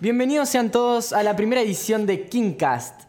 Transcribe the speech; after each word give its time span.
Bienvenidos 0.00 0.48
sean 0.48 0.70
todos 0.70 1.12
a 1.12 1.24
la 1.24 1.34
primera 1.34 1.60
edición 1.60 2.06
de 2.06 2.28
Kingcast. 2.28 3.02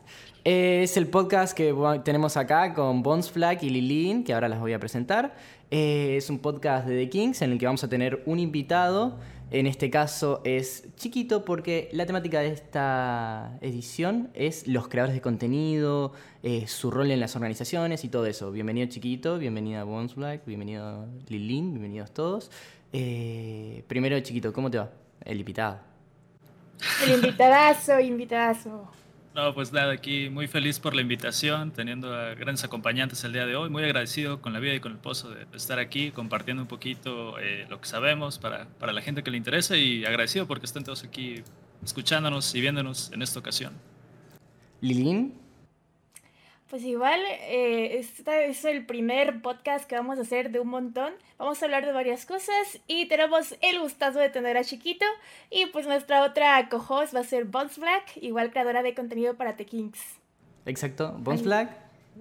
Eh, 0.43 0.81
es 0.81 0.97
el 0.97 1.05
podcast 1.05 1.55
que 1.55 1.71
tenemos 2.03 2.35
acá 2.35 2.73
con 2.73 3.03
Bones 3.03 3.29
Flag 3.29 3.63
y 3.63 3.69
Lilin, 3.69 4.23
que 4.23 4.33
ahora 4.33 4.49
las 4.49 4.59
voy 4.59 4.73
a 4.73 4.79
presentar. 4.79 5.35
Eh, 5.69 6.15
es 6.17 6.31
un 6.31 6.39
podcast 6.39 6.87
de 6.87 6.97
The 6.97 7.09
Kings 7.11 7.43
en 7.43 7.51
el 7.51 7.59
que 7.59 7.67
vamos 7.67 7.83
a 7.83 7.89
tener 7.89 8.23
un 8.25 8.39
invitado. 8.39 9.19
En 9.51 9.67
este 9.67 9.91
caso 9.91 10.41
es 10.43 10.87
chiquito 10.95 11.45
porque 11.45 11.89
la 11.91 12.07
temática 12.07 12.39
de 12.39 12.47
esta 12.47 13.55
edición 13.61 14.31
es 14.33 14.67
los 14.67 14.87
creadores 14.87 15.13
de 15.13 15.21
contenido, 15.21 16.13
eh, 16.41 16.65
su 16.65 16.89
rol 16.89 17.11
en 17.11 17.19
las 17.19 17.35
organizaciones 17.35 18.03
y 18.03 18.09
todo 18.09 18.25
eso. 18.25 18.51
Bienvenido 18.51 18.87
chiquito, 18.89 19.37
bienvenida 19.37 19.83
Bones 19.83 20.15
Black, 20.15 20.43
bienvenido 20.43 21.05
Lilin, 21.27 21.69
bienvenidos 21.69 22.09
todos. 22.09 22.49
primero 22.89 24.19
chiquito, 24.21 24.51
¿cómo 24.53 24.71
te 24.71 24.79
va? 24.79 24.89
El 25.23 25.37
invitado. 25.37 25.88
El 27.03 27.11
invitadazo, 27.11 27.99
invitadazo. 27.99 28.89
No, 29.35 29.53
pues 29.53 29.71
nada, 29.71 29.93
aquí 29.93 30.29
muy 30.29 30.47
feliz 30.47 30.79
por 30.79 30.95
la 30.95 31.01
invitación, 31.01 31.71
teniendo 31.71 32.13
a 32.13 32.33
grandes 32.33 32.63
acompañantes 32.63 33.23
el 33.23 33.31
día 33.31 33.45
de 33.45 33.55
hoy, 33.55 33.69
muy 33.69 33.83
agradecido 33.83 34.41
con 34.41 34.53
la 34.53 34.59
vida 34.59 34.73
y 34.73 34.79
con 34.79 34.91
el 34.91 34.97
pozo 34.97 35.29
de, 35.29 35.45
estar 35.53 35.79
aquí 35.79 36.11
compartiendo 36.11 36.63
un 36.63 36.67
poquito 36.67 37.37
eh, 37.39 37.65
lo 37.69 37.79
que 37.79 37.87
sabemos 37.87 38.39
para, 38.39 38.65
para 38.79 38.91
la 38.91 39.01
gente 39.01 39.23
que 39.23 39.31
le 39.31 39.37
interesa 39.37 39.77
y 39.77 40.03
agradecido 40.03 40.47
porque 40.47 40.65
estén 40.65 40.83
todos 40.83 41.03
aquí 41.03 41.43
escuchándonos 41.83 42.55
y 42.55 42.61
viéndonos 42.61 43.11
en 43.13 43.21
esta 43.21 43.39
ocasión. 43.39 43.73
Lilín, 44.81 45.35
pues 46.69 46.83
igual, 46.83 47.19
eh, 47.25 47.97
este 47.97 48.47
es 48.47 48.63
el 48.63 48.85
primer 48.85 49.41
podcast 49.41 49.85
que 49.85 49.95
vamos 49.95 50.19
a 50.19 50.21
hacer 50.21 50.51
de 50.51 50.59
un 50.59 50.67
montón. 50.67 51.13
Vamos 51.39 51.61
a 51.61 51.65
hablar 51.65 51.85
de 51.85 51.91
varias 51.91 52.27
cosas 52.27 52.79
y 52.85 53.07
tenemos 53.07 53.55
el 53.61 53.79
gustazo 53.79 54.19
de 54.19 54.29
tener 54.29 54.55
a 54.55 54.63
Chiquito. 54.63 55.05
Y 55.49 55.65
pues 55.67 55.87
nuestra 55.87 56.23
otra 56.23 56.69
co-host 56.69 57.15
va 57.15 57.21
a 57.21 57.23
ser 57.23 57.45
Bones 57.45 57.79
Black, 57.79 58.17
igual 58.21 58.51
creadora 58.51 58.83
de 58.83 58.93
contenido 58.93 59.35
para 59.35 59.55
The 59.55 59.65
Kings. 59.65 59.99
Exacto. 60.65 61.15
Bones 61.17 61.41
Black, 61.41 61.71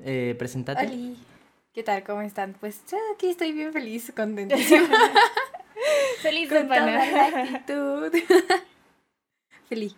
eh, 0.05 0.35
presentate. 0.39 0.87
Hola. 0.87 1.15
¿Qué 1.75 1.83
tal? 1.83 2.03
¿Cómo 2.03 2.23
están? 2.23 2.55
Pues 2.59 2.81
ya 2.91 2.97
aquí 3.15 3.29
estoy 3.29 3.53
bien 3.53 3.73
feliz, 3.73 4.11
contentísima. 4.17 4.89
feliz 6.23 6.49
Con 6.49 6.69
toda 6.69 6.87
la 6.87 7.27
actitud. 7.27 8.13
feliz. 9.69 9.95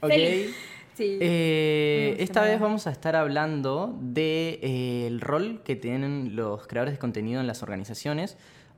ok. 0.00 0.08
Feliz. 0.08 0.56
Eh, 1.00 2.16
esta 2.18 2.42
vez 2.42 2.58
vamos 2.60 2.86
a 2.86 2.90
estar 2.90 3.16
hablando 3.16 3.96
del 4.00 4.14
de, 4.14 4.60
eh, 4.62 5.06
el 5.06 5.20
rol 5.20 5.60
que 5.64 5.76
tienen 5.76 6.34
los 6.34 6.66
creadores 6.66 6.94
de 6.94 6.98
contenido 6.98 7.40
en 7.40 7.46
las 7.46 7.62
organizaciones, 7.62 8.36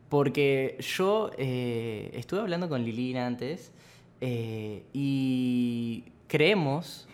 porque 0.09 0.77
yo 0.81 1.31
eh, 1.39 2.11
estuve 2.15 2.41
hablando 2.41 2.69
con 2.69 2.85
Lilina 2.85 3.27
antes 3.27 3.73
y 4.23 6.05
creemos 6.27 7.09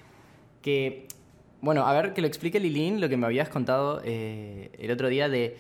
que, 0.61 1.07
bueno, 1.61 1.87
a 1.87 1.93
ver 1.93 2.15
que 2.15 2.21
lo 2.21 2.27
explique 2.27 2.59
Lilín, 2.59 3.01
lo 3.01 3.09
que 3.09 3.17
me 3.17 3.27
habías 3.27 3.49
contado 3.49 4.03
el 4.03 4.91
otro 4.91 5.09
día 5.09 5.29
de 5.29 5.57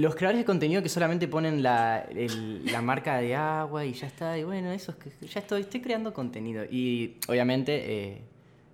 los 0.00 0.14
creadores 0.14 0.40
de 0.40 0.44
contenido 0.44 0.82
que 0.82 0.88
solamente 0.88 1.28
ponen 1.28 1.62
la, 1.62 2.06
marca 2.82 3.18
de 3.18 3.34
agua 3.34 3.84
y 3.84 3.92
ya 3.92 4.06
está, 4.06 4.38
y 4.38 4.44
bueno, 4.44 4.72
eso 4.72 4.92
es 4.92 4.98
que 4.98 5.26
ya 5.26 5.40
estoy, 5.40 5.60
estoy 5.62 5.80
creando 5.80 6.14
contenido. 6.14 6.64
Y 6.64 7.16
obviamente 7.28 7.72
eh, 8.08 8.22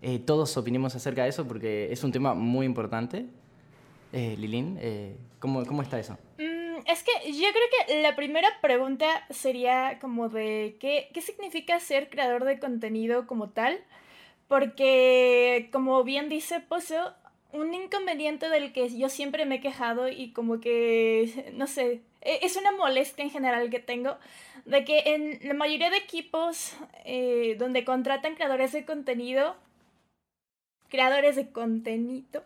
eh, 0.02 0.20
todos 0.20 0.56
opinemos 0.56 0.94
acerca 0.94 1.24
de 1.24 1.30
eso 1.30 1.47
porque 1.48 1.92
es 1.92 2.04
un 2.04 2.12
tema 2.12 2.34
muy 2.34 2.64
importante. 2.64 3.27
Eh, 4.12 4.36
Lilín, 4.38 4.78
eh, 4.80 5.16
¿cómo, 5.41 5.64
¿cómo, 5.66 5.82
está 5.82 5.98
eso? 5.98 6.16
Mm, 6.38 6.78
es 6.86 7.02
que 7.02 7.32
yo 7.32 7.48
creo 7.50 7.86
que 7.88 8.02
la 8.02 8.14
primera 8.14 8.48
pregunta 8.62 9.06
sería 9.30 9.98
como 10.00 10.28
de 10.28 10.77
¿qué, 10.78 11.08
qué 11.12 11.20
significa 11.20 11.80
ser 11.80 12.08
creador 12.08 12.44
de 12.44 12.60
contenido 12.60 13.27
como 13.27 13.50
tal. 13.50 13.78
Porque, 14.47 15.69
como 15.72 16.04
bien 16.04 16.28
dice 16.28 16.60
Pozo, 16.60 17.14
un 17.56 17.75
inconveniente 17.75 18.49
del 18.49 18.72
que 18.72 18.97
yo 18.97 19.09
siempre 19.09 19.47
me 19.47 19.56
he 19.56 19.61
quejado 19.61 20.09
y 20.09 20.33
como 20.33 20.61
que, 20.61 21.50
no 21.55 21.67
sé, 21.67 22.00
e, 22.22 22.41
es 22.43 22.56
una 22.56 22.72
molestia 22.72 23.25
en 23.25 23.31
general 23.31 23.71
que 23.71 23.78
tengo, 23.78 24.17
de 24.65 24.84
que 24.84 25.03
en 25.06 25.39
la 25.47 25.55
mayoría 25.55 25.91
de 25.91 25.97
equipos 25.97 26.75
eh, 27.05 27.56
donde 27.59 27.84
contratan 27.84 28.34
creadores 28.34 28.72
de 28.72 28.84
contenido, 28.84 29.56
creadores 30.89 31.37
de 31.37 31.50
contenido, 31.50 32.44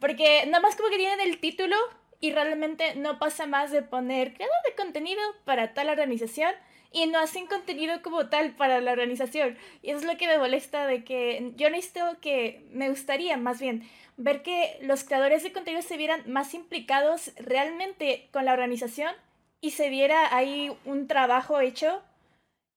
porque 0.00 0.44
nada 0.46 0.60
más 0.60 0.76
como 0.76 0.88
que 0.90 0.98
tienen 0.98 1.20
el 1.20 1.38
título 1.38 1.76
y 2.20 2.32
realmente 2.32 2.94
no 2.94 3.18
pasa 3.18 3.46
más 3.46 3.70
de 3.70 3.82
poner 3.82 4.34
creador 4.34 4.56
de 4.66 4.74
contenido 4.74 5.20
para 5.44 5.74
tal 5.74 5.88
organización 5.90 6.52
y 6.92 7.06
no 7.06 7.18
hacen 7.18 7.46
contenido 7.46 8.02
como 8.02 8.28
tal 8.28 8.52
para 8.52 8.80
la 8.80 8.92
organización. 8.92 9.56
Y 9.82 9.90
eso 9.90 10.00
es 10.00 10.04
lo 10.04 10.16
que 10.16 10.26
me 10.26 10.38
molesta 10.38 10.86
de 10.86 11.04
que 11.04 11.52
yo 11.56 11.70
necesito 11.70 12.18
que, 12.20 12.66
me 12.72 12.90
gustaría 12.90 13.36
más 13.36 13.60
bien, 13.60 13.88
ver 14.16 14.42
que 14.42 14.78
los 14.82 15.04
creadores 15.04 15.42
de 15.42 15.52
contenido 15.52 15.82
se 15.82 15.96
vieran 15.96 16.22
más 16.26 16.54
implicados 16.54 17.32
realmente 17.36 18.28
con 18.32 18.44
la 18.44 18.52
organización 18.52 19.12
y 19.60 19.72
se 19.72 19.90
viera 19.90 20.34
ahí 20.34 20.72
un 20.84 21.06
trabajo 21.06 21.60
hecho 21.60 22.02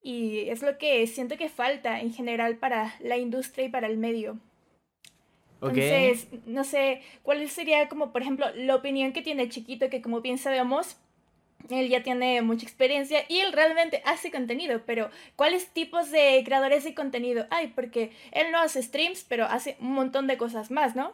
y 0.01 0.49
es 0.49 0.61
lo 0.61 0.77
que 0.77 1.05
siento 1.07 1.37
que 1.37 1.49
falta 1.49 1.99
en 1.99 2.13
general 2.13 2.57
para 2.57 2.95
la 2.99 3.17
industria 3.17 3.65
y 3.65 3.69
para 3.69 3.87
el 3.87 3.97
medio. 3.97 4.37
Entonces, 5.61 6.27
no 6.45 6.63
sé, 6.63 7.01
¿cuál 7.21 7.47
sería 7.49 7.89
como, 7.89 8.13
por 8.13 8.21
ejemplo, 8.21 8.45
la 8.55 8.75
opinión 8.75 9.11
que 9.11 9.21
tiene 9.21 9.49
Chiquito, 9.49 9.89
que 9.89 10.01
como 10.01 10.21
bien 10.21 10.37
sabemos, 10.37 10.97
él 11.69 11.89
ya 11.89 12.03
tiene 12.03 12.41
mucha 12.41 12.65
experiencia 12.65 13.25
y 13.27 13.39
él 13.39 13.53
realmente 13.53 14.01
hace 14.05 14.31
contenido, 14.31 14.81
pero 14.85 15.09
¿cuáles 15.35 15.69
tipos 15.71 16.09
de 16.11 16.41
creadores 16.45 16.83
de 16.83 16.93
contenido 16.93 17.45
hay? 17.51 17.67
Porque 17.67 18.11
él 18.31 18.51
no 18.51 18.59
hace 18.59 18.81
streams, 18.81 19.25
pero 19.27 19.45
hace 19.45 19.77
un 19.79 19.93
montón 19.93 20.27
de 20.27 20.37
cosas 20.37 20.71
más, 20.71 20.95
¿no? 20.95 21.13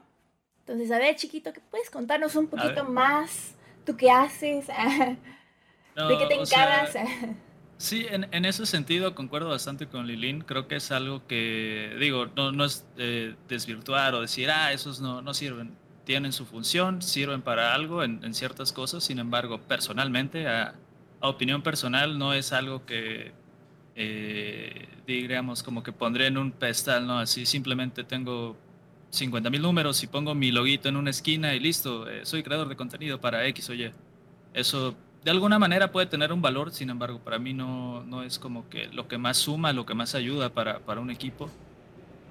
Entonces, 0.59 0.91
a 0.91 0.97
ver, 0.97 1.15
chiquito, 1.15 1.53
¿qué 1.53 1.61
puedes 1.69 1.89
contarnos 1.89 2.35
un 2.35 2.47
poquito 2.47 2.85
más? 2.85 3.55
¿Tú 3.85 3.95
qué 3.95 4.09
haces? 4.09 4.67
¿De 5.95 6.17
qué 6.17 6.25
te 6.27 6.33
encargas? 6.35 6.95
sí, 7.77 8.07
en, 8.09 8.27
en, 8.31 8.45
ese 8.45 8.65
sentido 8.65 9.13
concuerdo 9.13 9.49
bastante 9.49 9.87
con 9.87 10.07
Lilín. 10.07 10.41
Creo 10.41 10.67
que 10.67 10.77
es 10.77 10.91
algo 10.91 11.27
que, 11.27 11.95
digo, 11.99 12.27
no, 12.35 12.51
no 12.51 12.65
es 12.65 12.85
eh, 12.97 13.35
desvirtuar 13.47 14.15
o 14.15 14.21
decir, 14.21 14.49
ah, 14.49 14.73
esos 14.73 15.01
no, 15.01 15.21
no 15.21 15.33
sirven. 15.33 15.77
Tienen 16.05 16.31
su 16.31 16.45
función, 16.45 17.01
sirven 17.01 17.41
para 17.41 17.73
algo 17.73 18.03
en, 18.03 18.33
ciertas 18.33 18.71
cosas. 18.71 19.03
Sin 19.03 19.19
embargo, 19.19 19.59
personalmente, 19.59 20.47
a, 20.47 20.75
a, 21.19 21.27
opinión 21.27 21.61
personal, 21.61 22.17
no 22.17 22.33
es 22.33 22.53
algo 22.53 22.85
que, 22.85 23.31
eh, 23.95 24.87
digamos, 25.07 25.63
como 25.63 25.83
que 25.83 25.91
pondré 25.91 26.27
en 26.27 26.37
un 26.37 26.51
pedestal, 26.51 27.07
¿no? 27.07 27.19
Así 27.19 27.45
simplemente 27.45 28.03
tengo 28.03 28.55
50 29.09 29.49
mil 29.49 29.61
números 29.61 30.03
y 30.03 30.07
pongo 30.07 30.35
mi 30.35 30.51
loguito 30.51 30.89
en 30.89 30.97
una 30.97 31.09
esquina 31.09 31.55
y 31.55 31.59
listo, 31.59 32.07
eh, 32.09 32.25
soy 32.25 32.43
creador 32.43 32.69
de 32.69 32.75
contenido 32.75 33.19
para 33.19 33.45
X 33.47 33.69
o 33.69 33.73
Y. 33.73 33.91
Eso 34.53 34.95
de 35.23 35.31
alguna 35.31 35.57
manera 35.57 35.91
puede 35.91 36.05
tener 36.05 36.31
un 36.31 36.41
valor, 36.41 36.71
sin 36.71 36.91
embargo, 36.91 37.19
para 37.19 37.39
mí 37.39 37.53
no, 37.53 38.03
no 38.03 38.21
es 38.21 38.37
como 38.37 38.69
que 38.69 38.87
lo 38.89 39.07
que 39.07 39.17
más 39.17 39.37
suma, 39.37 39.73
lo 39.73 39.85
que 39.85 39.95
más 39.95 40.13
ayuda 40.13 40.53
para, 40.53 40.79
para 40.79 41.01
un 41.01 41.09
equipo. 41.09 41.49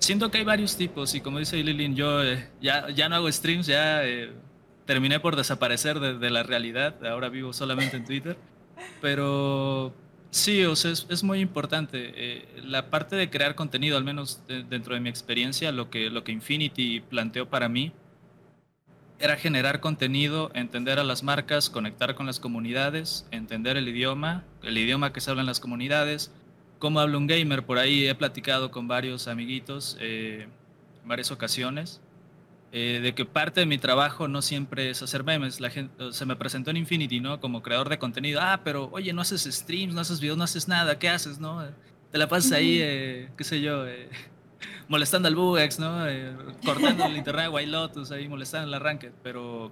Siento 0.04 0.31
que 0.31 0.37
hay 0.37 0.44
varios 0.44 0.76
tipos 0.76 1.15
y 1.15 1.22
como 1.22 1.38
dice 1.38 1.56
Lilin, 1.56 1.97
yo 1.97 2.22
eh, 2.22 2.50
ya, 2.60 2.91
ya 2.91 3.09
no 3.09 3.16
hago 3.16 3.32
streams, 3.32 3.66
ya 3.66 4.04
eh, 4.04 4.31
terminé 4.84 5.19
por 5.19 5.34
desaparecer 5.34 5.98
de, 5.98 6.28
la 6.31 6.42
realidad, 6.42 7.06
ahora 7.06 7.31
vivo 7.31 7.54
solamente 7.54 7.97
en 7.97 8.04
Twitter, 8.04 8.37
pero 9.00 9.94
Sí, 10.28 10.62
o 10.65 10.76
sea, 10.76 10.91
es, 10.91 11.22
muy 11.22 11.41
importante. 11.41 12.12
Eh, 12.16 12.62
la 12.65 12.91
parte 12.91 13.16
de 13.16 13.31
crear 13.31 13.54
contenido, 13.54 13.97
al 13.97 14.04
menos 14.04 14.42
dentro 14.47 14.92
de 14.94 15.00
mi 15.00 15.09
experiencia, 15.09 15.72
lo 15.72 15.88
que, 15.88 16.10
lo 16.10 16.22
que 16.22 16.32
Infinity 16.32 17.00
planteó 17.00 17.48
para 17.48 17.71
mí 17.71 17.92
era 19.21 19.36
generar 19.36 19.81
contenido, 19.81 20.50
entender 20.54 20.98
a 20.98 21.04
las 21.04 21.22
marcas, 21.22 21.71
conectar 21.71 22.15
con 22.15 22.26
las 22.26 22.41
comunidades, 22.41 23.27
entender 23.30 23.78
el 23.78 23.89
idioma, 23.89 24.45
el 24.62 24.77
idioma 24.77 25.15
que 25.15 25.22
se 25.22 25.30
habla 25.30 25.41
en 25.41 25.47
las 25.47 25.60
comunidades, 25.60 26.30
cómo 26.78 27.00
habla 27.00 27.18
un 27.18 27.26
gamer. 27.26 27.65
Por 27.65 27.78
ahí 27.78 28.06
he 28.06 28.15
platicado 28.15 28.71
con 28.71 28.88
varios 28.88 29.28
amiguitos 29.28 29.97
eh, 30.00 30.48
en 31.03 31.09
varias 31.09 31.30
ocasiones 31.30 32.00
eh, 32.76 32.98
de 33.00 33.15
que 33.15 33.24
parte 33.24 33.60
de 33.60 33.66
mi 33.66 33.78
trabajo 33.78 34.26
no 34.26 34.42
siempre 34.42 34.91
es 34.91 35.00
hacer 35.00 35.22
memes. 35.22 35.60
La 35.60 35.71
gente, 35.71 36.12
se 36.12 36.26
me 36.26 36.34
presentó 36.34 36.72
en 36.72 36.76
Infinity, 36.76 37.21
¿no? 37.21 37.38
Como 37.38 37.62
creador 37.62 37.88
de 37.88 38.00
contenido. 38.00 38.41
Ah, 38.42 38.62
pero 38.65 38.88
oye, 38.91 39.12
no 39.12 39.21
haces 39.21 39.44
streams, 39.44 39.94
no 39.94 40.00
haces 40.00 40.18
videos, 40.18 40.36
no 40.36 40.42
haces 40.42 40.66
nada. 40.66 40.98
¿Qué 40.98 41.09
haces, 41.09 41.38
no? 41.38 41.65
Te 42.10 42.18
la 42.18 42.28
pasas 42.28 42.50
ahí, 42.50 42.80
eh, 42.80 43.30
qué 43.38 43.44
sé 43.44 43.60
yo, 43.60 43.86
eh, 43.86 44.09
molestando 44.88 45.28
al 45.28 45.36
Bugex, 45.36 45.78
¿no? 45.78 46.04
cortando 46.65 47.04
el 47.04 47.16
internet 47.16 47.44
de 47.44 47.48
White 47.50 47.70
Lotus, 47.70 48.10
ahí 48.10 48.28
molestando 48.28 48.66
el 48.66 48.74
arranque. 48.74 49.12
Pero 49.22 49.70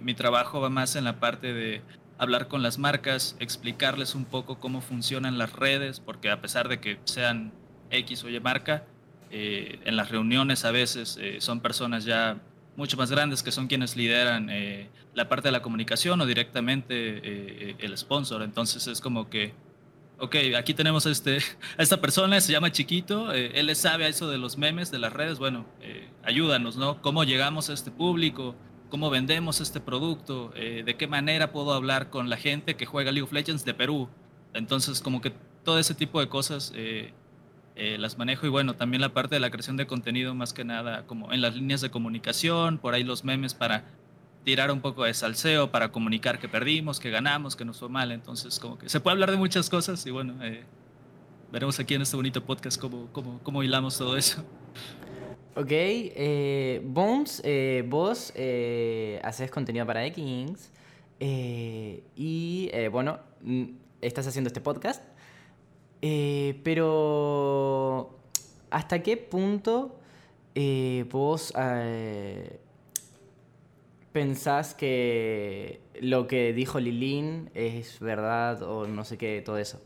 mi 0.00 0.14
trabajo 0.14 0.60
va 0.60 0.70
más 0.70 0.94
en 0.94 1.02
la 1.02 1.18
parte 1.18 1.52
de 1.52 1.82
hablar 2.18 2.48
con 2.48 2.62
las 2.62 2.78
marcas, 2.78 3.36
explicarles 3.38 4.14
un 4.14 4.24
poco 4.24 4.58
cómo 4.58 4.80
funcionan 4.80 5.38
las 5.38 5.52
redes, 5.52 6.00
porque 6.00 6.30
a 6.30 6.40
pesar 6.40 6.68
de 6.68 6.80
que 6.80 6.98
sean 7.04 7.52
X 7.90 8.24
o 8.24 8.28
Y 8.28 8.38
marca, 8.40 8.84
eh, 9.30 9.78
en 9.84 9.96
las 9.96 10.10
reuniones 10.10 10.64
a 10.64 10.70
veces 10.70 11.18
eh, 11.20 11.36
son 11.40 11.60
personas 11.60 12.04
ya 12.04 12.38
mucho 12.76 12.96
más 12.96 13.10
grandes 13.10 13.42
que 13.42 13.52
son 13.52 13.66
quienes 13.66 13.96
lideran 13.96 14.48
eh, 14.50 14.88
la 15.14 15.28
parte 15.28 15.48
de 15.48 15.52
la 15.52 15.62
comunicación 15.62 16.20
o 16.20 16.26
directamente 16.26 17.76
el 17.84 17.98
sponsor. 17.98 18.42
Entonces 18.42 18.86
es 18.86 19.00
como 19.00 19.28
que 19.28 19.52
ok, 20.20 20.36
aquí 20.56 20.74
tenemos 20.74 21.06
a, 21.06 21.10
este, 21.10 21.38
a 21.76 21.82
esta 21.82 22.00
persona, 22.00 22.40
se 22.40 22.52
llama 22.52 22.72
Chiquito, 22.72 23.32
él 23.32 23.74
sabe 23.76 24.04
a 24.04 24.08
eso 24.08 24.28
de 24.28 24.38
los 24.38 24.58
memes, 24.58 24.90
de 24.90 24.98
las 24.98 25.12
redes, 25.12 25.38
bueno, 25.38 25.66
ayúdanos, 26.24 26.76
¿no? 26.76 27.00
¿Cómo 27.02 27.24
llegamos 27.24 27.70
a 27.70 27.72
este 27.72 27.90
público? 27.90 28.56
¿Cómo 28.90 29.10
vendemos 29.10 29.60
este 29.60 29.80
producto? 29.80 30.52
Eh, 30.56 30.82
¿De 30.84 30.96
qué 30.96 31.06
manera 31.06 31.52
puedo 31.52 31.72
hablar 31.72 32.10
con 32.10 32.30
la 32.30 32.36
gente 32.36 32.76
que 32.76 32.86
juega 32.86 33.12
League 33.12 33.24
of 33.24 33.32
Legends 33.32 33.64
de 33.64 33.74
Perú? 33.74 34.08
Entonces, 34.54 35.00
como 35.00 35.20
que 35.20 35.32
todo 35.64 35.78
ese 35.78 35.94
tipo 35.94 36.20
de 36.20 36.28
cosas 36.28 36.72
las 37.76 38.18
manejo 38.18 38.44
y 38.44 38.48
bueno, 38.48 38.74
también 38.74 39.00
la 39.00 39.10
parte 39.10 39.36
de 39.36 39.40
la 39.40 39.50
creación 39.50 39.76
de 39.76 39.86
contenido, 39.86 40.34
más 40.34 40.52
que 40.52 40.64
nada, 40.64 41.06
como 41.06 41.32
en 41.32 41.40
las 41.40 41.54
líneas 41.54 41.80
de 41.80 41.90
comunicación, 41.90 42.78
por 42.78 42.94
ahí 42.94 43.04
los 43.04 43.22
memes 43.22 43.54
para 43.54 43.84
tirar 44.48 44.70
un 44.70 44.80
poco 44.80 45.04
de 45.04 45.12
salseo 45.12 45.70
para 45.70 45.92
comunicar 45.92 46.38
que 46.38 46.48
perdimos, 46.48 47.00
que 47.00 47.10
ganamos, 47.10 47.54
que 47.54 47.66
nos 47.66 47.78
fue 47.78 47.90
mal. 47.90 48.12
Entonces, 48.12 48.58
como 48.58 48.78
que 48.78 48.88
se 48.88 48.98
puede 48.98 49.12
hablar 49.12 49.30
de 49.30 49.36
muchas 49.36 49.68
cosas 49.68 50.06
y 50.06 50.10
bueno, 50.10 50.42
eh, 50.42 50.64
veremos 51.52 51.78
aquí 51.78 51.94
en 51.94 52.00
este 52.00 52.16
bonito 52.16 52.42
podcast 52.42 52.80
cómo, 52.80 53.08
cómo, 53.12 53.40
cómo 53.42 53.62
hilamos 53.62 53.98
todo 53.98 54.16
eso. 54.16 54.42
Ok, 55.60 55.72
eh, 55.72 56.80
Bones, 56.84 57.42
eh, 57.44 57.82
vos 57.84 58.32
eh, 58.36 59.20
haces 59.24 59.50
contenido 59.50 59.84
para 59.86 60.06
X 60.06 60.70
y 61.18 62.70
bueno, 62.92 63.18
estás 64.00 64.28
haciendo 64.28 64.46
este 64.46 64.60
podcast, 64.60 65.02
pero 66.62 68.20
¿hasta 68.70 69.02
qué 69.02 69.16
punto 69.16 69.98
vos 71.10 71.52
pensás 74.12 74.74
que 74.74 75.80
lo 76.00 76.28
que 76.28 76.52
dijo 76.52 76.78
Lilín 76.78 77.50
es 77.54 77.98
verdad 77.98 78.62
o 78.62 78.86
no 78.86 79.04
sé 79.04 79.18
qué, 79.18 79.42
todo 79.44 79.58
eso? 79.58 79.80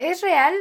Es 0.00 0.20
real. 0.20 0.52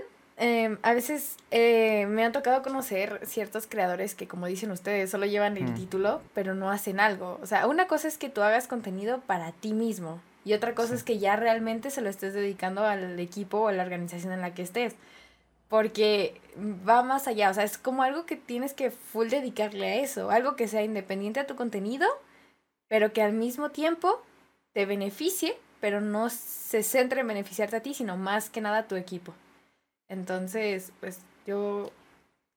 Em, 0.44 0.80
a 0.82 0.94
veces 0.94 1.38
eh, 1.52 2.08
me 2.08 2.26
ha 2.26 2.32
tocado 2.32 2.64
conocer 2.64 3.22
ciertos 3.26 3.68
creadores 3.68 4.16
que, 4.16 4.28
como 4.28 4.48
dicen 4.48 4.72
ustedes, 4.72 5.12
solo 5.12 5.28
llevan 5.28 5.56
el 5.56 5.66
mm. 5.66 5.76
título, 5.76 6.22
pero 6.34 6.56
no 6.56 6.72
hacen 6.72 7.00
algo. 7.00 7.40
O 7.44 7.46
sea, 7.46 7.68
una 7.68 7.88
cosa 7.88 8.08
es 8.08 8.18
que 8.18 8.30
tú 8.30 8.42
hagas 8.42 8.68
contenido 8.68 9.22
para 9.22 9.52
ti 9.52 9.74
mismo 9.74 10.20
y 10.44 10.54
otra 10.54 10.74
cosa 10.74 10.96
es 10.96 11.04
que 11.04 11.20
ya 11.20 11.36
realmente 11.36 11.92
se 11.92 12.02
lo 12.02 12.10
estés 12.10 12.34
dedicando 12.34 12.84
al 12.84 13.20
equipo 13.20 13.60
o 13.60 13.68
a 13.68 13.72
la 13.72 13.84
organización 13.84 14.34
en 14.34 14.42
la 14.42 14.56
que 14.56 14.64
estés. 14.64 14.96
Porque 15.70 16.42
va 16.58 17.04
más 17.04 17.28
allá, 17.28 17.52
o 17.52 17.54
sea, 17.54 17.64
es 17.64 17.78
como 17.78 18.04
algo 18.04 18.26
que 18.26 18.36
tienes 18.36 18.74
que 18.74 18.92
full 18.92 19.30
dedicarle 19.30 19.86
a 19.86 19.96
eso, 20.02 20.32
algo 20.32 20.56
que 20.56 20.68
sea 20.68 20.84
independiente 20.84 21.40
a 21.40 21.48
tu 21.48 21.56
contenido 21.56 22.08
pero 22.92 23.14
que 23.14 23.22
al 23.22 23.32
mismo 23.32 23.70
tiempo 23.70 24.22
te 24.74 24.86
beneficie, 24.86 25.58
pero 25.80 26.02
no 26.02 26.30
se 26.30 26.84
centre 26.84 27.22
en 27.22 27.28
beneficiarte 27.28 27.78
a 27.78 27.80
ti, 27.80 27.94
sino 27.94 28.18
más 28.18 28.50
que 28.50 28.60
nada 28.60 28.80
a 28.80 28.88
tu 28.90 28.98
equipo. 28.98 29.34
Entonces, 30.12 30.92
pues 31.00 31.22
yo 31.48 31.90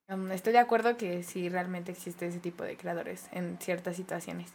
um, 0.08 0.32
estoy 0.32 0.52
de 0.52 0.58
acuerdo 0.58 0.96
que 0.96 1.22
sí 1.22 1.48
realmente 1.48 1.92
existe 1.92 2.26
ese 2.26 2.40
tipo 2.40 2.64
de 2.64 2.76
creadores 2.76 3.28
en 3.30 3.58
ciertas 3.60 3.94
situaciones. 3.94 4.50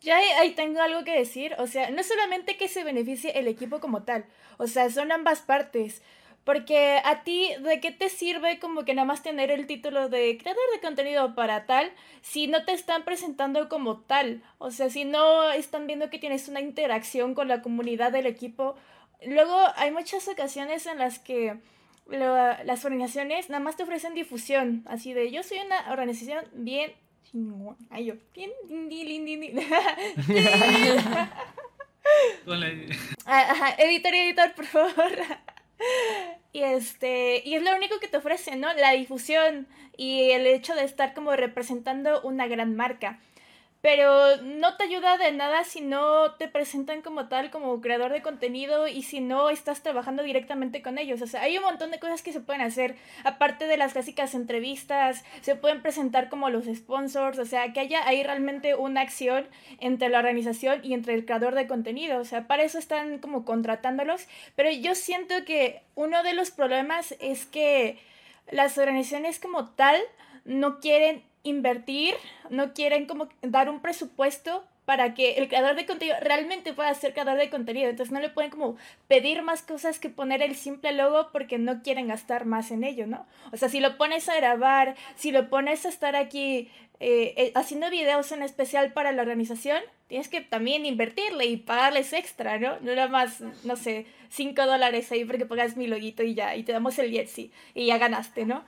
Ya 0.00 0.16
ahí, 0.16 0.52
tengo 0.54 0.82
algo 0.82 1.04
que 1.04 1.16
decir, 1.16 1.54
o 1.58 1.68
sea, 1.68 1.90
no 1.90 2.02
solamente 2.02 2.56
que 2.56 2.66
se 2.66 2.82
beneficie 2.82 3.38
el 3.38 3.46
equipo 3.46 3.78
como 3.78 4.02
tal, 4.02 4.24
o 4.58 4.66
sea, 4.66 4.90
son 4.90 5.12
ambas 5.12 5.40
partes. 5.40 6.02
Porque 6.42 7.00
a 7.04 7.22
ti, 7.22 7.50
¿de 7.60 7.80
qué 7.80 7.92
te 7.92 8.08
sirve 8.08 8.58
como 8.58 8.84
que 8.84 8.94
nada 8.94 9.06
más 9.06 9.22
tener 9.22 9.50
el 9.52 9.66
título 9.66 10.08
de 10.08 10.36
creador 10.38 10.62
de 10.72 10.80
contenido 10.80 11.34
para 11.34 11.66
tal 11.66 11.92
si 12.22 12.46
no 12.46 12.64
te 12.64 12.72
están 12.72 13.04
presentando 13.04 13.68
como 13.68 14.00
tal? 14.00 14.42
O 14.58 14.70
sea, 14.72 14.90
si 14.90 15.04
no 15.04 15.50
están 15.50 15.86
viendo 15.86 16.10
que 16.10 16.18
tienes 16.18 16.48
una 16.48 16.60
interacción 16.60 17.34
con 17.34 17.48
la 17.48 17.62
comunidad 17.62 18.12
del 18.12 18.26
equipo. 18.26 18.76
Luego 19.24 19.56
hay 19.76 19.90
muchas 19.90 20.28
ocasiones 20.28 20.86
en 20.86 20.98
las 20.98 21.18
que 21.18 21.58
las 22.08 22.84
organizaciones 22.84 23.48
nada 23.50 23.62
más 23.62 23.76
te 23.76 23.82
ofrecen 23.82 24.14
difusión. 24.14 24.82
Así 24.86 25.12
de, 25.12 25.30
yo 25.30 25.42
soy 25.42 25.58
una 25.58 25.90
organización 25.90 26.44
bien 26.52 26.92
Ay, 27.90 28.06
yo, 28.06 28.14
bien, 28.34 28.50
Ajá, 33.26 33.74
editor 33.78 34.14
y 34.14 34.18
editor, 34.18 34.54
por 34.54 34.64
favor. 34.66 35.12
Y 36.52 36.62
este, 36.62 37.42
y 37.44 37.54
es 37.54 37.62
lo 37.62 37.74
único 37.76 38.00
que 38.00 38.08
te 38.08 38.16
ofrece, 38.16 38.56
¿no? 38.56 38.72
La 38.74 38.92
difusión 38.92 39.66
y 39.96 40.30
el 40.30 40.46
hecho 40.46 40.74
de 40.74 40.84
estar 40.84 41.12
como 41.12 41.36
representando 41.36 42.22
una 42.22 42.46
gran 42.46 42.76
marca 42.76 43.18
pero 43.86 44.38
no 44.38 44.76
te 44.76 44.82
ayuda 44.82 45.16
de 45.16 45.30
nada 45.30 45.62
si 45.62 45.80
no 45.80 46.32
te 46.32 46.48
presentan 46.48 47.02
como 47.02 47.28
tal, 47.28 47.52
como 47.52 47.80
creador 47.80 48.10
de 48.10 48.20
contenido 48.20 48.88
y 48.88 49.04
si 49.04 49.20
no 49.20 49.48
estás 49.48 49.84
trabajando 49.84 50.24
directamente 50.24 50.82
con 50.82 50.98
ellos. 50.98 51.22
O 51.22 51.28
sea, 51.28 51.42
hay 51.42 51.56
un 51.56 51.62
montón 51.62 51.92
de 51.92 52.00
cosas 52.00 52.20
que 52.20 52.32
se 52.32 52.40
pueden 52.40 52.62
hacer, 52.62 52.96
aparte 53.22 53.68
de 53.68 53.76
las 53.76 53.92
clásicas 53.92 54.34
entrevistas, 54.34 55.24
se 55.40 55.54
pueden 55.54 55.82
presentar 55.82 56.28
como 56.28 56.50
los 56.50 56.64
sponsors, 56.64 57.38
o 57.38 57.44
sea, 57.44 57.72
que 57.72 57.78
haya 57.78 58.04
ahí 58.08 58.24
realmente 58.24 58.74
una 58.74 59.02
acción 59.02 59.46
entre 59.78 60.08
la 60.08 60.18
organización 60.18 60.80
y 60.82 60.92
entre 60.92 61.14
el 61.14 61.24
creador 61.24 61.54
de 61.54 61.68
contenido. 61.68 62.18
O 62.18 62.24
sea, 62.24 62.48
para 62.48 62.64
eso 62.64 62.80
están 62.80 63.18
como 63.18 63.44
contratándolos, 63.44 64.26
pero 64.56 64.68
yo 64.68 64.96
siento 64.96 65.44
que 65.44 65.82
uno 65.94 66.24
de 66.24 66.32
los 66.32 66.50
problemas 66.50 67.14
es 67.20 67.46
que 67.46 68.00
las 68.50 68.78
organizaciones 68.78 69.38
como 69.38 69.70
tal 69.70 70.02
no 70.44 70.80
quieren 70.80 71.22
invertir, 71.46 72.14
no 72.50 72.72
quieren 72.74 73.06
como 73.06 73.28
dar 73.42 73.68
un 73.68 73.80
presupuesto 73.80 74.64
para 74.86 75.14
que 75.14 75.32
el 75.32 75.48
creador 75.48 75.74
de 75.74 75.84
contenido 75.84 76.16
realmente 76.22 76.72
pueda 76.72 76.94
ser 76.94 77.12
creador 77.12 77.36
de 77.36 77.50
contenido. 77.50 77.90
Entonces 77.90 78.12
no 78.12 78.20
le 78.20 78.30
pueden 78.30 78.52
como 78.52 78.76
pedir 79.08 79.42
más 79.42 79.62
cosas 79.62 79.98
que 79.98 80.08
poner 80.08 80.42
el 80.42 80.54
simple 80.54 80.92
logo 80.92 81.30
porque 81.32 81.58
no 81.58 81.82
quieren 81.82 82.08
gastar 82.08 82.46
más 82.46 82.70
en 82.70 82.84
ello, 82.84 83.06
¿no? 83.06 83.26
O 83.52 83.56
sea, 83.56 83.68
si 83.68 83.80
lo 83.80 83.98
pones 83.98 84.28
a 84.28 84.36
grabar, 84.36 84.94
si 85.16 85.32
lo 85.32 85.50
pones 85.50 85.84
a 85.84 85.88
estar 85.88 86.14
aquí 86.14 86.70
eh, 87.00 87.34
eh, 87.36 87.52
haciendo 87.56 87.90
videos 87.90 88.30
en 88.30 88.42
especial 88.42 88.92
para 88.92 89.10
la 89.10 89.22
organización, 89.22 89.82
tienes 90.06 90.28
que 90.28 90.40
también 90.40 90.86
invertirle 90.86 91.46
y 91.46 91.56
pagarles 91.56 92.12
extra, 92.12 92.58
¿no? 92.60 92.78
No 92.80 92.94
nada 92.94 93.08
más, 93.08 93.40
no 93.64 93.74
sé, 93.74 94.06
5 94.30 94.66
dólares 94.66 95.10
ahí 95.10 95.24
porque 95.24 95.46
pagas 95.46 95.76
mi 95.76 95.88
loguito 95.88 96.22
y 96.22 96.34
ya, 96.34 96.54
y 96.54 96.62
te 96.62 96.72
damos 96.72 96.96
el 97.00 97.10
Jetsy 97.10 97.50
y 97.74 97.86
ya 97.86 97.98
ganaste, 97.98 98.46
¿no? 98.46 98.64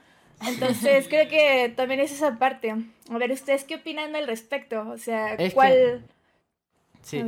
Entonces 0.47 1.09
creo 1.09 1.29
que 1.29 1.73
también 1.77 2.01
es 2.01 2.13
esa 2.13 2.39
parte. 2.39 2.75
A 3.11 3.19
ver, 3.19 3.33
¿ustedes 3.33 3.65
qué 3.65 3.77
opinan 3.77 4.15
al 4.15 4.27
respecto? 4.27 4.89
O 4.89 4.99
sea, 4.99 5.37
¿cuál... 5.53 6.05
Sí. 7.03 7.23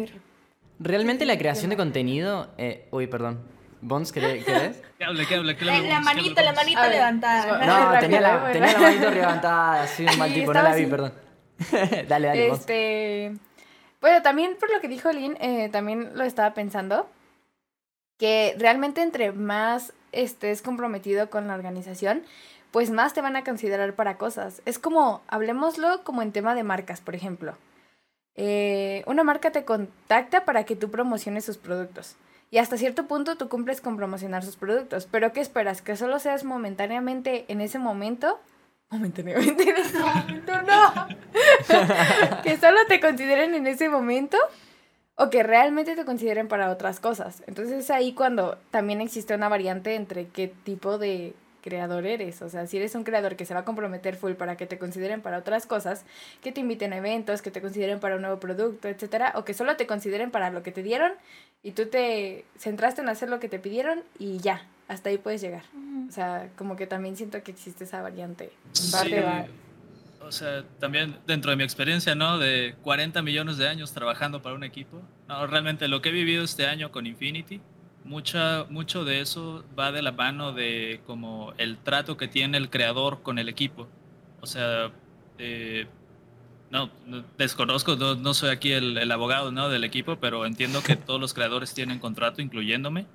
Realmente 0.79 1.25
la 1.27 1.39
creación 1.39 1.71
de 1.71 1.77
contenido... 1.77 2.51
Eh... 2.59 2.89
Uy, 2.91 3.07
perdón. 3.07 3.41
¿Bons, 3.83 4.13
querés? 4.13 4.45
¿Qué 4.45 5.05
hable, 5.05 5.27
qué 5.27 5.35
hable, 5.37 5.57
La 5.61 6.01
manita, 6.01 6.43
la 6.43 6.53
manita 6.53 6.89
levantada. 6.89 7.93
No, 7.93 7.99
tenía 8.01 8.21
la, 8.21 8.53
tenía 8.53 8.73
la 8.73 8.79
manita 8.79 9.11
levantada, 9.15 9.83
así 9.83 10.05
un 10.05 10.19
mal 10.19 10.33
tipo, 10.33 10.53
no 10.53 10.63
la 10.63 10.75
vi, 10.75 10.87
perdón. 10.87 11.15
dale, 12.09 12.29
dale, 12.29 12.49
Este... 12.49 13.33
Bueno, 14.01 14.23
también 14.23 14.57
por 14.59 14.73
lo 14.73 14.81
que 14.81 14.89
dijo 14.89 15.13
Lynn, 15.13 15.37
eh, 15.41 15.69
también 15.71 16.13
lo 16.15 16.25
estaba 16.25 16.55
pensando, 16.55 17.11
que 18.19 18.55
realmente 18.59 19.03
entre 19.03 19.33
más 19.33 19.93
estés 20.13 20.63
comprometido 20.63 21.29
con 21.29 21.47
la 21.49 21.55
organización, 21.55 22.23
pues 22.71 22.91
más 22.91 23.15
te 23.15 23.21
van 23.21 23.37
a 23.37 23.45
considerar 23.45 23.95
para 23.95 24.17
cosas. 24.17 24.63
Es 24.65 24.79
como, 24.79 25.23
hablemoslo 25.29 26.03
como 26.05 26.23
en 26.23 26.33
tema 26.33 26.55
de 26.55 26.63
marcas, 26.63 27.01
por 27.01 27.15
ejemplo. 27.15 27.57
Eh, 28.37 29.03
una 29.07 29.25
marca 29.25 29.51
te 29.51 29.65
contacta 29.65 30.45
para 30.45 30.65
que 30.65 30.77
tú 30.77 30.91
promociones 30.91 31.45
sus 31.45 31.59
productos. 31.59 32.17
Y 32.51 32.59
hasta 32.59 32.77
cierto 32.77 33.07
punto 33.07 33.37
tú 33.37 33.49
cumples 33.49 33.81
con 33.81 33.97
promocionar 33.97 34.45
sus 34.45 34.57
productos. 34.57 35.07
Pero 35.11 35.33
¿qué 35.33 35.41
esperas? 35.41 35.83
¿Que 35.83 35.97
solo 35.97 36.19
seas 36.19 36.45
momentáneamente 36.45 37.45
en 37.49 37.61
ese 37.61 37.79
momento? 37.79 38.41
Momentáneamente 38.91 39.63
en 39.71 39.77
ese 39.77 39.99
momento, 39.99 40.53
no. 40.63 41.07
que 42.43 42.57
solo 42.57 42.79
te 42.89 43.01
consideren 43.01 43.55
en 43.55 43.67
ese 43.67 43.89
momento 43.89 44.37
o 45.15 45.29
que 45.31 45.43
realmente 45.43 45.95
te 45.95 46.05
consideren 46.05 46.49
para 46.49 46.71
otras 46.71 46.99
cosas. 46.99 47.43
Entonces 47.47 47.85
es 47.85 47.91
ahí 47.91 48.15
cuando 48.15 48.59
también 48.71 49.01
existe 49.01 49.35
una 49.35 49.49
variante 49.49 49.95
entre 49.95 50.29
qué 50.29 50.49
tipo 50.49 50.99
de 50.99 51.35
creador 51.61 52.07
eres. 52.07 52.43
O 52.43 52.49
sea, 52.49 52.67
si 52.67 52.77
eres 52.77 52.95
un 52.95 53.05
creador 53.05 53.37
que 53.37 53.45
se 53.45 53.55
va 53.55 53.61
a 53.61 53.65
comprometer 53.65 54.17
full 54.17 54.33
para 54.33 54.57
que 54.57 54.67
te 54.67 54.79
consideren 54.79 55.21
para 55.23 55.39
otras 55.39 55.67
cosas, 55.67 56.05
que 56.43 56.53
te 56.53 56.61
inviten 56.61 56.93
a 56.93 56.97
eventos, 56.97 57.43
que 57.43 57.51
te 57.51 57.61
consideren 57.61 58.01
para 58.01 58.17
un 58.17 58.23
nuevo 58.23 58.41
producto, 58.41 58.89
etcétera, 58.89 59.33
o 59.37 59.45
que 59.45 59.55
solo 59.55 59.77
te 59.77 59.87
consideren 59.87 60.31
para 60.31 60.51
lo 60.51 60.63
que 60.63 60.73
te 60.73 60.83
dieron 60.83 61.13
y 61.63 61.73
tú 61.73 61.87
te 61.87 62.45
centraste 62.59 63.03
en 63.03 63.09
hacer 63.09 63.29
lo 63.29 63.41
que 63.41 63.49
te 63.49 63.59
pidieron 63.59 64.03
y 64.19 64.39
ya, 64.39 64.67
hasta 64.89 65.11
ahí 65.11 65.19
puedes 65.19 65.41
llegar. 65.41 65.63
O 66.09 66.13
sea, 66.13 66.49
como 66.57 66.77
que 66.77 66.87
también 66.87 67.17
siento 67.17 67.43
que 67.43 67.53
existe 67.53 67.85
esa 67.85 68.03
variante. 68.03 68.51
Sí. 68.73 68.93
O 70.23 70.33
sea, 70.33 70.65
también 70.79 71.17
dentro 71.27 71.51
de 71.51 71.57
mi 71.57 71.65
experiencia, 71.65 72.15
¿no? 72.15 72.39
De 72.39 72.75
40 72.83 73.23
millones 73.23 73.57
de 73.57 73.69
años 73.69 73.93
trabajando 73.93 74.43
para 74.43 74.55
un 74.55 74.65
equipo. 74.65 75.01
No, 75.29 75.47
realmente 75.47 75.89
lo 75.89 76.03
que 76.03 76.11
he 76.11 76.13
vivido 76.13 76.45
este 76.45 76.67
año 76.67 76.93
con 76.93 77.07
Infinity, 77.07 77.61
mucha, 78.05 78.67
mucho 78.69 79.05
de 79.05 79.21
eso 79.21 79.65
va 79.79 79.93
de 79.93 80.03
la 80.03 80.13
mano 80.13 80.53
de 80.53 81.01
como 81.07 81.53
el 81.59 81.79
trato 81.79 82.17
que 82.17 82.29
tiene 82.29 82.59
el 82.59 82.71
creador 82.71 83.23
con 83.23 83.39
el 83.39 83.49
equipo. 83.49 83.89
O 84.41 84.47
sea, 84.47 84.91
eh, 85.39 85.87
no, 86.71 86.91
desconozco, 87.37 87.97
no, 87.97 88.35
soy 88.35 88.51
aquí 88.51 88.73
el, 88.73 89.11
abogado 89.11 89.51
¿no? 89.53 89.69
del 89.69 89.85
equipo, 89.85 90.17
pero 90.17 90.47
entiendo 90.47 90.83
que 90.83 90.97
todos 90.97 91.21
los 91.21 91.35
creadores 91.35 91.75
tienen 91.75 91.99
contrato, 91.99 92.43
incluyéndome. 92.43 93.07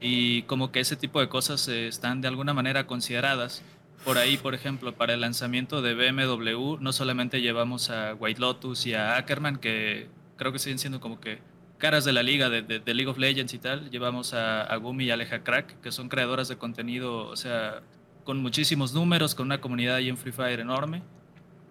y 0.00 0.42
como 0.42 0.72
que 0.72 0.80
ese 0.80 0.96
tipo 0.96 1.20
de 1.20 1.28
cosas 1.28 1.68
están 1.68 2.20
de 2.20 2.28
alguna 2.28 2.54
manera 2.54 2.86
consideradas. 2.86 3.62
Por 4.04 4.18
ahí, 4.18 4.36
por 4.36 4.54
ejemplo, 4.54 4.94
para 4.94 5.14
el 5.14 5.20
lanzamiento 5.22 5.80
de 5.80 5.94
BMW, 5.94 6.76
no 6.80 6.92
solamente 6.92 7.40
llevamos 7.40 7.88
a 7.90 8.14
White 8.14 8.40
Lotus 8.40 8.86
y 8.86 8.94
a 8.94 9.16
Ackerman, 9.16 9.56
que 9.56 10.08
creo 10.36 10.52
que 10.52 10.58
siguen 10.58 10.78
siendo 10.78 11.00
como 11.00 11.20
que 11.20 11.38
caras 11.78 12.04
de 12.04 12.12
la 12.12 12.22
liga 12.22 12.48
de, 12.48 12.62
de, 12.62 12.94
League 12.94 13.10
of 13.10 13.18
Legends 13.18 13.52
y 13.54 13.58
tal, 13.58 13.90
llevamos 13.90 14.34
a, 14.34 14.62
a 14.62 14.76
Gumi 14.76 15.04
y 15.04 15.10
Aleja 15.10 15.42
Crack, 15.42 15.80
que 15.80 15.92
son 15.92 16.08
creadoras 16.08 16.48
de 16.48 16.56
contenido, 16.56 17.26
o 17.26 17.36
sea, 17.36 17.82
con 18.24 18.40
muchísimos 18.40 18.94
números, 18.94 19.34
con 19.34 19.46
una 19.46 19.60
comunidad 19.60 19.96
ahí 19.96 20.08
en 20.08 20.16
Free 20.16 20.32
Fire 20.32 20.60
enorme. 20.60 21.02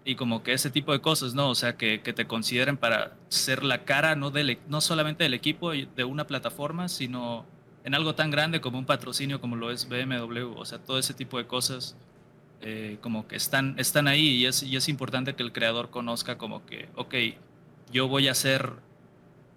Y 0.05 0.15
como 0.15 0.43
que 0.43 0.53
ese 0.53 0.69
tipo 0.69 0.91
de 0.91 0.99
cosas, 0.99 1.33
¿no? 1.33 1.49
O 1.49 1.55
sea, 1.55 1.77
que, 1.77 1.97
te 1.99 2.27
consideren 2.27 2.77
para 2.77 3.15
ser 3.29 3.63
la 3.63 3.85
cara 3.85 4.15
no, 4.15 4.31
de, 4.31 4.59
no 4.67 4.81
solamente 4.81 5.23
del 5.23 5.33
equipo 5.33 5.71
de 5.71 6.03
una 6.03 6.27
plataforma, 6.27 6.89
sino 6.89 7.45
en 7.83 7.95
algo 7.95 8.15
tan 8.15 8.31
grande 8.31 8.61
como 8.61 8.79
un 8.79 8.85
patrocinio 8.85 9.39
como 9.41 9.55
lo 9.55 9.71
es 9.71 9.87
BMW. 9.87 10.57
O 10.57 10.65
sea, 10.65 10.79
todo 10.79 10.99
ese 10.99 11.13
tipo 11.13 11.37
de 11.37 11.47
cosas 11.47 11.95
eh, 12.61 12.97
como 13.01 13.27
que 13.27 13.35
están, 13.35 13.75
están 13.77 14.07
ahí 14.07 14.27
y 14.27 14.45
es, 14.45 14.63
y 14.63 14.75
es 14.75 14.87
importante 14.87 15.35
que 15.35 15.43
el 15.43 15.51
creador 15.51 15.89
conozca 15.89 16.37
como 16.37 16.65
que, 16.65 16.87
ok, 16.95 17.15
yo 17.91 18.07
voy 18.07 18.29
a 18.29 18.33
ser 18.33 18.73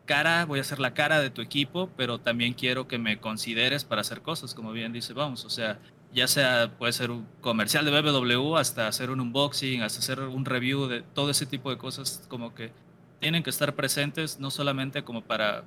cara, 0.06 0.46
voy 0.46 0.60
a 0.60 0.64
ser 0.64 0.78
la 0.78 0.94
cara 0.94 1.20
de 1.20 1.30
tu 1.30 1.42
equipo, 1.42 1.90
pero 1.96 2.18
también 2.18 2.54
quiero 2.54 2.88
que 2.88 2.98
me 2.98 3.18
consideres 3.20 3.84
para 3.84 4.00
hacer 4.00 4.22
cosas, 4.22 4.54
como 4.54 4.72
bien 4.72 4.92
dice, 4.92 5.12
vamos, 5.12 5.44
o 5.44 5.50
sea, 5.50 5.78
ya 6.12 6.26
sea 6.28 6.72
puede 6.78 6.92
ser 6.92 7.10
un 7.10 7.26
comercial 7.40 7.84
de 7.84 7.90
BMW 8.00 8.56
hasta 8.56 8.88
hacer 8.88 9.10
un 9.10 9.20
unboxing, 9.20 9.82
hasta 9.82 9.98
hacer 9.98 10.20
un 10.20 10.44
review 10.44 10.86
de 10.86 11.02
todo 11.02 11.30
ese 11.30 11.44
tipo 11.44 11.70
de 11.70 11.76
cosas, 11.76 12.24
como 12.28 12.54
que 12.54 12.72
tienen 13.20 13.42
que 13.42 13.50
estar 13.50 13.74
presentes, 13.74 14.38
no 14.40 14.50
solamente 14.50 15.02
como 15.04 15.22
para 15.22 15.64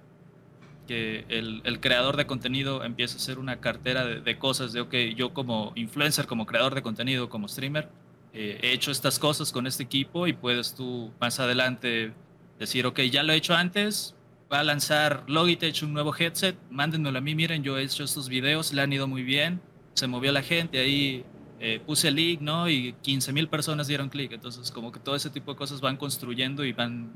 que 0.87 1.25
el, 1.29 1.61
el, 1.65 1.79
creador 1.79 2.17
de 2.17 2.25
contenido 2.25 2.83
empiece 2.83 3.13
a 3.13 3.17
hacer 3.17 3.37
una 3.37 3.59
cartera 3.59 4.05
de, 4.05 4.39
cosas 4.39 4.73
de, 4.73 4.81
ok, 4.81 4.95
yo 5.15 5.35
como 5.35 5.71
influencer, 5.75 6.25
como 6.25 6.47
creador 6.47 6.73
de 6.73 6.81
contenido, 6.81 7.29
como 7.29 7.47
streamer, 7.47 7.89
eh, 8.33 8.59
he 8.63 8.71
hecho 8.71 8.89
estas 8.89 9.19
cosas 9.19 9.51
con 9.51 9.67
este 9.67 9.83
equipo 9.83 10.25
y 10.25 10.33
puedes 10.33 10.73
tú 10.73 11.11
más 11.19 11.39
adelante 11.39 12.11
decir, 12.57 12.87
ok, 12.87 13.01
ya 13.01 13.21
lo 13.21 13.33
he 13.33 13.35
hecho 13.35 13.53
antes, 13.53 14.15
va 14.51 14.59
a 14.59 14.63
lanzar 14.63 15.23
Logitech 15.27 15.83
un 15.83 15.93
nuevo 15.93 16.13
headset, 16.15 16.57
mándenmelo 16.69 17.17
a 17.17 17.21
mí, 17.21 17.35
miren, 17.35 17.63
yo 17.63 17.77
he 17.77 17.83
hecho 17.83 18.03
estos 18.03 18.29
videos, 18.29 18.73
le 18.73 18.81
han 18.81 18.91
ido 18.91 19.07
muy 19.07 19.23
bien, 19.23 19.61
se 19.93 20.07
movió 20.07 20.31
la 20.31 20.41
gente, 20.41 20.79
ahí 20.79 21.23
eh, 21.59 21.79
puse 21.85 22.07
el 22.07 22.15
link, 22.15 22.41
¿no? 22.41 22.69
Y 22.69 22.93
15 23.01 23.33
mil 23.33 23.47
personas 23.47 23.87
dieron 23.87 24.09
clic, 24.09 24.31
entonces 24.31 24.71
como 24.71 24.91
que 24.91 24.99
todo 24.99 25.15
ese 25.15 25.29
tipo 25.29 25.51
de 25.51 25.57
cosas 25.57 25.81
van 25.81 25.97
construyendo 25.97 26.65
y 26.65 26.73
van 26.73 27.11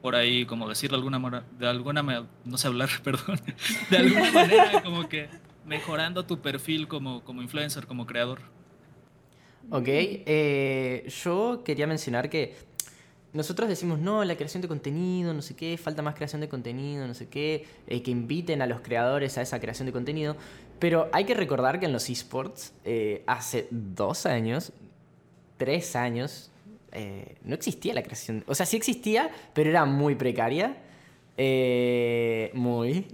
por 0.00 0.14
ahí, 0.14 0.46
como 0.46 0.68
decirlo 0.68 0.96
de 0.96 1.04
alguna, 1.04 1.44
de 1.58 1.66
alguna 1.66 2.02
no 2.44 2.58
sé 2.58 2.68
hablar, 2.68 2.88
perdón, 3.04 3.40
de 3.90 3.96
alguna 3.96 4.30
manera 4.32 4.82
como 4.82 5.08
que 5.08 5.28
mejorando 5.66 6.24
tu 6.24 6.40
perfil 6.40 6.88
como, 6.88 7.22
como 7.24 7.42
influencer, 7.42 7.86
como 7.86 8.06
creador. 8.06 8.40
Ok, 9.70 9.86
eh, 9.86 11.08
yo 11.22 11.62
quería 11.64 11.86
mencionar 11.86 12.28
que 12.28 12.56
nosotros 13.32 13.68
decimos, 13.68 13.98
no, 13.98 14.24
la 14.24 14.36
creación 14.36 14.60
de 14.60 14.68
contenido, 14.68 15.32
no 15.32 15.42
sé 15.42 15.54
qué, 15.54 15.78
falta 15.78 16.02
más 16.02 16.14
creación 16.14 16.40
de 16.40 16.48
contenido, 16.48 17.06
no 17.06 17.14
sé 17.14 17.28
qué, 17.28 17.66
eh, 17.86 18.02
que 18.02 18.10
inviten 18.10 18.62
a 18.62 18.66
los 18.66 18.80
creadores 18.80 19.38
a 19.38 19.42
esa 19.42 19.60
creación 19.60 19.86
de 19.86 19.92
contenido, 19.92 20.36
pero 20.78 21.08
hay 21.12 21.24
que 21.24 21.34
recordar 21.34 21.78
que 21.78 21.86
en 21.86 21.92
los 21.92 22.08
esports, 22.10 22.72
eh, 22.84 23.22
hace 23.26 23.68
dos 23.70 24.26
años, 24.26 24.72
tres 25.58 25.94
años, 25.94 26.50
eh, 26.92 27.36
no 27.44 27.54
existía 27.54 27.94
la 27.94 28.02
creación. 28.02 28.42
O 28.46 28.54
sea, 28.54 28.66
sí 28.66 28.76
existía, 28.76 29.30
pero 29.52 29.70
era 29.70 29.84
muy 29.84 30.14
precaria. 30.14 30.76
Eh, 31.36 32.50
muy. 32.54 33.06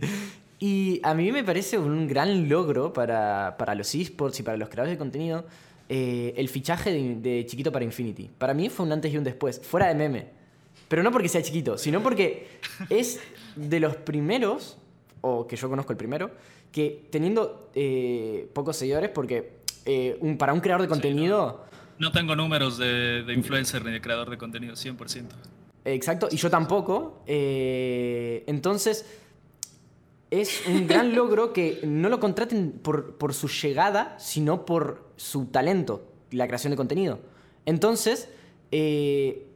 y 0.58 1.00
a 1.02 1.14
mí 1.14 1.32
me 1.32 1.44
parece 1.44 1.78
un 1.78 2.06
gran 2.06 2.48
logro 2.48 2.92
para, 2.92 3.74
los 3.74 3.94
esports 3.94 4.40
y 4.40 4.42
para 4.42 4.56
los 4.56 4.68
creadores 4.68 4.94
de 4.94 4.98
contenido 4.98 5.46
eh, 5.96 6.34
el 6.36 6.48
fichaje 6.48 6.90
de, 6.92 7.46
Chiquito 7.46 7.70
para 7.70 7.84
Infinity. 7.84 8.28
Para 8.36 8.52
mí 8.52 8.68
fue 8.68 8.84
un 8.84 8.92
antes 8.92 9.12
y 9.12 9.16
un 9.16 9.22
después, 9.22 9.60
fuera 9.60 9.86
de 9.86 9.94
meme. 9.94 10.26
Pero 10.88 11.02
no 11.02 11.12
porque 11.12 11.28
sea 11.28 11.42
chiquito, 11.42 11.78
sino 11.78 12.02
porque 12.02 12.48
es 12.90 13.20
de 13.54 13.78
los 13.78 13.94
primeros, 13.96 14.76
o 15.20 15.46
que 15.46 15.56
yo 15.56 15.68
conozco 15.68 15.92
el 15.92 15.96
primero, 15.96 16.30
que 16.72 17.06
teniendo 17.10 17.70
pocos 18.52 18.76
seguidores, 18.76 19.10
porque 19.10 19.60
un, 20.20 20.36
para 20.36 20.52
un 20.52 20.60
creador 20.60 20.82
de 20.82 20.88
contenido... 20.88 21.64
No 21.98 22.10
tengo 22.12 22.34
números 22.34 22.76
de, 22.76 23.24
influencer 23.34 23.84
ni 23.84 23.92
de 23.92 24.00
creador 24.00 24.28
de 24.30 24.36
contenido, 24.36 24.74
100%. 24.74 25.26
Exacto, 25.84 26.28
y 26.30 26.36
yo 26.36 26.50
tampoco. 26.50 27.22
Eh, 27.26 28.42
entonces, 28.46 29.06
es 30.40 30.66
un 30.66 30.86
gran 30.86 31.14
logro 31.16 31.52
que 31.52 31.80
no 31.84 32.08
lo 32.08 32.20
contraten 32.20 32.72
por, 32.72 33.34
su 33.34 33.48
llegada, 33.48 34.16
sino 34.18 34.64
por 34.64 35.10
su 35.16 35.46
talento, 35.46 36.12
la 36.30 36.46
creación 36.46 36.70
de 36.72 36.76
contenido. 36.76 37.20
Entonces, 37.66 38.28
eh, 38.70 39.46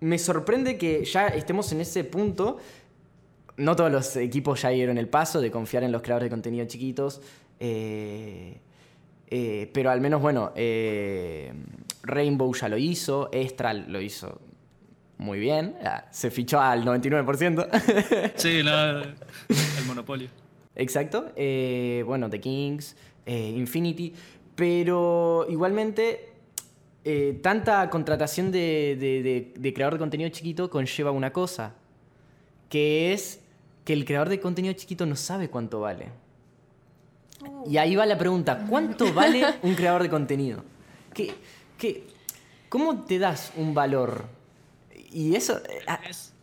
me 0.00 0.18
sorprende 0.18 0.78
que 0.78 1.04
ya 1.04 1.28
estemos 1.28 1.70
en 1.72 1.80
ese 1.80 2.04
punto. 2.04 2.58
No 3.56 3.76
todos 3.76 3.92
los 3.92 4.16
equipos 4.16 4.62
ya 4.62 4.70
dieron 4.70 4.98
el 4.98 5.08
paso 5.08 5.40
de 5.40 5.50
confiar 5.50 5.84
en 5.84 5.92
los 5.92 6.02
creadores 6.02 6.26
de 6.26 6.30
contenido 6.30 6.66
chiquitos. 6.66 7.20
Eh, 7.60 8.60
eh, 9.28 9.70
pero 9.72 9.90
al 9.90 10.00
menos, 10.00 10.20
bueno, 10.20 10.52
Rainbow 12.02 12.54
ya 12.54 12.68
lo 12.68 12.78
hizo, 12.78 13.30
Estral 13.32 13.86
lo 13.88 14.00
hizo 14.00 14.40
muy 15.22 15.38
bien, 15.38 15.76
se 16.10 16.30
fichó 16.30 16.60
al 16.60 16.84
99%. 16.84 18.32
sí, 18.34 18.58
el 18.58 19.84
monopolio. 19.86 20.28
Exacto. 20.74 21.32
Eh, 21.36 22.02
bueno, 22.06 22.28
The 22.28 22.40
Kings, 22.40 22.96
Infinity, 23.26 24.12
pero 24.54 25.46
igualmente 25.48 26.28
tanta 27.42 27.88
contratación 27.88 28.52
de, 28.52 29.52
de 29.56 29.74
creador 29.74 29.94
de 29.94 29.98
contenido 29.98 30.30
chiquito 30.30 30.68
conlleva 30.68 31.10
una 31.10 31.32
cosa, 31.32 31.74
que 32.68 33.12
es 33.12 33.40
que 33.84 33.92
el 33.92 34.04
creador 34.04 34.28
de 34.28 34.40
contenido 34.40 34.74
chiquito 34.74 35.06
no 35.06 35.16
sabe 35.16 35.48
cuánto 35.48 35.80
vale. 35.80 36.08
Y 37.66 37.76
ahí 37.76 37.96
va 37.96 38.06
la 38.06 38.18
pregunta, 38.18 38.66
¿cuánto 38.68 39.12
vale 39.12 39.44
un 39.62 39.74
creador 39.74 40.02
de 40.02 40.10
contenido? 40.10 40.64
¿Qué, 41.14 41.34
qué, 41.78 42.06
¿Cómo 42.68 43.02
te 43.02 43.18
das 43.18 43.52
un 43.56 43.74
valor? 43.74 44.24
Y 45.12 45.34
eso... 45.36 45.58
Eh, 45.68 45.84
ah, 45.86 46.00
es, 46.08 46.34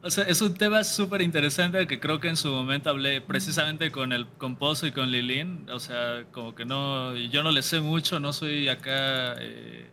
o 0.00 0.10
sea, 0.10 0.24
es 0.24 0.40
un 0.42 0.54
tema 0.54 0.84
súper 0.84 1.22
interesante 1.22 1.86
que 1.88 1.98
creo 1.98 2.20
que 2.20 2.28
en 2.28 2.36
su 2.36 2.48
momento 2.50 2.88
hablé 2.90 3.20
precisamente 3.20 3.90
con 3.90 4.12
el 4.12 4.28
composo 4.28 4.86
y 4.86 4.92
con 4.92 5.10
Lilín. 5.10 5.68
O 5.70 5.80
sea, 5.80 6.24
como 6.32 6.54
que 6.54 6.64
no, 6.64 7.16
yo 7.16 7.42
no 7.42 7.50
le 7.50 7.62
sé 7.62 7.80
mucho, 7.80 8.20
no 8.20 8.32
soy 8.32 8.68
acá 8.68 9.34
eh, 9.40 9.90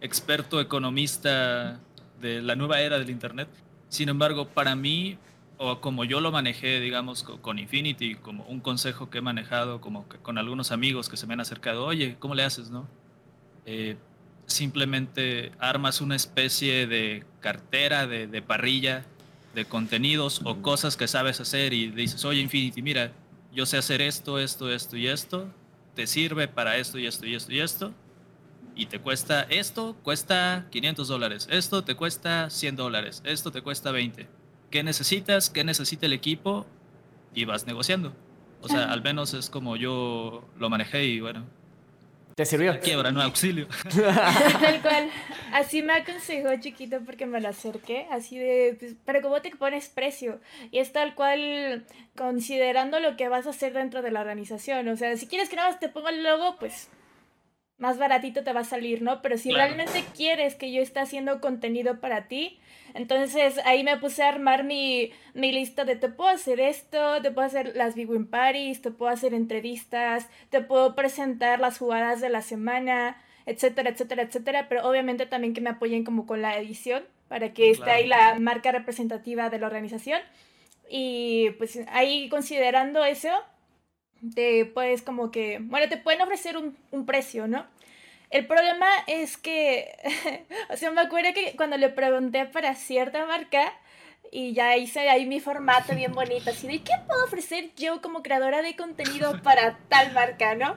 experto 0.00 0.60
economista 0.60 1.80
de 2.20 2.42
la 2.42 2.56
nueva 2.56 2.80
era 2.80 2.98
del 2.98 3.10
Internet. 3.10 3.48
Sin 3.88 4.08
embargo, 4.08 4.48
para 4.48 4.74
mí 4.74 5.18
o 5.62 5.80
como 5.80 6.04
yo 6.04 6.20
lo 6.20 6.32
manejé, 6.32 6.80
digamos, 6.80 7.22
con 7.22 7.58
Infinity, 7.58 8.14
como 8.14 8.44
un 8.44 8.60
consejo 8.60 9.10
que 9.10 9.18
he 9.18 9.20
manejado, 9.20 9.80
como 9.80 10.08
que 10.08 10.16
con 10.16 10.38
algunos 10.38 10.72
amigos 10.72 11.10
que 11.10 11.18
se 11.18 11.26
me 11.26 11.34
han 11.34 11.40
acercado, 11.40 11.84
oye, 11.84 12.16
¿cómo 12.18 12.34
le 12.34 12.44
haces, 12.44 12.70
no? 12.70 12.88
Eh, 13.66 13.96
simplemente 14.52 15.52
armas 15.58 16.00
una 16.00 16.16
especie 16.16 16.86
de 16.86 17.24
cartera, 17.40 18.06
de, 18.06 18.42
parrilla, 18.42 19.04
de 19.54 19.64
contenidos 19.64 20.42
o 20.44 20.62
cosas 20.62 20.96
que 20.96 21.08
sabes 21.08 21.40
hacer 21.40 21.72
y 21.72 21.90
dices, 21.90 22.24
oye, 22.24 22.40
Infinity, 22.40 22.82
mira, 22.82 23.12
yo 23.52 23.66
sé 23.66 23.76
hacer 23.76 24.00
esto, 24.00 24.38
esto, 24.38 24.72
esto 24.72 24.96
y 24.96 25.08
esto, 25.08 25.48
te 25.94 26.06
sirve 26.06 26.48
para 26.48 26.76
esto 26.76 26.98
y 26.98 27.06
esto 27.06 27.26
y 27.26 27.34
esto 27.34 27.52
y 27.52 27.60
esto, 27.60 27.94
y 28.76 28.86
te 28.86 29.00
cuesta 29.00 29.42
esto, 29.42 29.96
cuesta 30.02 30.66
500 30.70 31.08
dólares, 31.08 31.48
esto 31.50 31.82
te 31.82 31.94
cuesta 31.94 32.48
100 32.50 32.76
dólares, 32.76 33.22
esto 33.24 33.50
te 33.50 33.62
cuesta 33.62 33.90
20 33.90 34.40
qué 34.70 34.82
necesitas, 34.82 35.50
qué 35.50 35.64
necesita 35.64 36.06
el 36.06 36.12
equipo 36.12 36.66
y 37.34 37.44
vas 37.44 37.66
negociando. 37.66 38.14
O 38.62 38.68
sea, 38.68 38.90
al 38.92 39.02
menos 39.02 39.34
es 39.34 39.50
como 39.50 39.76
yo 39.76 40.44
lo 40.58 40.70
manejé 40.70 41.04
y 41.04 41.20
bueno. 41.20 41.44
¿Te 42.34 42.46
sirvió? 42.46 42.78
Quiebra, 42.80 43.10
no 43.10 43.22
auxilio. 43.22 43.66
Tal 43.92 44.80
cual. 44.82 45.10
Así 45.52 45.82
me 45.82 45.94
aconsejó 45.94 46.48
chiquito 46.60 47.00
porque 47.04 47.26
me 47.26 47.40
lo 47.40 47.48
acerqué. 47.48 48.06
Así 48.10 48.38
de, 48.38 48.76
pues, 48.78 48.94
pero 49.04 49.20
¿cómo 49.22 49.40
te 49.42 49.50
pones 49.50 49.88
precio? 49.88 50.40
Y 50.70 50.78
es 50.78 50.92
tal 50.92 51.14
cual 51.14 51.86
considerando 52.16 53.00
lo 53.00 53.16
que 53.16 53.28
vas 53.28 53.46
a 53.46 53.50
hacer 53.50 53.72
dentro 53.72 54.02
de 54.02 54.10
la 54.10 54.20
organización. 54.20 54.88
O 54.88 54.96
sea, 54.96 55.16
si 55.16 55.26
quieres 55.26 55.48
que 55.48 55.56
nada 55.56 55.70
más 55.70 55.80
te 55.80 55.88
ponga 55.88 56.10
el 56.10 56.22
logo, 56.22 56.56
pues 56.58 56.88
más 57.78 57.98
baratito 57.98 58.44
te 58.44 58.52
va 58.52 58.60
a 58.60 58.64
salir, 58.64 59.02
¿no? 59.02 59.22
Pero 59.22 59.38
si 59.38 59.50
realmente 59.50 60.04
quieres 60.14 60.54
que 60.54 60.70
yo 60.70 60.82
esté 60.82 61.00
haciendo 61.00 61.40
contenido 61.40 61.98
para 62.00 62.28
ti, 62.28 62.60
entonces 62.94 63.58
ahí 63.64 63.84
me 63.84 63.96
puse 63.98 64.22
a 64.22 64.28
armar 64.28 64.64
mi, 64.64 65.12
lista 65.34 65.84
de 65.84 65.96
te 65.96 66.08
puedo 66.08 66.30
hacer 66.30 66.60
esto, 66.60 67.20
te 67.22 67.30
puedo 67.30 67.46
hacer 67.46 67.72
las 67.76 67.94
Big 67.94 68.08
Win 68.10 68.26
Parties, 68.26 68.82
te 68.82 68.90
puedo 68.90 69.10
hacer 69.10 69.34
entrevistas, 69.34 70.28
te 70.50 70.60
puedo 70.60 70.94
presentar 70.94 71.60
las 71.60 71.78
jugadas 71.78 72.20
de 72.20 72.28
la 72.28 72.42
semana, 72.42 73.22
etcétera, 73.46 73.90
etcétera, 73.90 74.22
etcétera, 74.22 74.68
pero 74.68 74.88
obviamente 74.88 75.26
también 75.26 75.54
que 75.54 75.60
me 75.60 75.70
apoyen 75.70 76.04
como 76.04 76.26
con 76.26 76.42
la 76.42 76.56
edición 76.58 77.02
para 77.28 77.52
que 77.52 77.70
esté 77.70 77.90
ahí 77.90 78.06
la 78.06 78.38
marca 78.38 78.72
representativa 78.72 79.50
de 79.50 79.58
la 79.58 79.66
organización. 79.66 80.20
Y 80.88 81.50
pues 81.58 81.78
ahí 81.88 82.28
considerando 82.28 83.04
eso, 83.04 83.30
te 84.34 84.66
puedes 84.66 85.02
como 85.02 85.30
que, 85.30 85.58
bueno, 85.60 85.88
te 85.88 85.96
pueden 85.96 86.20
ofrecer 86.22 86.56
un, 86.56 86.76
un 86.90 87.06
precio, 87.06 87.46
¿no? 87.46 87.66
El 88.30 88.46
problema 88.46 88.88
es 89.08 89.36
que, 89.36 89.96
o 90.70 90.76
sea, 90.76 90.90
me 90.92 91.00
acuerdo 91.00 91.34
que 91.34 91.54
cuando 91.56 91.76
le 91.76 91.88
pregunté 91.88 92.46
para 92.46 92.74
cierta 92.74 93.26
marca, 93.26 93.72
y 94.32 94.52
ya 94.52 94.76
hice 94.76 95.08
ahí 95.08 95.26
mi 95.26 95.40
formato 95.40 95.94
bien 95.94 96.12
bonito, 96.12 96.50
así 96.50 96.68
de, 96.68 96.82
¿qué 96.82 96.92
puedo 97.06 97.24
ofrecer 97.24 97.74
yo 97.74 98.00
como 98.00 98.22
creadora 98.22 98.62
de 98.62 98.76
contenido 98.76 99.40
para 99.42 99.78
tal 99.88 100.12
marca, 100.12 100.54
no? 100.54 100.76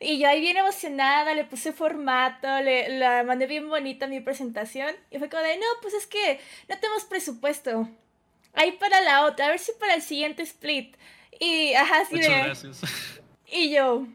Y 0.00 0.18
yo 0.18 0.28
ahí 0.28 0.40
bien 0.40 0.56
emocionada, 0.56 1.34
le 1.34 1.44
puse 1.44 1.72
formato, 1.72 2.60
le, 2.62 2.98
la 2.98 3.22
mandé 3.22 3.46
bien 3.46 3.68
bonita 3.68 4.06
mi 4.06 4.20
presentación, 4.20 4.94
y 5.10 5.18
fue 5.18 5.28
como 5.28 5.42
de, 5.42 5.56
no, 5.58 5.66
pues 5.82 5.92
es 5.94 6.06
que 6.06 6.40
no 6.68 6.78
tenemos 6.78 7.04
presupuesto. 7.04 7.88
Ahí 8.54 8.72
para 8.72 9.00
la 9.02 9.26
otra, 9.26 9.46
a 9.46 9.50
ver 9.50 9.58
si 9.58 9.72
para 9.72 9.94
el 9.94 10.02
siguiente 10.02 10.42
split. 10.42 10.96
Y, 11.38 11.74
ajá, 11.74 12.00
así 12.00 12.14
Muchas 12.14 12.30
de... 12.30 12.42
gracias. 12.42 12.80
Y 13.46 13.70
yo, 13.70 14.06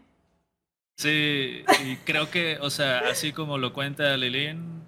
Sí, 1.00 1.64
y 1.86 1.96
creo 2.04 2.30
que, 2.30 2.58
o 2.60 2.70
sea, 2.70 3.00
así 3.10 3.32
como 3.32 3.58
lo 3.58 3.72
cuenta 3.72 4.18
Lilín, 4.18 4.84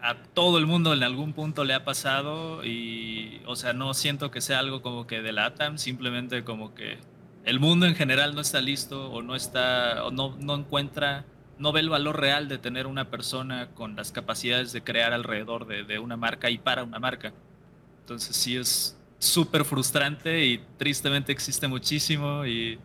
a 0.00 0.14
todo 0.14 0.56
el 0.56 0.64
mundo 0.64 0.94
en 0.94 1.02
algún 1.02 1.34
punto 1.34 1.64
le 1.64 1.74
ha 1.74 1.84
pasado 1.84 2.64
y, 2.64 3.42
o 3.44 3.54
sea, 3.54 3.74
no 3.74 3.92
siento 3.92 4.30
que 4.30 4.40
sea 4.40 4.60
algo 4.60 4.80
como 4.80 5.06
que 5.06 5.20
de 5.20 5.32
LATAM, 5.32 5.76
simplemente 5.76 6.44
como 6.44 6.74
que 6.74 6.96
el 7.44 7.60
mundo 7.60 7.84
en 7.84 7.94
general 7.94 8.34
no 8.34 8.40
está 8.40 8.62
listo 8.62 9.10
o 9.10 9.20
no 9.20 9.36
está, 9.36 10.02
o 10.06 10.10
no, 10.10 10.34
no 10.40 10.54
encuentra, 10.54 11.26
no 11.58 11.72
ve 11.72 11.80
el 11.80 11.90
valor 11.90 12.18
real 12.18 12.48
de 12.48 12.56
tener 12.56 12.86
una 12.86 13.10
persona 13.10 13.68
con 13.74 13.96
las 13.96 14.12
capacidades 14.12 14.72
de 14.72 14.82
crear 14.82 15.12
alrededor 15.12 15.66
de, 15.66 15.84
de 15.84 15.98
una 15.98 16.16
marca 16.16 16.48
y 16.48 16.56
para 16.56 16.84
una 16.84 17.00
marca. 17.00 17.34
Entonces 18.00 18.34
sí 18.34 18.56
es 18.56 18.96
súper 19.18 19.66
frustrante 19.66 20.46
y 20.46 20.64
tristemente 20.78 21.32
existe 21.32 21.68
muchísimo 21.68 22.46
y 22.46 22.78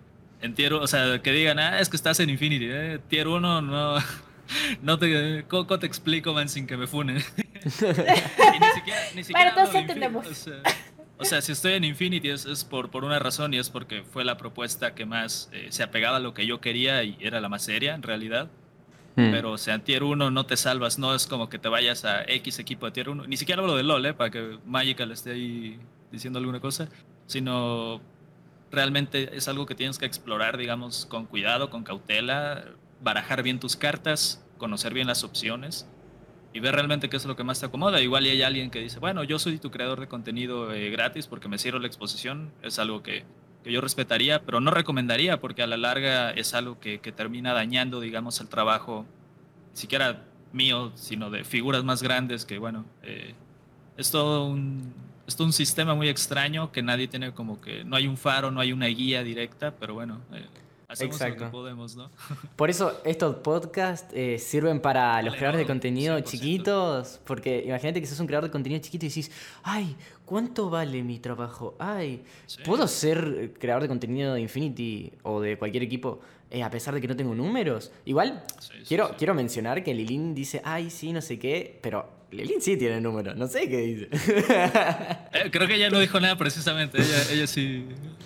en 0.43 0.53
tier, 0.53 0.73
o 0.73 0.85
sea, 0.87 1.21
que 1.21 1.31
digan, 1.31 1.57
ah, 1.57 1.79
es 1.79 1.89
que 1.89 1.95
estás 1.95 2.19
en 2.19 2.29
Infinity, 2.29 2.67
¿eh? 2.69 2.99
tier 3.07 3.29
1 3.29 3.61
no, 3.61 3.95
no 4.81 4.99
te, 4.99 5.45
¿cómo 5.47 5.79
te 5.79 5.87
explico, 5.87 6.33
man, 6.33 6.49
sin 6.49 6.67
que 6.67 6.75
me 6.75 6.85
funen? 6.85 7.17
y 7.55 7.59
ni 7.59 8.67
siquiera, 8.75 9.01
ni 9.15 9.23
siquiera 9.23 9.53
Bueno, 9.55 9.79
entendemos. 9.79 10.27
Infinity, 10.27 10.51
O 10.51 10.61
sea, 10.61 10.73
o 11.17 11.25
sea, 11.25 11.41
si 11.41 11.53
estoy 11.53 11.73
en 11.73 11.85
Infinity 11.85 12.29
es, 12.29 12.45
es 12.45 12.65
por, 12.65 12.91
por 12.91 13.05
una 13.05 13.19
razón 13.19 13.53
y 13.53 13.57
es 13.57 13.69
porque 13.69 14.03
fue 14.03 14.25
la 14.25 14.35
propuesta 14.35 14.93
que 14.93 15.05
más 15.05 15.49
eh, 15.53 15.67
se 15.69 15.81
apegaba 15.81 16.17
a 16.17 16.19
lo 16.19 16.33
que 16.33 16.45
yo 16.45 16.59
quería 16.59 17.01
y 17.03 17.17
era 17.21 17.39
la 17.39 17.47
más 17.47 17.63
seria 17.63 17.95
en 17.95 18.03
realidad. 18.03 18.49
Hmm. 19.15 19.31
Pero, 19.31 19.51
o 19.51 19.57
sea, 19.57 19.75
en 19.75 19.81
Tier 19.81 20.03
1 20.03 20.29
no 20.29 20.45
te 20.45 20.57
salvas, 20.57 20.99
no 20.99 21.15
es 21.15 21.25
como 21.25 21.47
que 21.47 21.59
te 21.59 21.69
vayas 21.69 22.03
a 22.03 22.23
X 22.23 22.59
equipo 22.59 22.87
de 22.87 22.91
Tier 22.91 23.09
1. 23.09 23.27
Ni 23.27 23.37
siquiera 23.37 23.61
hablo 23.61 23.77
de 23.77 23.83
LOL, 23.83 24.05
¿eh? 24.05 24.13
Para 24.13 24.29
que 24.29 24.57
Magical 24.65 25.11
esté 25.11 25.31
ahí 25.31 25.79
diciendo 26.11 26.39
alguna 26.39 26.59
cosa. 26.59 26.89
Sino 27.27 28.01
realmente 28.73 29.37
es 29.37 29.47
algo 29.47 29.65
que 29.65 29.75
tienes 29.75 29.97
que 29.97 30.05
explorar, 30.05 30.57
digamos, 30.57 31.05
con 31.05 31.25
cuidado, 31.25 31.69
con 31.69 31.83
cautela, 31.83 32.65
barajar 33.01 33.43
bien 33.43 33.59
tus 33.59 33.75
cartas, 33.75 34.43
conocer 34.57 34.93
bien 34.93 35.07
las 35.07 35.23
opciones 35.23 35.87
y 36.53 36.59
ver 36.59 36.75
realmente 36.75 37.09
qué 37.09 37.17
es 37.17 37.25
lo 37.25 37.35
que 37.35 37.43
más 37.43 37.59
te 37.59 37.67
acomoda. 37.67 38.01
Igual 38.01 38.25
y 38.25 38.29
hay 38.29 38.41
alguien 38.41 38.71
que 38.71 38.79
dice, 38.79 38.99
bueno, 38.99 39.23
yo 39.23 39.39
soy 39.39 39.59
tu 39.59 39.71
creador 39.71 39.99
de 39.99 40.07
contenido 40.07 40.73
eh, 40.73 40.89
gratis 40.89 41.27
porque 41.27 41.47
me 41.47 41.57
cierro 41.57 41.79
la 41.79 41.87
exposición. 41.87 42.51
Es 42.61 42.79
algo 42.79 43.03
que, 43.03 43.23
que 43.63 43.71
yo 43.71 43.79
respetaría, 43.79 44.41
pero 44.43 44.59
no 44.59 44.71
recomendaría 44.71 45.39
porque 45.39 45.63
a 45.63 45.67
la 45.67 45.77
larga 45.77 46.31
es 46.31 46.53
algo 46.53 46.79
que, 46.79 46.99
que 46.99 47.11
termina 47.11 47.53
dañando, 47.53 47.99
digamos, 47.99 48.39
el 48.41 48.49
trabajo, 48.49 49.05
ni 49.71 49.77
siquiera 49.77 50.23
mío, 50.51 50.91
sino 50.95 51.29
de 51.29 51.43
figuras 51.43 51.83
más 51.83 52.01
grandes 52.01 52.45
que, 52.45 52.57
bueno, 52.57 52.85
eh, 53.03 53.35
es 53.97 54.11
todo 54.11 54.45
un, 54.45 54.93
es 55.27 55.39
un 55.39 55.53
sistema 55.53 55.95
muy 55.95 56.09
extraño 56.09 56.71
que 56.71 56.81
nadie 56.81 57.07
tiene 57.07 57.31
como 57.33 57.59
que, 57.61 57.83
no 57.83 57.95
hay 57.95 58.07
un 58.07 58.17
faro, 58.17 58.51
no 58.51 58.59
hay 58.59 58.71
una 58.73 58.87
guía 58.87 59.23
directa, 59.23 59.73
pero 59.79 59.93
bueno, 59.93 60.19
eh, 60.33 60.45
hacemos 60.89 61.19
lo 61.19 61.25
Exacto. 61.25 61.45
que 61.45 61.49
podemos, 61.51 61.95
¿no? 61.95 62.09
Por 62.55 62.69
eso 62.69 62.99
estos 63.05 63.37
podcasts 63.37 64.13
eh, 64.13 64.37
sirven 64.39 64.79
para 64.81 65.21
los 65.21 65.33
creadores 65.35 65.59
de 65.59 65.65
contenido 65.65 66.17
100%. 66.17 66.23
chiquitos, 66.23 67.19
porque 67.25 67.63
imagínate 67.65 68.01
que 68.01 68.07
sos 68.07 68.19
un 68.19 68.27
creador 68.27 68.45
de 68.49 68.51
contenido 68.51 68.81
chiquito 68.81 69.05
y 69.05 69.09
decís, 69.09 69.31
ay, 69.63 69.95
¿cuánto 70.25 70.69
vale 70.69 71.01
mi 71.03 71.19
trabajo? 71.19 71.75
Ay, 71.79 72.23
Sí. 72.45 72.61
¿puedo 72.65 72.87
ser 72.87 73.53
creador 73.59 73.83
de 73.83 73.87
contenido 73.87 74.33
de 74.33 74.41
Infinity 74.41 75.13
o 75.23 75.39
de 75.39 75.57
cualquier 75.57 75.83
equipo 75.83 76.19
eh, 76.53 76.63
a 76.63 76.69
pesar 76.69 76.93
de 76.93 77.01
que 77.01 77.07
no 77.09 77.15
tengo 77.15 77.35
números? 77.35 77.91
Igual, 78.05 78.43
Sí, 78.59 78.69
sí, 78.79 78.83
quiero, 78.87 79.07
sí. 79.09 79.13
quiero 79.17 79.33
mencionar 79.33 79.83
que 79.83 79.93
Lilín 79.93 80.33
dice, 80.33 80.61
ay, 80.63 80.89
sí, 80.89 81.11
no 81.11 81.21
sé 81.21 81.37
qué, 81.39 81.79
pero 81.81 82.07
Lilín 82.31 82.61
sí 82.61 82.77
tiene 82.77 83.01
números, 83.01 83.35
no 83.35 83.47
sé 83.47 83.67
qué 83.67 83.77
dice. 83.77 84.07
Eh, 85.33 85.49
creo 85.51 85.67
que 85.67 85.75
ella 85.75 85.89
no 85.89 85.99
dijo 85.99 86.19
nada 86.19 86.37
precisamente, 86.37 86.99
ella, 86.99 87.31
ella 87.31 87.47
sí 87.47 87.85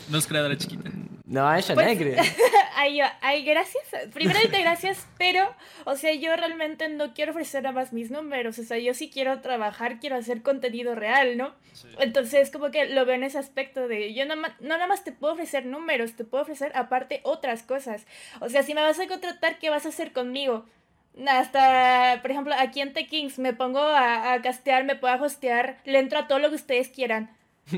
no 0.09 0.17
es 0.17 0.27
creadora 0.27 0.57
chiquita. 0.57 0.91
No, 1.27 1.53
ella 1.55 1.73
Pues- 1.75 1.85
nadie 1.85 1.97
cree. 2.15 2.17
Ay, 2.75 2.99
ay, 3.21 3.43
gracias. 3.43 3.83
Primeramente, 4.13 4.61
gracias, 4.61 5.07
pero, 5.17 5.53
o 5.85 5.95
sea, 5.95 6.13
yo 6.13 6.35
realmente 6.35 6.87
no 6.89 7.13
quiero 7.13 7.31
ofrecer 7.31 7.63
nada 7.63 7.73
más 7.73 7.91
mis 7.91 8.11
números. 8.11 8.59
O 8.59 8.63
sea, 8.63 8.77
yo 8.77 8.93
sí 8.93 9.09
quiero 9.09 9.41
trabajar, 9.41 9.99
quiero 9.99 10.15
hacer 10.15 10.41
contenido 10.43 10.93
real, 10.95 11.37
¿no? 11.37 11.53
Sí. 11.73 11.87
Entonces, 11.99 12.49
como 12.51 12.69
que 12.71 12.85
lo 12.85 13.05
veo 13.05 13.15
en 13.15 13.23
ese 13.23 13.39
aspecto 13.39 13.87
de 13.87 14.13
yo 14.13 14.25
no, 14.25 14.35
no 14.35 14.43
nada 14.61 14.87
más 14.87 15.03
te 15.03 15.11
puedo 15.11 15.33
ofrecer 15.33 15.65
números, 15.65 16.15
te 16.15 16.23
puedo 16.23 16.43
ofrecer 16.43 16.71
aparte 16.75 17.21
otras 17.23 17.63
cosas. 17.63 18.05
O 18.41 18.49
sea, 18.49 18.63
si 18.63 18.73
me 18.73 18.81
vas 18.81 18.99
a 18.99 19.07
contratar, 19.07 19.57
¿qué 19.59 19.69
vas 19.69 19.85
a 19.85 19.89
hacer 19.89 20.13
conmigo? 20.13 20.65
Hasta, 21.27 22.19
por 22.21 22.29
ejemplo, 22.31 22.53
aquí 22.57 22.79
en 22.81 22.93
The 22.93 23.07
Kings 23.07 23.39
me 23.39 23.53
pongo 23.53 23.79
a, 23.79 24.33
a 24.33 24.41
castear, 24.41 24.83
me 24.83 24.95
puedo 24.95 25.21
hostear, 25.23 25.77
le 25.83 25.97
entro 25.99 26.19
a 26.19 26.27
todo 26.27 26.39
lo 26.39 26.49
que 26.49 26.55
ustedes 26.55 26.89
quieran. 26.89 27.35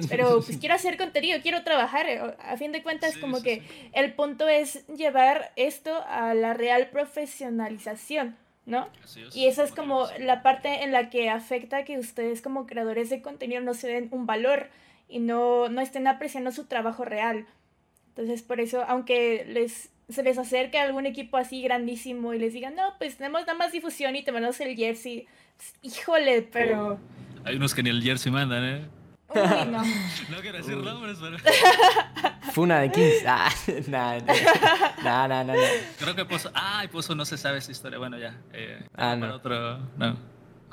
Pero 0.09 0.41
pues 0.45 0.57
quiero 0.57 0.75
hacer 0.75 0.97
contenido, 0.97 1.39
quiero 1.41 1.63
trabajar. 1.63 2.07
eh, 2.07 2.21
A 2.39 2.57
fin 2.57 2.71
de 2.71 2.83
cuentas, 2.83 3.13
Sí, 3.15 3.19
como 3.19 3.37
sí, 3.37 3.43
que 3.43 3.55
sí. 3.61 3.89
el 3.93 4.13
punto 4.13 4.47
es 4.47 4.85
llevar 4.87 5.51
esto 5.55 6.03
a 6.07 6.33
la 6.33 6.53
real 6.53 6.89
profesionalización, 6.91 8.35
¿no? 8.65 8.87
Así 9.03 9.21
es, 9.23 9.35
Y 9.35 9.47
esa 9.47 9.63
es 9.63 9.71
como 9.71 10.07
la 10.19 10.43
parte 10.43 10.83
en 10.83 10.91
la 10.91 11.09
que 11.09 11.29
afecta 11.29 11.85
que 11.85 11.97
ustedes 11.97 12.41
como 12.41 12.65
creadores 12.67 13.09
de 13.09 13.21
contenido 13.21 13.61
no 13.61 13.73
se 13.73 13.87
den 13.87 14.07
un 14.11 14.25
valor 14.25 14.67
y 15.07 15.19
no, 15.19 15.69
no 15.69 15.81
estén 15.81 16.07
apreciando 16.07 16.51
su 16.51 16.65
trabajo 16.65 17.03
real. 17.05 17.45
Entonces, 18.09 18.43
por 18.43 18.59
eso, 18.59 18.83
aunque 18.87 19.45
les, 19.47 19.89
se 20.09 20.23
les 20.23 20.37
acerque 20.37 20.77
algún 20.77 21.05
equipo 21.05 21.37
así 21.37 21.61
grandísimo 21.61 22.33
y 22.33 22.39
les 22.39 22.53
digan, 22.53 22.75
no, 22.75 22.93
pues 22.99 23.17
tenemos 23.17 23.41
nada 23.41 23.53
más 23.55 23.71
difusión 23.71 24.15
y 24.15 24.23
te 24.23 24.31
mandamos 24.31 24.59
el 24.59 24.75
jersey, 24.75 25.25
pues, 25.57 25.73
híjole, 25.81 26.41
pero... 26.43 26.99
Hay 27.45 27.55
unos 27.55 27.73
que 27.73 27.81
ni 27.81 27.89
el 27.89 28.03
jersey 28.03 28.31
mandan, 28.31 28.63
¿eh? 28.65 28.81
Uy, 29.35 29.71
no. 29.71 29.83
No 30.29 30.41
quiero 30.41 30.57
decir 30.57 30.77
nombres, 30.77 31.17
pero 31.21 31.37
Funa 32.53 32.79
de 32.79 32.91
15. 32.91 33.23
Ah, 33.27 33.49
nada, 33.87 34.19
nada, 35.03 35.27
nada, 35.27 35.43
nada. 35.43 35.59
creo 35.99 36.15
que 36.15 36.25
Pozo. 36.25 36.49
Ay, 36.53 36.87
Pozo 36.87 37.13
no 37.15 37.25
se 37.25 37.37
sabe 37.37 37.59
esa 37.59 37.71
historia. 37.71 37.97
Bueno, 37.99 38.17
ya. 38.17 38.37
Eh, 38.53 38.83
Ah, 38.93 39.15
para 39.15 39.17
no. 39.17 39.35
otro. 39.35 39.77
No. 39.97 40.17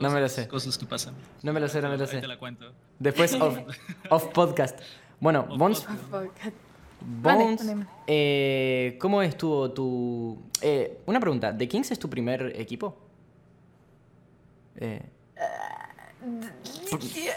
No 0.00 0.10
me 0.10 0.20
lo 0.20 0.26
Cosas- 0.26 0.32
sé. 0.32 0.48
Cosas 0.48 0.78
que 0.78 0.86
pasan. 0.86 1.14
No 1.42 1.52
me 1.52 1.60
lo 1.60 1.68
sé, 1.68 1.80
no 1.82 1.88
me 1.88 1.96
lo 1.96 2.04
Ahí 2.04 2.10
sé. 2.10 2.20
te 2.20 2.26
la 2.26 2.38
cuento. 2.38 2.72
Después 2.98 3.34
off, 3.34 3.58
off 4.10 4.24
podcast. 4.28 4.78
Bueno, 5.20 5.46
Off 5.50 5.58
Bones, 5.58 5.80
podcast. 6.10 6.56
Bones, 7.00 7.64
mande. 7.64 7.86
eh, 8.06 8.96
¿cómo 9.00 9.22
estuvo 9.22 9.70
tu... 9.70 10.42
eh, 10.62 10.98
una 11.06 11.20
pregunta, 11.20 11.56
¿The 11.56 11.68
Kings 11.68 11.90
es 11.90 11.98
tu 11.98 12.08
primer 12.10 12.52
equipo? 12.60 12.98
Eh, 14.76 15.02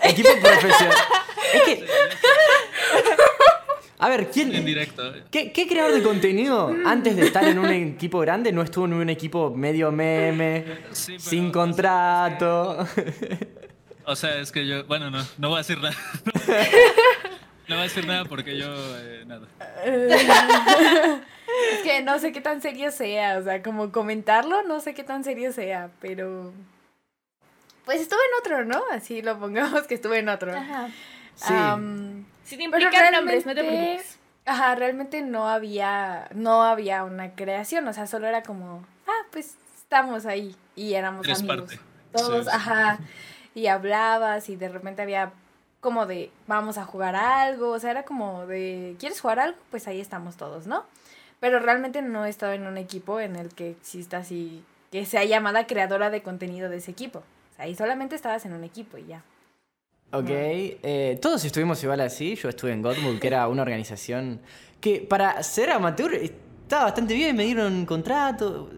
equipo 0.04 0.30
profesional. 0.42 0.98
Es 1.54 1.64
que, 1.64 1.86
a 4.02 4.08
ver, 4.10 4.20
En 4.22 4.26
¿quién, 4.28 4.66
directo. 4.66 5.14
qué, 5.30 5.52
qué 5.52 5.68
creador 5.68 5.94
de 5.94 6.02
contenido 6.04 6.74
antes 6.86 7.16
de 7.16 7.26
estar 7.26 7.44
en 7.46 7.60
un 7.60 7.70
equipo 7.70 8.20
grande 8.20 8.52
no 8.52 8.62
estuvo 8.62 8.86
en 8.86 8.94
un 8.94 9.10
equipo 9.10 9.50
medio 9.52 9.92
meme, 9.92 10.64
Sí, 10.92 11.14
pero, 11.18 11.20
sin 11.30 11.52
contrato? 11.52 12.88
O 14.06 14.16
sea, 14.16 14.40
es 14.40 14.52
que 14.52 14.66
yo. 14.66 14.86
Bueno, 14.86 15.10
no. 15.12 15.24
No 15.38 15.50
voy 15.50 15.58
a 15.58 15.60
decir 15.60 15.78
nada. 15.80 15.96
No 17.68 17.76
voy 17.76 17.80
a 17.80 17.84
decir 17.84 18.08
nada 18.08 18.26
porque 18.26 18.58
yo. 18.58 18.68
eh, 18.98 19.24
nada. 19.28 19.48
Es 21.74 21.82
que 21.84 22.02
no 22.04 22.18
sé 22.20 22.32
qué 22.32 22.42
tan 22.42 22.62
serio 22.62 22.92
sea, 22.92 23.38
o 23.38 23.44
sea, 23.44 23.62
como 23.62 23.92
comentarlo, 23.92 24.64
no 24.64 24.80
sé 24.80 24.94
qué 24.94 25.04
tan 25.04 25.24
serio 25.24 25.52
sea, 25.52 25.90
pero... 26.00 26.52
Pues 27.90 28.02
estuve 28.02 28.20
en 28.20 28.40
otro, 28.40 28.66
¿no? 28.66 28.84
Así 28.92 29.24
lo 29.24 29.40
pongamos 29.40 29.88
que 29.88 29.96
estuve 29.96 30.20
en 30.20 30.30
otro. 30.30 30.56
Ajá. 30.56 30.90
Sí. 31.34 31.52
Am, 31.56 32.24
Sin 32.44 32.60
Pero 32.70 32.84
implicar 32.84 33.12
nombres, 33.12 33.48
no 33.48 33.56
te 33.56 33.62
realmente- 33.64 33.86
preocupes. 33.88 34.20
Ajá, 34.46 34.76
realmente 34.76 35.22
no 35.24 35.50
había, 35.50 36.28
no 36.36 36.62
había 36.64 37.04
una 37.04 37.34
creación, 37.34 37.88
o 37.88 37.94
sea, 37.94 38.06
solo 38.06 38.28
era 38.28 38.44
como, 38.44 38.86
ah, 39.08 39.26
pues 39.32 39.56
estamos 39.80 40.28
ahí 40.28 40.56
y 40.76 40.94
éramos 40.94 41.26
Eres 41.26 41.40
amigos. 41.40 41.58
parte. 41.62 41.80
Todos, 42.12 42.46
Sí, 42.46 42.52
sí. 42.52 42.56
ajá, 42.56 43.00
y 43.56 43.66
hablabas 43.68 44.50
y 44.50 44.56
de 44.56 44.70
repente 44.70 45.02
había 45.02 45.32
como 45.80 46.06
de, 46.06 46.30
vamos 46.46 46.78
a 46.78 46.86
jugar 46.86 47.16
algo, 47.16 47.70
o 47.72 47.80
sea, 47.80 47.90
era 47.92 48.04
como 48.04 48.46
de, 48.46 48.96
¿quieres 49.00 49.20
jugar 49.20 49.40
algo? 49.40 49.58
Pues 49.72 49.88
ahí 49.88 50.00
estamos 50.00 50.38
todos, 50.38 50.68
¿no? 50.68 50.86
Pero 51.40 51.60
realmente 51.60 52.04
no 52.04 52.26
he 52.26 52.30
estado 52.30 52.54
en 52.54 52.68
un 52.68 52.78
equipo 52.78 53.20
en 53.20 53.36
el 53.36 53.50
que 53.50 53.72
exista 53.72 54.18
así, 54.18 54.64
que 54.92 55.06
sea 55.08 55.24
llamada 55.26 55.66
creadora 55.68 56.10
de 56.12 56.22
contenido 56.22 56.70
de 56.70 56.78
ese 56.78 56.92
equipo. 56.92 57.24
Sea, 57.60 57.66
ahí 57.66 57.76
solamente 57.76 58.16
estabas 58.16 58.46
en 58.46 58.54
un 58.54 58.64
equipo 58.64 58.98
y 58.98 59.06
ya. 59.06 59.24
Ok, 60.12 60.30
eh, 60.30 61.20
todos 61.22 61.44
estuvimos 61.46 61.84
igual 61.84 62.02
así. 62.02 62.36
Yo 62.36 62.50
estuve 62.50 62.72
en 62.72 62.82
Godmood, 62.82 63.20
que 63.20 63.28
era 63.28 63.48
una 63.48 63.62
organización 63.62 64.40
que 64.82 65.02
para 65.02 65.44
ser 65.44 65.70
amateur 65.70 66.14
estaba 66.16 66.86
bastante 66.86 67.14
bien, 67.14 67.36
me 67.36 67.44
dieron 67.44 67.74
un 67.74 67.86
contrato. 67.86 68.70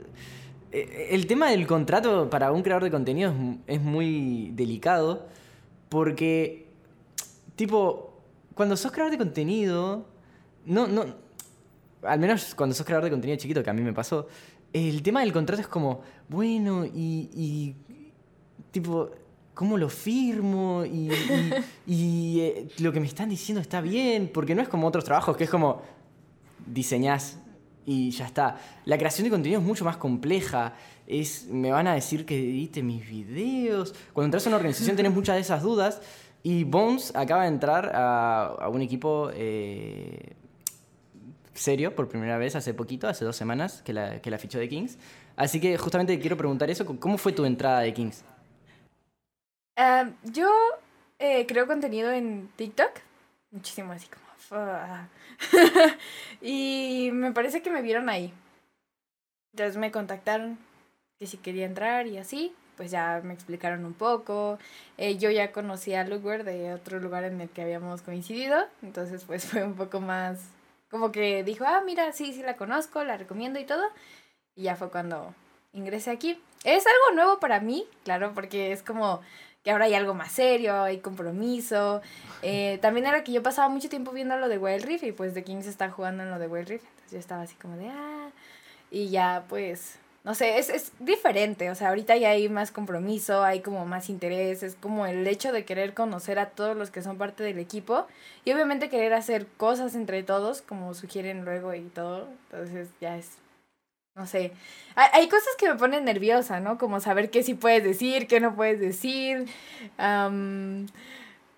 Eh, 0.71 1.09
El 1.11 1.27
tema 1.27 1.51
del 1.51 1.67
contrato 1.67 2.29
para 2.29 2.51
un 2.51 2.63
creador 2.63 2.83
de 2.83 2.91
contenido 2.91 3.31
es, 3.67 3.75
es 3.77 3.81
muy 3.81 4.51
delicado 4.53 5.27
porque, 5.87 6.67
tipo, 7.55 8.19
cuando 8.55 8.75
sos 8.75 8.91
creador 8.91 9.11
de 9.11 9.17
contenido, 9.17 10.05
no, 10.65 10.87
no, 10.87 11.05
al 12.03 12.19
menos 12.19 12.55
cuando 12.55 12.75
sos 12.75 12.85
creador 12.85 13.05
de 13.05 13.11
contenido 13.11 13.37
chiquito, 13.37 13.63
que 13.63 13.69
a 13.69 13.73
mí 13.73 13.81
me 13.81 13.93
pasó, 13.93 14.27
el 14.73 15.03
tema 15.03 15.21
del 15.21 15.33
contrato 15.33 15.61
es 15.61 15.67
como, 15.67 16.01
bueno, 16.29 16.85
y, 16.85 17.29
y 17.33 17.75
tipo, 18.71 19.09
¿cómo 19.53 19.77
lo 19.77 19.89
firmo? 19.89 20.83
Y, 20.85 21.11
y- 21.11 21.53
y, 21.87 22.39
eh, 22.41 22.67
lo 22.79 22.91
que 22.91 22.99
me 22.99 23.07
están 23.07 23.29
diciendo 23.29 23.61
está 23.61 23.81
bien, 23.81 24.29
porque 24.33 24.55
no 24.55 24.61
es 24.61 24.69
como 24.69 24.87
otros 24.87 25.03
trabajos, 25.03 25.35
que 25.37 25.43
es 25.45 25.49
como, 25.49 25.81
diseñás 26.65 27.37
y 27.85 28.11
ya 28.11 28.25
está. 28.25 28.57
La 28.85 28.97
creación 28.97 29.25
de 29.25 29.31
contenido 29.31 29.59
es 29.59 29.65
mucho 29.67 29.83
más 29.85 29.97
compleja. 29.97 30.73
Es, 31.07 31.47
me 31.47 31.71
van 31.71 31.87
a 31.87 31.93
decir 31.95 32.25
que 32.25 32.37
edite 32.39 32.83
mis 32.83 33.05
videos. 33.07 33.93
Cuando 34.13 34.25
entras 34.27 34.45
a 34.45 34.49
una 34.49 34.57
organización 34.57 34.95
tenés 34.95 35.13
muchas 35.13 35.35
de 35.35 35.41
esas 35.41 35.61
dudas. 35.63 36.01
Y 36.43 36.63
Bones 36.63 37.11
acaba 37.15 37.43
de 37.43 37.49
entrar 37.49 37.91
a, 37.93 38.45
a 38.45 38.69
un 38.69 38.81
equipo 38.81 39.29
eh, 39.33 40.33
serio 41.53 41.95
por 41.95 42.07
primera 42.07 42.37
vez 42.37 42.55
hace 42.55 42.73
poquito, 42.73 43.07
hace 43.07 43.25
dos 43.25 43.35
semanas 43.35 43.81
que 43.83 43.93
la, 43.93 44.21
que 44.21 44.31
la 44.31 44.37
fichó 44.37 44.57
de 44.57 44.67
Kings. 44.69 44.97
Así 45.35 45.59
que 45.59 45.77
justamente 45.77 46.17
quiero 46.19 46.37
preguntar 46.37 46.69
eso. 46.69 46.85
¿Cómo 46.99 47.17
fue 47.17 47.31
tu 47.31 47.45
entrada 47.45 47.81
de 47.81 47.93
Kings? 47.93 48.23
Yo 50.23 50.49
eh, 51.19 51.45
creo 51.45 51.67
contenido 51.67 52.11
en 52.11 52.49
TikTok. 52.55 52.91
Muchísimo 53.51 53.93
así 53.93 54.07
como. 54.07 54.21
Y 56.41 57.09
me 57.13 57.31
parece 57.31 57.61
que 57.61 57.71
me 57.71 57.81
vieron 57.81 58.09
ahí. 58.09 58.33
Entonces 59.53 59.77
me 59.77 59.91
contactaron 59.91 60.57
que 61.19 61.27
si 61.27 61.37
quería 61.37 61.65
entrar 61.65 62.07
y 62.07 62.17
así. 62.17 62.53
Pues 62.77 62.89
ya 62.89 63.21
me 63.23 63.33
explicaron 63.33 63.85
un 63.85 63.93
poco. 63.93 64.57
Eh, 64.97 65.17
yo 65.17 65.29
ya 65.29 65.51
conocía 65.51 66.01
a 66.01 66.03
Lugware 66.05 66.43
de 66.43 66.73
otro 66.73 66.99
lugar 66.99 67.23
en 67.25 67.39
el 67.41 67.49
que 67.49 67.61
habíamos 67.61 68.01
coincidido. 68.01 68.57
Entonces 68.81 69.23
pues 69.25 69.45
fue 69.49 69.63
un 69.63 69.75
poco 69.75 69.99
más... 69.99 70.39
Como 70.89 71.11
que 71.11 71.43
dijo, 71.43 71.63
ah, 71.65 71.81
mira, 71.85 72.11
sí, 72.11 72.33
sí 72.33 72.43
la 72.43 72.57
conozco, 72.57 73.03
la 73.03 73.15
recomiendo 73.15 73.59
y 73.59 73.65
todo. 73.65 73.83
Y 74.55 74.63
ya 74.63 74.75
fue 74.75 74.89
cuando 74.89 75.33
ingresé 75.71 76.11
aquí. 76.11 76.41
Es 76.63 76.85
algo 76.85 77.15
nuevo 77.15 77.39
para 77.39 77.59
mí, 77.61 77.85
claro, 78.03 78.33
porque 78.35 78.71
es 78.71 78.83
como 78.83 79.21
que 79.63 79.71
ahora 79.71 79.85
hay 79.85 79.93
algo 79.93 80.13
más 80.13 80.31
serio, 80.31 80.81
hay 80.81 80.99
compromiso. 80.99 82.01
Eh, 82.41 82.79
también 82.81 83.05
era 83.05 83.23
que 83.23 83.31
yo 83.31 83.43
pasaba 83.43 83.69
mucho 83.69 83.89
tiempo 83.89 84.11
viendo 84.11 84.37
lo 84.37 84.49
de 84.49 84.57
Wild 84.57 84.85
Rift 84.85 85.03
y 85.03 85.11
pues 85.11 85.33
The 85.33 85.43
Kings 85.43 85.67
está 85.67 85.89
jugando 85.91 86.23
en 86.23 86.31
lo 86.31 86.39
de 86.39 86.47
Wild 86.47 86.67
Rift. 86.67 86.85
Entonces 86.85 87.11
yo 87.11 87.19
estaba 87.19 87.43
así 87.43 87.55
como 87.55 87.77
de, 87.77 87.89
ah, 87.89 88.29
y 88.89 89.09
ya 89.09 89.45
pues, 89.47 89.99
no 90.23 90.33
sé, 90.33 90.57
es, 90.57 90.69
es 90.69 90.91
diferente. 90.99 91.69
O 91.69 91.75
sea, 91.75 91.89
ahorita 91.89 92.17
ya 92.17 92.31
hay 92.31 92.49
más 92.49 92.71
compromiso, 92.71 93.43
hay 93.43 93.61
como 93.61 93.85
más 93.85 94.09
interés, 94.09 94.63
es 94.63 94.75
como 94.75 95.05
el 95.05 95.27
hecho 95.27 95.51
de 95.51 95.63
querer 95.63 95.93
conocer 95.93 96.39
a 96.39 96.49
todos 96.49 96.75
los 96.75 96.89
que 96.89 97.03
son 97.03 97.17
parte 97.17 97.43
del 97.43 97.59
equipo 97.59 98.07
y 98.45 98.53
obviamente 98.53 98.89
querer 98.89 99.13
hacer 99.13 99.45
cosas 99.57 99.93
entre 99.93 100.23
todos, 100.23 100.63
como 100.63 100.93
sugieren 100.95 101.45
luego 101.45 101.73
y 101.75 101.81
todo. 101.81 102.27
Entonces 102.49 102.89
ya 102.99 103.15
es 103.17 103.40
no 104.15 104.27
sé. 104.27 104.51
Hay, 104.95 105.29
cosas 105.29 105.55
que 105.57 105.69
me 105.69 105.75
ponen 105.75 106.03
nerviosa, 106.03 106.59
¿no? 106.59 106.77
Como 106.77 106.99
saber 106.99 107.29
qué 107.29 107.43
sí 107.43 107.53
puedes 107.53 107.83
decir, 107.83 108.27
qué 108.27 108.39
no 108.41 108.55
puedes 108.55 108.79
decir. 108.79 109.47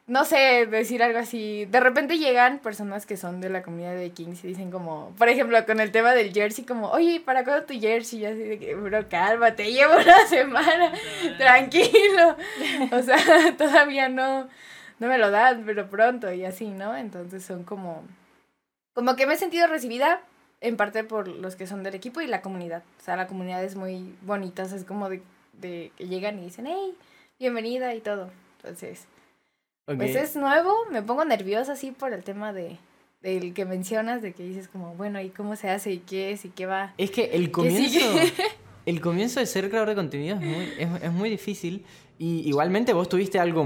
no 0.06 0.26
sé, 0.26 0.68
decir 0.68 1.02
algo 1.02 1.18
así. 1.18 1.66
De 1.66 1.80
repente 1.80 2.20
llegan 2.20 2.60
personas 2.60 3.08
que 3.08 3.18
son 3.18 3.42
de 3.42 3.50
la 3.50 3.63
comunidad 3.63 3.96
de 3.96 4.12
Kings 4.12 4.44
y 4.44 4.50
dicen 4.50 4.70
como, 4.70 5.13
por 5.18 5.30
ejemplo, 5.30 5.66
con 5.66 5.80
el 5.80 5.92
tema 5.92 6.13
del 6.13 6.32
jersey, 6.32 6.63
como, 6.63 6.89
oye, 6.92 7.22
¿para 7.26 7.44
cuándo 7.44 7.66
tu 7.66 7.74
jersey? 7.74 8.20
Y 8.20 8.22
yo 8.22 8.30
así 8.30 8.44
de 8.44 8.60
que, 8.60 8.76
bro, 8.76 9.10
cálmate, 9.10 9.72
llevo 9.72 9.96
una 9.96 10.28
semana, 10.28 10.94
tranquilo. 11.38 12.38
O 12.92 13.02
sea, 13.02 13.18
todavía 13.58 14.10
no, 14.10 14.48
no 15.00 15.08
me 15.08 15.18
lo 15.18 15.32
dan, 15.32 15.63
pero 15.66 15.89
pronto 15.89 16.32
y 16.32 16.46
así, 16.46 16.68
¿no? 16.68 16.96
Entonces 16.96 17.44
son 17.44 17.63
como, 17.63 18.04
como 18.94 19.16
que 19.16 19.26
me 19.26 19.34
he 19.34 19.38
sentido 19.38 19.66
recibida 19.68 20.22
en 20.63 20.78
parte 20.78 21.04
por 21.04 21.28
los 21.28 21.56
que 21.56 21.67
son 21.67 21.84
del 21.84 21.93
equipo 21.93 22.21
y 22.21 22.28
la 22.28 22.41
comunidad. 22.41 22.84
O 22.99 23.04
sea, 23.04 23.17
la 23.17 23.28
comunidad 23.28 23.63
es 23.63 23.76
muy 23.76 24.15
bonita, 24.21 24.63
o 24.63 24.65
sea, 24.65 24.78
es 24.78 24.86
como 24.86 25.10
de, 25.10 25.21
de 25.62 25.91
que 25.97 26.08
llegan 26.08 26.39
y 26.39 26.45
dicen, 26.45 26.65
hey, 26.67 26.95
bienvenida 27.38 27.93
y 27.93 27.99
todo. 27.99 28.32
Entonces, 28.58 29.06
pues 29.86 30.15
es 30.15 30.38
nuevo, 30.38 30.73
me 30.89 31.02
pongo 31.02 31.26
nerviosa 31.26 31.73
así 31.73 31.91
por 31.91 32.13
el 32.13 32.23
tema 32.23 32.54
de 32.54 32.78
del 33.21 33.54
que 33.54 33.63
mencionas, 33.63 34.21
de 34.21 34.34
que 34.34 34.43
dices 34.43 34.67
como, 34.67 34.95
bueno, 34.95 35.21
¿y 35.21 35.30
cómo 35.30 35.56
se 35.56 35.69
hace? 35.69 35.93
¿Y 35.93 35.99
qué 35.99 36.32
es? 36.32 36.43
¿Y 36.43 36.49
qué 36.49 36.65
va? 36.65 36.93
Es 36.97 37.10
que 37.10 37.26
el 37.26 37.45
¿Qué 37.45 37.52
comienzo, 37.52 37.99
el 38.86 38.99
comienzo 38.99 39.39
de 39.39 39.45
ser 39.45 39.69
creador 39.69 39.89
de 39.89 39.95
contenido 39.95 40.36
es 40.38 40.41
muy, 40.41 40.65
es, 40.78 41.04
es 41.04 41.12
muy 41.12 41.30
difícil. 41.30 41.86
Y 42.19 42.47
igualmente 42.47 42.91
vos 42.91 43.08
tuviste 43.08 43.39
algo 43.39 43.65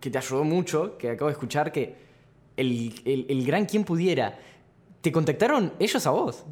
que 0.00 0.10
te 0.10 0.18
ayudó 0.18 0.44
mucho, 0.44 0.98
que 0.98 1.10
acabo 1.10 1.28
de 1.28 1.32
escuchar, 1.32 1.72
que 1.72 1.96
el, 2.56 2.94
el, 3.04 3.26
el 3.28 3.44
gran 3.44 3.66
quien 3.66 3.84
pudiera, 3.84 4.38
te 5.04 5.12
contactaron 5.12 5.74
ellos 5.78 6.06
a 6.06 6.10
vos. 6.10 6.46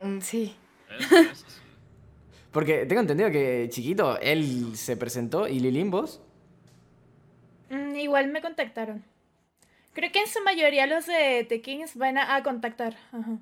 Mm, 0.00 0.18
sí. 0.20 0.56
Porque 2.50 2.84
tengo 2.86 3.02
entendido 3.02 3.30
que 3.30 3.68
chiquito, 3.70 4.18
él 4.18 4.76
se 4.76 4.96
presentó 4.96 5.46
y 5.46 5.60
Lilín 5.60 5.92
vos. 5.92 6.20
Mm, 7.68 7.94
igual 7.94 8.32
me 8.32 8.42
contactaron. 8.42 9.04
Creo 9.92 10.10
que 10.10 10.18
en 10.18 10.26
su 10.26 10.42
mayoría 10.42 10.88
los 10.88 11.06
de 11.06 11.46
The 11.48 11.60
Kings 11.62 11.94
van 11.94 12.18
a, 12.18 12.34
a 12.34 12.42
contactar. 12.42 12.96
Ajá. 13.12 13.38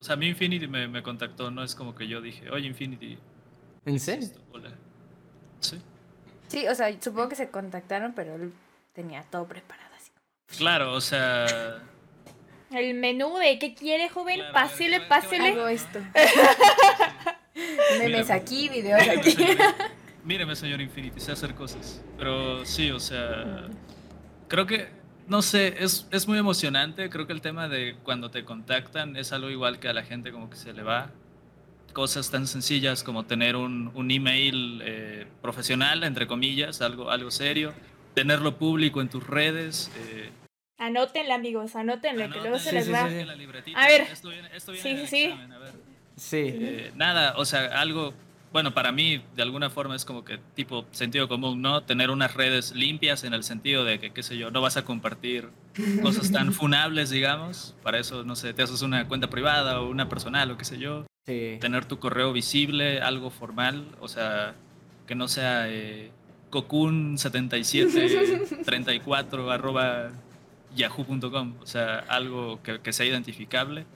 O 0.00 0.04
sea, 0.04 0.14
a 0.14 0.16
mí 0.16 0.28
Infinity 0.28 0.68
me, 0.68 0.86
me 0.86 1.02
contactó, 1.02 1.50
no 1.50 1.64
es 1.64 1.74
como 1.74 1.96
que 1.96 2.06
yo 2.06 2.20
dije, 2.20 2.48
oye 2.50 2.68
Infinity, 2.68 3.14
¿En 3.14 3.18
¿qué 3.84 3.96
es 3.96 4.02
serio? 4.04 4.28
Hola. 4.52 4.70
Sí. 5.58 5.82
Sí, 6.46 6.68
o 6.68 6.74
sea, 6.76 6.96
supongo 7.00 7.30
que 7.30 7.36
se 7.36 7.50
contactaron, 7.50 8.12
pero 8.12 8.36
él 8.36 8.52
tenía 8.92 9.24
todo 9.24 9.48
preparado 9.48 9.92
así. 9.96 10.12
Claro, 10.56 10.92
o 10.92 11.00
sea, 11.00 11.82
El 12.74 12.94
menú 12.94 13.36
de 13.38 13.58
¿qué 13.58 13.74
quiere, 13.74 14.08
joven? 14.08 14.36
Claro, 14.36 14.52
pásele, 14.54 14.98
¿qué 15.00 15.08
va- 15.08 15.08
qué 15.08 15.08
va- 15.08 15.20
pásele. 15.20 15.48
Hago 15.50 15.68
esto. 15.68 15.98
Memes 18.00 18.30
aquí, 18.30 18.68
videos 18.68 19.02
aquí. 19.08 19.36
míreme 20.24 20.56
señor 20.56 20.80
Infinity, 20.80 21.20
sé 21.20 21.32
hacer 21.32 21.54
cosas. 21.54 22.02
Pero 22.18 22.64
sí, 22.64 22.90
o 22.90 22.98
sea, 22.98 23.68
creo 24.48 24.66
que, 24.66 24.88
no 25.28 25.42
sé, 25.42 25.74
es, 25.78 26.06
es 26.10 26.26
muy 26.26 26.38
emocionante. 26.38 27.08
Creo 27.10 27.26
que 27.26 27.32
el 27.32 27.40
tema 27.40 27.68
de 27.68 27.96
cuando 28.02 28.30
te 28.30 28.44
contactan 28.44 29.16
es 29.16 29.32
algo 29.32 29.50
igual 29.50 29.78
que 29.78 29.88
a 29.88 29.92
la 29.92 30.02
gente 30.02 30.32
como 30.32 30.50
que 30.50 30.56
se 30.56 30.72
le 30.72 30.82
va. 30.82 31.10
Cosas 31.92 32.30
tan 32.30 32.48
sencillas 32.48 33.04
como 33.04 33.24
tener 33.24 33.54
un, 33.54 33.92
un 33.94 34.10
email 34.10 34.82
eh, 34.84 35.26
profesional, 35.40 36.02
entre 36.02 36.26
comillas, 36.26 36.80
algo, 36.82 37.10
algo 37.10 37.30
serio. 37.30 37.72
Tenerlo 38.14 38.56
público 38.58 39.00
en 39.00 39.08
tus 39.08 39.24
redes. 39.24 39.90
eh, 39.98 40.30
Anótenla, 40.78 41.34
amigos, 41.36 41.76
anótenla, 41.76 42.28
que 42.30 42.40
luego 42.40 42.58
se 42.58 42.70
Sí, 42.70 42.74
les 42.76 42.86
sí, 42.86 42.92
va. 42.92 43.08
sí. 43.08 43.14
A 43.76 43.86
ver. 43.86 44.00
Esto 44.02 44.28
viene, 44.30 44.48
esto 44.54 44.72
viene 44.72 44.90
Sí, 44.90 44.96
sí, 45.02 45.06
sí. 45.06 45.22
examen, 45.24 45.52
a 45.52 45.58
ver. 45.58 45.72
Sí. 46.16 46.42
Eh, 46.46 46.92
nada, 46.96 47.34
o 47.36 47.44
sea, 47.44 47.80
algo, 47.80 48.12
bueno, 48.52 48.74
para 48.74 48.90
mí 48.92 49.22
de 49.36 49.42
alguna 49.42 49.70
forma 49.70 49.94
es 49.96 50.04
como 50.04 50.24
que 50.24 50.38
tipo 50.54 50.84
sentido 50.90 51.28
común, 51.28 51.62
¿no? 51.62 51.82
Tener 51.84 52.10
unas 52.10 52.34
redes 52.34 52.72
limpias 52.74 53.22
en 53.24 53.32
el 53.34 53.44
sentido 53.44 53.84
de 53.84 53.98
que, 54.00 54.10
qué 54.12 54.22
sé 54.24 54.36
yo, 54.36 54.50
no 54.50 54.60
vas 54.60 54.76
a 54.76 54.84
compartir 54.84 55.48
cosas 56.02 56.30
tan 56.32 56.52
funables, 56.52 57.08
digamos. 57.10 57.74
Para 57.82 57.98
eso, 57.98 58.24
no 58.24 58.34
sé, 58.36 58.52
te 58.52 58.62
haces 58.62 58.82
una 58.82 59.06
cuenta 59.08 59.30
privada 59.30 59.80
o 59.80 59.88
una 59.88 60.08
personal 60.08 60.50
o 60.50 60.58
qué 60.58 60.64
sé 60.64 60.78
yo. 60.78 61.06
Sí. 61.26 61.56
Tener 61.60 61.84
tu 61.86 61.98
correo 62.00 62.32
visible, 62.32 63.00
algo 63.00 63.30
formal, 63.30 63.86
o 64.00 64.08
sea, 64.08 64.54
que 65.06 65.14
no 65.14 65.28
sea 65.28 65.68
eh, 65.70 66.10
cocun7734 66.50 69.48
arroba 69.52 70.10
yahoo.com, 70.74 71.54
o 71.62 71.66
sea, 71.66 71.98
algo 72.08 72.62
que, 72.62 72.80
que 72.80 72.92
sea 72.92 73.06
identificable. 73.06 73.86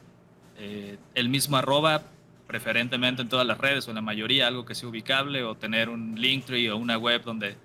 Eh, 0.59 0.99
el 1.15 1.29
mismo 1.29 1.57
arroba, 1.57 2.03
preferentemente 2.47 3.23
en 3.23 3.29
todas 3.29 3.47
las 3.47 3.59
redes 3.59 3.87
o 3.87 3.91
en 3.91 3.97
la 3.97 4.03
mayoría, 4.03 4.49
algo 4.49 4.65
que 4.65 4.75
sea 4.75 4.89
ubicable 4.89 5.45
o 5.45 5.55
tener 5.55 5.89
un 5.89 6.21
Linktree 6.21 6.71
o 6.71 6.77
una 6.77 6.99
web 6.99 7.23
donde 7.23 7.57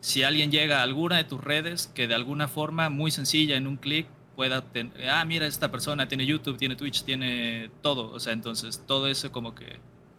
si 0.00 0.22
alguien 0.22 0.50
llega 0.50 0.80
a 0.80 0.82
alguna 0.82 1.16
de 1.16 1.24
tus 1.24 1.42
redes 1.42 1.90
que 1.94 2.06
de 2.06 2.14
alguna 2.14 2.48
forma 2.48 2.88
muy 2.88 3.10
sencilla 3.10 3.56
en 3.56 3.66
un 3.66 3.76
clic 3.76 4.06
pueda 4.36 4.62
tener, 4.62 5.10
ah, 5.10 5.24
mira, 5.24 5.46
esta 5.46 5.70
persona 5.70 6.08
tiene 6.08 6.24
YouTube, 6.24 6.56
tiene 6.58 6.76
Twitch, 6.76 7.04
tiene 7.04 7.70
todo, 7.82 8.12
o 8.12 8.20
sea, 8.20 8.32
entonces 8.32 8.84
todo 8.86 9.08
eso 9.08 9.32
como 9.32 9.54
que, 9.54 9.78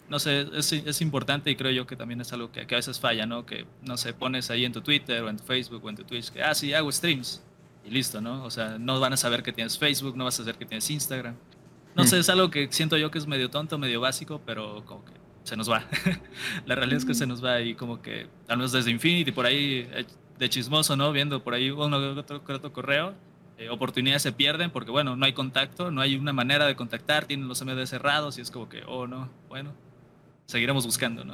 no 0.10 0.19
sé, 0.19 0.47
es, 0.53 0.73
es 0.73 1.01
importante 1.01 1.49
y 1.51 1.56
creo 1.56 1.71
yo 1.71 1.88
que 1.88 1.95
también 1.95 2.19
es 2.21 2.34
algo 2.34 2.51
que, 2.51 2.62
a 2.62 2.65
veces 2.65 2.99
falla, 2.99 3.25
¿no? 3.25 3.45
Que, 3.45 3.65
no 3.84 3.95
sé, 3.95 4.13
pones 4.13 4.49
ahí 4.51 4.65
en 4.65 4.73
tu 4.73 4.82
Twitter 4.82 5.23
o 5.23 5.30
en 5.30 5.38
tu 5.38 5.43
Facebook 5.43 5.86
o 5.86 5.89
en 5.89 5.95
tu 5.95 6.03
Twitch 6.03 6.32
que, 6.32 6.43
ah, 6.43 6.53
sí, 6.53 6.73
hago 6.73 6.91
streams 6.91 7.41
y 7.88 7.91
listo, 7.91 8.21
¿no? 8.21 8.43
O 8.43 8.52
sea, 8.52 8.78
no 8.78 9.00
van 9.00 9.13
a 9.13 9.17
saber 9.17 9.43
que 9.43 9.54
tienes 9.54 9.78
Facebook, 9.78 10.17
no 10.17 10.26
vas 10.26 10.36
a 10.36 10.43
saber 10.43 10.56
que 10.56 10.65
tienes 10.65 10.89
Instagram. 10.89 11.36
No 11.95 12.06
sé, 12.06 12.19
es 12.19 12.30
algo 12.30 12.52
que 12.52 12.67
siento 12.71 12.97
yo 12.97 13.10
que 13.10 13.17
es 13.17 13.26
medio 13.26 13.50
tonto, 13.50 13.80
medio 13.80 14.02
básico, 14.02 14.41
pero 14.45 14.84
como 14.86 15.04
que 15.04 15.13
se 15.43 15.56
nos 15.56 15.71
va. 15.71 15.84
La 16.65 16.76
realidad 16.76 17.00
es 17.00 17.06
que 17.06 17.15
se 17.15 17.26
nos 17.26 17.43
va 17.43 17.62
y 17.62 17.73
como 17.73 18.02
que, 18.02 18.28
al 18.47 18.58
menos 18.58 18.71
desde 18.71 18.91
Infinity, 18.91 19.32
por 19.32 19.45
ahí, 19.45 19.88
eh, 19.91 20.06
de 20.38 20.50
chismoso, 20.50 20.95
¿no? 20.95 21.12
Viendo 21.12 21.43
por 21.43 21.54
ahí 21.54 21.71
uno 21.71 21.97
otro, 21.97 22.43
otro 22.47 22.73
correo, 22.73 23.15
eh, 23.58 23.69
oportunidades 23.69 24.21
se 24.21 24.32
pierden 24.32 24.69
porque, 24.69 24.91
bueno, 24.91 25.15
no 25.15 25.26
hay 25.26 25.34
contacto, 25.34 25.89
no 25.89 26.02
hay 26.02 26.15
una 26.15 26.34
manera 26.34 26.67
de 26.67 26.76
contactar, 26.76 27.26
tienen 27.26 27.47
los 27.47 27.63
MD 27.63 27.84
cerrados 27.88 28.38
y 28.38 28.41
es 28.41 28.52
como 28.52 28.69
que, 28.69 28.84
oh, 28.86 29.08
no, 29.08 29.30
bueno, 29.47 29.73
seguiremos 30.45 30.86
buscando, 30.86 31.23
¿no? 31.23 31.34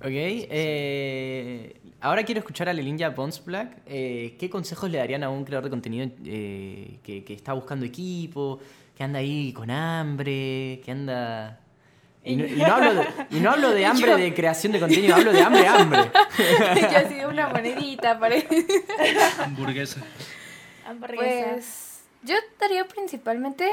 Ok, 0.00 0.10
eh, 0.10 1.80
ahora 2.00 2.22
quiero 2.22 2.38
escuchar 2.38 2.68
a 2.68 2.72
Lelinja 2.72 3.10
Bonsblack. 3.10 3.78
Eh, 3.86 4.36
¿Qué 4.38 4.48
consejos 4.48 4.88
le 4.90 4.98
darían 4.98 5.24
a 5.24 5.30
un 5.30 5.44
creador 5.44 5.64
de 5.64 5.70
contenido 5.70 6.08
eh, 6.24 7.00
que, 7.02 7.24
que 7.24 7.34
está 7.34 7.52
buscando 7.52 7.84
equipo, 7.84 8.60
que 8.96 9.02
anda 9.02 9.18
ahí 9.18 9.52
con 9.52 9.70
hambre, 9.70 10.80
que 10.84 10.90
anda... 10.92 11.60
Y 12.22 12.36
no, 12.36 12.46
y 12.46 12.56
no 12.56 12.74
hablo, 12.74 12.94
de, 12.94 13.06
y 13.30 13.40
no 13.40 13.50
hablo 13.50 13.70
de 13.70 13.86
hambre 13.86 14.16
de 14.16 14.34
creación 14.34 14.72
de 14.72 14.80
contenido, 14.80 15.16
hablo 15.16 15.32
de 15.32 15.42
hambre, 15.42 15.66
hambre. 15.66 16.00
Yo 16.92 16.98
así 16.98 17.24
una 17.24 17.48
monedita, 17.48 18.20
parece. 18.20 18.66
Hamburguesa. 19.42 20.00
Hamburguesa. 20.86 21.50
Pues 21.52 22.02
yo 22.22 22.34
daría 22.60 22.86
principalmente 22.86 23.70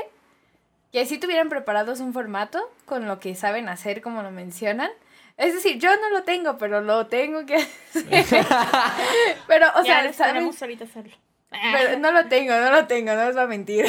que 0.91 1.05
si 1.05 1.17
tuvieran 1.17 1.49
preparados 1.49 1.99
un 1.99 2.13
formato 2.13 2.59
con 2.85 3.07
lo 3.07 3.19
que 3.19 3.35
saben 3.35 3.67
hacer, 3.69 4.01
como 4.01 4.23
lo 4.23 4.31
mencionan. 4.31 4.89
Es 5.37 5.53
decir, 5.53 5.79
yo 5.79 5.89
no 5.97 6.09
lo 6.11 6.23
tengo, 6.23 6.57
pero 6.57 6.81
lo 6.81 7.07
tengo 7.07 7.45
que 7.45 7.55
hacer. 7.55 8.45
pero, 9.47 9.67
o 9.75 9.83
ya 9.83 9.83
sea, 9.83 10.03
les 10.03 10.15
¿saben? 10.15 10.49
ahorita 10.59 10.85
hacerlo. 10.85 11.15
Pero 11.49 11.99
no 11.99 12.11
lo 12.11 12.25
tengo, 12.27 12.53
no 12.53 12.71
lo 12.71 12.87
tengo, 12.87 13.13
no 13.13 13.25
les 13.25 13.35
voy 13.35 13.43
a 13.43 13.47
mentir. 13.47 13.85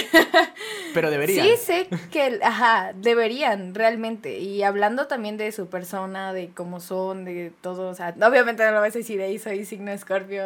Pero 0.94 1.10
debería. 1.10 1.42
Sí 1.42 1.56
sé 1.56 1.88
que, 2.12 2.38
ajá, 2.42 2.92
deberían 2.94 3.74
realmente. 3.74 4.38
Y 4.38 4.62
hablando 4.62 5.06
también 5.06 5.36
de 5.36 5.50
su 5.52 5.68
persona, 5.68 6.32
de 6.32 6.50
cómo 6.50 6.80
son, 6.80 7.24
de 7.24 7.52
todo, 7.60 7.88
o 7.88 7.94
sea, 7.94 8.14
obviamente 8.22 8.64
no 8.64 8.72
lo 8.72 8.80
vas 8.80 8.94
a 8.94 8.98
decir 8.98 9.20
ahí, 9.20 9.38
soy 9.38 9.64
signo 9.64 9.90
escorpio, 9.90 10.44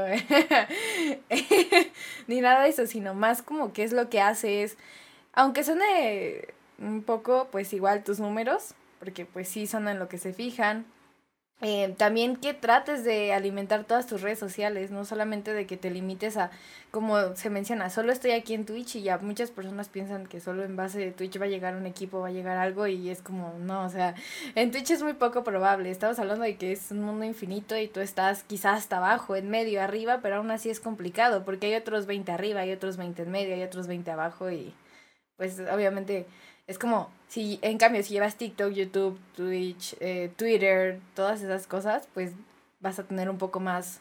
ni 2.27 2.41
nada 2.41 2.63
de 2.63 2.71
eso, 2.71 2.87
sino 2.87 3.15
más 3.15 3.43
como 3.43 3.73
qué 3.73 3.85
es 3.85 3.93
lo 3.93 4.09
que 4.09 4.21
haces. 4.21 4.77
Aunque 5.33 5.63
suene 5.63 6.49
un 6.79 7.03
poco, 7.03 7.49
pues 7.53 7.73
igual 7.73 8.03
tus 8.03 8.19
números, 8.19 8.75
porque 9.01 9.27
pues 9.27 9.49
sí 9.49 9.67
son 9.67 9.89
en 9.89 9.99
lo 9.99 10.09
que 10.09 10.19
se 10.19 10.33
fijan. 10.33 10.87
Eh, 11.63 11.95
también 11.99 12.37
que 12.37 12.55
trates 12.55 13.05
de 13.05 13.35
alimentar 13.35 13.85
todas 13.85 14.07
tus 14.07 14.23
redes 14.23 14.39
sociales, 14.39 14.91
no 14.91 15.05
solamente 15.05 15.53
de 15.53 15.67
que 15.67 15.77
te 15.77 15.91
limites 15.91 16.39
a, 16.39 16.51
como 16.91 17.37
se 17.37 17.51
menciona, 17.51 17.91
solo 17.91 18.13
estoy 18.13 18.31
aquí 18.31 18.55
en 18.55 18.65
Twitch 18.65 18.97
y 18.97 19.03
ya 19.03 19.19
muchas 19.19 19.51
personas 19.51 19.91
piensan 19.91 20.27
que 20.27 20.41
solo 20.41 20.65
en 20.65 20.75
base 20.75 20.99
de 20.99 21.11
Twitch 21.13 21.39
va 21.39 21.45
a 21.45 21.49
llegar 21.49 21.77
un 21.77 21.85
equipo, 21.85 22.21
va 22.21 22.29
a 22.29 22.33
llegar 22.33 22.57
algo 22.57 22.87
y 22.87 23.11
es 23.11 23.21
como, 23.21 23.53
no, 23.59 23.85
o 23.85 23.91
sea, 23.91 24.15
en 24.55 24.71
Twitch 24.71 24.91
es 24.93 25.03
muy 25.03 25.13
poco 25.13 25.45
probable, 25.45 25.91
estamos 25.91 26.19
hablando 26.19 26.45
de 26.45 26.57
que 26.57 26.73
es 26.73 26.91
un 26.93 27.03
mundo 27.03 27.27
infinito 27.27 27.77
y 27.77 27.89
tú 27.89 28.01
estás 28.01 28.43
quizás 28.43 28.79
hasta 28.79 28.97
abajo, 28.97 29.37
en 29.37 29.51
medio, 29.51 29.83
arriba, 29.83 30.21
pero 30.23 30.37
aún 30.37 30.51
así 30.51 30.71
es 30.71 30.81
complicado 30.81 31.45
porque 31.45 31.67
hay 31.67 31.75
otros 31.75 32.07
20 32.07 32.33
arriba, 32.33 32.61
hay 32.61 32.73
otros 32.73 32.97
20 32.97 33.21
en 33.21 33.31
medio, 33.31 33.55
hay 33.55 33.63
otros 33.65 33.87
20 33.87 34.11
abajo 34.11 34.51
y 34.51 34.73
pues 35.37 35.61
obviamente 35.61 36.27
es 36.67 36.79
como, 36.79 37.11
si 37.31 37.61
en 37.62 37.79
cambio, 37.79 38.03
si 38.03 38.12
llevas 38.14 38.35
TikTok, 38.35 38.73
YouTube, 38.73 39.16
Twitch, 39.37 39.95
eh, 40.01 40.33
Twitter, 40.37 40.99
todas 41.14 41.40
esas 41.40 41.69
cosas, 41.69 42.09
pues 42.12 42.33
vas 42.81 42.99
a 42.99 43.05
tener 43.05 43.31
un 43.31 43.38
poco 43.38 43.61
más 43.61 44.01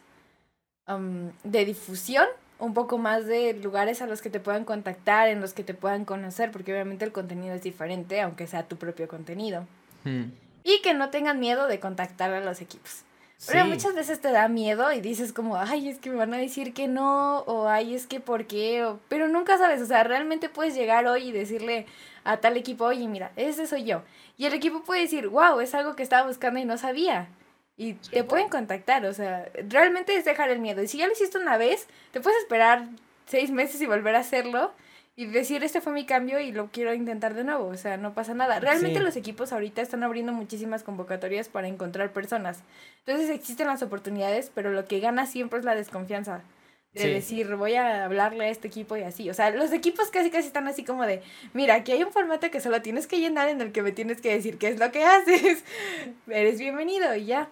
um, 0.88 1.32
de 1.44 1.64
difusión, 1.64 2.26
un 2.58 2.74
poco 2.74 2.98
más 2.98 3.28
de 3.28 3.54
lugares 3.54 4.02
a 4.02 4.08
los 4.08 4.24
que 4.24 4.32
te 4.32 4.40
puedan 4.40 4.66
contactar, 4.66 5.28
en 5.28 5.42
los 5.42 5.54
que 5.54 5.64
te 5.64 5.76
puedan 5.76 6.06
conocer, 6.06 6.52
porque 6.52 6.74
obviamente 6.74 7.06
el 7.06 7.12
contenido 7.12 7.54
es 7.54 7.62
diferente, 7.62 8.20
aunque 8.20 8.48
sea 8.48 8.64
tu 8.64 8.78
propio 8.78 9.08
contenido. 9.08 9.68
Hmm. 10.06 10.32
Y 10.64 10.82
que 10.82 10.96
no 10.96 11.12
tengan 11.12 11.40
miedo 11.40 11.68
de 11.68 11.80
contactar 11.80 12.34
a 12.34 12.44
los 12.44 12.62
equipos. 12.62 13.04
Pero 13.48 13.64
Sí. 13.64 13.70
muchas 13.70 13.96
veces 13.96 14.20
te 14.20 14.32
da 14.32 14.48
miedo 14.50 14.92
y 14.92 15.00
dices 15.00 15.32
como, 15.32 15.56
ay, 15.58 15.88
es 15.90 16.00
que 16.00 16.10
me 16.10 16.18
van 16.18 16.34
a 16.34 16.38
decir 16.38 16.74
que 16.74 16.88
no, 16.88 17.40
o 17.40 17.68
ay, 17.70 17.96
es 17.96 18.06
que 18.06 18.20
por 18.20 18.46
qué, 18.48 18.84
o... 18.84 19.00
pero 19.08 19.28
nunca 19.30 19.58
sabes, 19.58 19.82
o 19.82 19.86
sea, 19.86 20.04
realmente 20.04 20.50
puedes 20.50 20.76
llegar 20.76 21.08
hoy 21.08 21.30
y 21.30 21.32
decirle 21.32 21.86
a 22.26 22.38
tal 22.38 22.58
equipo, 22.58 22.86
oye, 22.86 23.08
mira, 23.08 23.32
ese 23.38 23.66
soy 23.66 23.86
yo. 23.86 24.04
Y 24.38 24.46
el 24.46 24.54
equipo 24.54 24.84
puede 24.84 25.02
decir, 25.02 25.28
wow, 25.30 25.60
es 25.62 25.74
algo 25.74 25.96
que 25.96 26.04
estaba 26.04 26.28
buscando 26.28 26.60
y 26.60 26.66
no 26.66 26.78
sabía. 26.78 27.30
Y 27.78 27.94
te 27.94 28.26
pueden 28.26 28.50
contactar, 28.50 29.06
o 29.06 29.14
sea, 29.14 29.50
realmente 29.70 30.14
es 30.18 30.26
dejar 30.26 30.50
el 30.50 30.60
miedo. 30.60 30.82
Y 30.84 30.90
si 30.90 30.98
ya 30.98 31.08
lo 31.08 31.14
hiciste 31.14 31.38
una 31.38 31.56
vez, 31.58 31.88
te 32.12 32.20
puedes 32.20 32.40
esperar 32.40 32.90
seis 33.26 33.52
meses 33.52 33.80
y 33.82 33.86
volver 33.86 34.16
a 34.18 34.20
hacerlo 34.20 34.74
y 35.22 35.26
decir, 35.26 35.66
este 35.66 35.82
fue 35.82 35.92
mi 35.92 36.06
cambio 36.06 36.40
y 36.40 36.54
lo 36.54 36.68
quiero 36.72 36.94
intentar 36.94 37.34
de 37.34 37.44
nuevo, 37.44 37.66
o 37.68 37.76
sea, 37.76 37.98
no 37.98 38.14
pasa 38.14 38.34
nada. 38.34 38.60
Realmente 38.62 39.00
Sí. 39.00 39.04
los 39.04 39.18
equipos 39.18 39.52
ahorita 39.52 39.82
están 39.82 40.02
abriendo 40.04 40.32
muchísimas 40.32 40.82
convocatorias 40.84 41.50
para 41.50 41.68
encontrar 41.68 42.14
personas. 42.14 42.60
Entonces 43.06 43.30
existen 43.30 43.68
las 43.68 43.82
oportunidades, 43.82 44.50
pero 44.56 44.72
lo 44.72 44.86
que 44.88 45.02
gana 45.02 45.26
siempre 45.26 45.60
es 45.60 45.66
la 45.66 45.76
desconfianza. 45.76 46.42
De 46.94 47.02
Sí. 47.02 47.10
decir, 47.10 47.54
voy 47.58 47.76
a 47.76 48.06
hablarle 48.06 48.46
a 48.46 48.50
este 48.50 48.70
equipo 48.70 48.96
y 48.96 49.04
así. 49.04 49.30
O 49.30 49.34
sea, 49.34 49.50
los 49.52 49.74
equipos 49.74 50.10
casi 50.10 50.32
casi 50.32 50.48
están 50.48 50.68
así 50.70 50.86
como 50.86 51.06
de, 51.06 51.22
mira, 51.54 51.76
aquí 51.76 51.92
hay 51.92 52.02
un 52.02 52.14
formato 52.14 52.50
que 52.50 52.62
solo 52.62 52.82
tienes 52.82 53.06
que 53.06 53.20
llenar 53.20 53.50
en 53.50 53.60
el 53.60 53.74
que 53.74 53.82
me 53.84 53.92
tienes 53.92 54.22
que 54.22 54.34
decir 54.34 54.58
qué 54.58 54.70
es 54.70 54.80
lo 54.80 54.90
que 54.94 55.04
haces. 55.04 55.66
Eres 56.28 56.60
bienvenido 56.60 57.14
y 57.16 57.26
ya. 57.26 57.50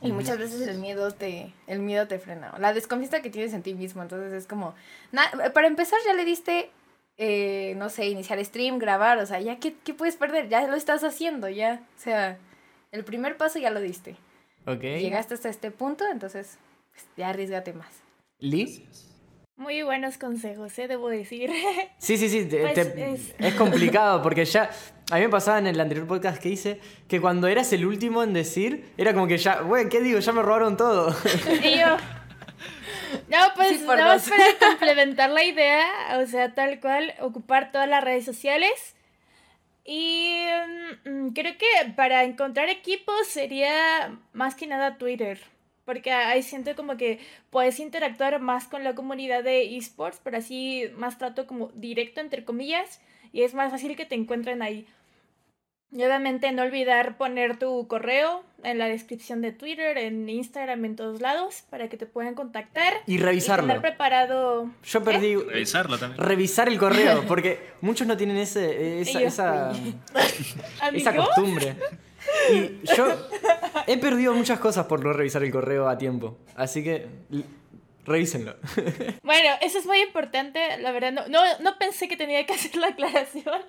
Y 0.00 0.12
muchas 0.12 0.38
veces 0.38 0.66
el 0.68 0.78
miedo 0.78 1.10
te, 1.10 1.52
el 1.66 1.80
miedo 1.80 2.06
te 2.06 2.18
frena. 2.18 2.54
La 2.58 2.72
desconfianza 2.72 3.20
que 3.20 3.30
tienes 3.30 3.52
en 3.52 3.62
ti 3.62 3.74
mismo. 3.74 4.02
Entonces 4.02 4.32
es 4.32 4.46
como, 4.46 4.74
na- 5.12 5.30
para 5.52 5.66
empezar 5.66 5.98
ya 6.06 6.14
le 6.14 6.24
diste, 6.24 6.70
eh, 7.16 7.74
no 7.76 7.88
sé, 7.88 8.06
iniciar 8.06 8.42
stream, 8.44 8.78
grabar. 8.78 9.18
O 9.18 9.26
sea, 9.26 9.40
ya 9.40 9.58
qué, 9.58 9.74
qué 9.84 9.94
puedes 9.94 10.14
perder, 10.16 10.48
ya 10.48 10.66
lo 10.68 10.76
estás 10.76 11.02
haciendo, 11.02 11.48
ya. 11.48 11.82
O 11.96 12.00
sea, 12.00 12.38
el 12.92 13.04
primer 13.04 13.36
paso 13.36 13.58
ya 13.58 13.70
lo 13.70 13.80
diste. 13.80 14.16
Ok. 14.66 14.82
Llegaste 14.82 15.34
hasta 15.34 15.48
este 15.48 15.70
punto, 15.72 16.04
entonces 16.10 16.58
pues, 16.92 17.04
ya 17.16 17.30
arriesgate 17.30 17.72
más. 17.72 17.90
¿Lee? 18.38 18.86
Muy 19.58 19.82
buenos 19.82 20.16
consejos, 20.18 20.78
¿eh? 20.78 20.88
Debo 20.88 21.08
decir. 21.08 21.50
Sí, 21.98 22.16
sí, 22.16 22.28
sí. 22.28 22.44
te- 22.46 22.60
Pues 22.60 22.74
te- 22.74 23.12
es- 23.12 23.34
es... 23.38 23.54
complicado 23.54 24.22
porque 24.22 24.44
ya. 24.44 24.70
A 25.10 25.16
mí 25.16 25.22
me 25.22 25.28
pasaba 25.30 25.58
en 25.58 25.66
el 25.66 25.80
anterior 25.80 26.06
podcast 26.06 26.40
que 26.40 26.48
hice 26.50 26.80
que 27.08 27.20
cuando 27.20 27.46
eras 27.48 27.72
el 27.72 27.84
último 27.86 28.22
en 28.22 28.32
decir, 28.34 28.92
era 28.98 29.12
como 29.14 29.26
que 29.26 29.38
ya, 29.38 29.60
güey, 29.62 29.88
¿qué 29.88 30.00
digo? 30.00 30.18
Ya 30.20 30.32
me 30.32 30.42
robaron 30.42 30.76
todo. 30.76 31.14
Y 31.62 31.78
yo. 31.78 31.96
No, 33.28 33.38
pues 33.56 33.68
Sí, 33.78 33.84
dos. 33.84 33.88
para 33.88 34.18
complementar 34.60 35.30
la 35.30 35.42
idea, 35.42 35.86
o 36.22 36.26
sea, 36.26 36.54
tal 36.54 36.78
cual, 36.80 37.14
ocupar 37.20 37.72
todas 37.72 37.88
las 37.88 38.04
redes 38.04 38.24
sociales. 38.26 38.94
Y 39.84 40.44
mm, 41.06 41.28
creo 41.30 41.56
que 41.56 41.66
para 41.96 42.24
encontrar 42.24 42.68
equipos 42.68 43.26
sería 43.26 44.14
más 44.34 44.54
que 44.54 44.66
nada 44.66 44.98
Twitter. 44.98 45.40
Porque 45.88 46.12
ahí 46.12 46.42
siento 46.42 46.76
como 46.76 46.98
que 46.98 47.18
puedes 47.48 47.80
interactuar 47.80 48.38
más 48.42 48.66
con 48.66 48.84
la 48.84 48.94
comunidad 48.94 49.42
de 49.42 49.74
esports, 49.78 50.20
pero 50.22 50.36
así 50.36 50.84
más 50.98 51.16
trato 51.16 51.46
como 51.46 51.68
directo, 51.68 52.20
entre 52.20 52.44
comillas, 52.44 53.00
y 53.32 53.40
es 53.40 53.54
más 53.54 53.70
fácil 53.70 53.96
que 53.96 54.04
te 54.04 54.14
encuentren 54.14 54.60
ahí. 54.60 54.86
Y 55.90 56.04
obviamente 56.04 56.52
no 56.52 56.60
olvidar 56.64 57.16
poner 57.16 57.58
tu 57.58 57.88
correo 57.88 58.44
en 58.64 58.76
la 58.76 58.86
descripción 58.86 59.40
de 59.40 59.52
Twitter, 59.52 59.96
en 59.96 60.28
Instagram, 60.28 60.84
en 60.84 60.96
todos 60.96 61.22
lados, 61.22 61.64
para 61.70 61.88
que 61.88 61.96
te 61.96 62.04
puedan 62.04 62.34
contactar. 62.34 62.92
Y 63.06 63.14
Y 63.14 63.18
revisarlo. 63.18 63.66
tener 63.66 63.80
preparado... 63.80 64.70
Yo 64.84 65.02
perdí. 65.02 65.36
Revisarlo 65.36 65.96
también. 65.96 66.22
Revisar 66.22 66.68
el 66.68 66.76
correo, 66.76 67.24
porque 67.26 67.60
muchos 67.80 68.06
no 68.06 68.18
tienen 68.18 68.36
ese, 68.36 69.00
esa, 69.00 69.10
Y 69.10 69.22
yo 69.22 69.28
esa, 69.28 69.72
esa 70.92 71.08
¿Amigo? 71.10 71.24
costumbre. 71.24 71.76
Y 72.52 72.86
yo 72.96 73.06
he 73.86 73.96
perdido 73.98 74.34
muchas 74.34 74.58
cosas 74.58 74.86
por 74.86 75.04
no 75.04 75.12
revisar 75.12 75.42
el 75.42 75.52
correo 75.52 75.88
a 75.88 75.98
tiempo. 75.98 76.38
Así 76.56 76.82
que 76.82 77.06
revísenlo. 78.08 78.56
Bueno, 79.22 79.50
eso 79.60 79.78
es 79.78 79.84
muy 79.84 80.00
importante, 80.00 80.78
la 80.78 80.90
verdad, 80.90 81.12
no, 81.12 81.28
no, 81.28 81.40
no 81.60 81.78
pensé 81.78 82.08
que 82.08 82.16
tenía 82.16 82.46
que 82.46 82.52
hacer 82.54 82.76
la 82.76 82.88
aclaración. 82.88 83.60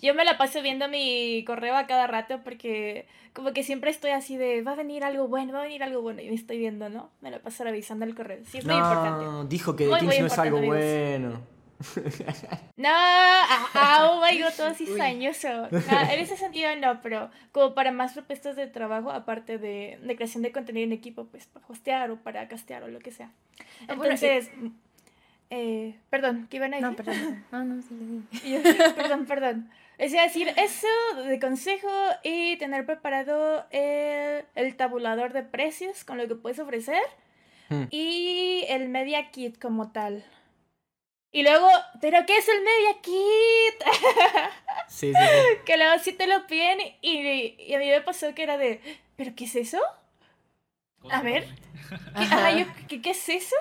Yo 0.00 0.14
me 0.14 0.24
la 0.24 0.38
paso 0.38 0.62
viendo 0.62 0.88
mi 0.88 1.44
correo 1.46 1.76
a 1.76 1.86
cada 1.86 2.06
rato 2.06 2.40
porque 2.42 3.06
como 3.34 3.52
que 3.52 3.62
siempre 3.62 3.90
estoy 3.90 4.12
así 4.12 4.38
de, 4.38 4.62
va 4.62 4.72
a 4.72 4.76
venir 4.76 5.04
algo 5.04 5.28
bueno, 5.28 5.52
va 5.52 5.60
a 5.60 5.62
venir 5.64 5.82
algo 5.82 6.00
bueno, 6.00 6.22
y 6.22 6.28
me 6.28 6.34
estoy 6.34 6.56
viendo, 6.58 6.88
¿no? 6.88 7.10
Me 7.20 7.30
la 7.30 7.40
paso 7.40 7.62
revisando 7.64 8.06
el 8.06 8.14
correo. 8.14 8.38
Sí, 8.46 8.58
es 8.58 8.64
muy 8.64 8.74
importante. 8.74 9.24
No, 9.24 9.44
dijo 9.44 9.76
que 9.76 9.84
de 9.84 9.90
Muy, 9.90 10.00
Kings 10.00 10.14
muy 10.14 10.20
no 10.20 10.26
es 10.26 10.38
algo 10.38 10.58
importante, 10.62 11.18
bueno. 11.18 11.55
No, 12.76 12.88
ah, 12.90 13.68
ah, 13.74 14.10
oh 14.10 14.20
my 14.20 14.38
god, 14.40 14.52
todo 14.56 14.74
cizañoso. 14.74 15.68
No, 15.70 15.78
en 16.10 16.20
ese 16.20 16.36
sentido 16.36 16.74
no, 16.76 17.00
pero 17.02 17.30
como 17.52 17.74
para 17.74 17.90
más 17.92 18.12
propuestas 18.12 18.56
de 18.56 18.66
trabajo, 18.66 19.10
aparte 19.10 19.58
de, 19.58 19.98
de 20.02 20.16
creación 20.16 20.42
de 20.42 20.52
contenido 20.52 20.84
en 20.84 20.92
equipo, 20.92 21.24
pues 21.26 21.46
para 21.46 21.66
hostear 21.68 22.10
o 22.10 22.16
para 22.16 22.48
castear 22.48 22.82
o 22.82 22.88
lo 22.88 22.98
que 22.98 23.12
sea. 23.12 23.30
Ah, 23.88 23.94
bueno, 23.94 24.14
Entonces, 24.14 24.50
eh, 25.50 25.96
perdón, 26.10 26.46
¿qué 26.50 26.56
iban 26.58 26.74
a 26.74 26.76
decir? 26.76 26.90
No, 26.90 26.96
perdón. 26.96 27.44
No, 27.52 27.64
no, 27.64 27.82
sí, 27.82 28.24
sí. 28.32 28.58
Perdón, 28.96 29.26
perdón. 29.26 29.70
Es 29.98 30.12
decir, 30.12 30.52
eso 30.56 30.86
de 31.26 31.40
consejo 31.40 31.88
y 32.22 32.56
tener 32.58 32.84
preparado 32.84 33.64
el, 33.70 34.44
el 34.54 34.76
tabulador 34.76 35.32
de 35.32 35.42
precios 35.42 36.04
con 36.04 36.18
lo 36.18 36.28
que 36.28 36.34
puedes 36.34 36.58
ofrecer 36.58 37.00
Hmm. 37.68 37.86
y 37.90 38.64
el 38.68 38.88
media 38.88 39.32
kit 39.32 39.58
como 39.58 39.90
tal. 39.90 40.22
Y 41.36 41.42
luego, 41.42 41.68
¿pero 42.00 42.24
qué 42.26 42.38
es 42.38 42.48
el 42.48 42.62
media 42.62 43.02
kit? 43.02 43.84
Sí, 44.88 45.12
sí, 45.12 45.20
sí. 45.20 45.58
que 45.66 45.76
luego 45.76 45.98
sí 45.98 46.12
te 46.12 46.26
lo 46.26 46.46
piden 46.46 46.78
y, 47.02 47.56
y 47.58 47.74
a 47.74 47.78
mí 47.78 47.88
me 47.88 48.00
pasó 48.00 48.34
que 48.34 48.42
era 48.42 48.56
de, 48.56 48.80
¿pero 49.16 49.34
qué 49.34 49.44
es 49.44 49.54
eso? 49.56 49.78
A 51.10 51.20
ver. 51.20 51.46
¿Qué, 52.88 53.02
¿qué, 53.02 53.10
es 53.10 53.28
eso? 53.28 53.56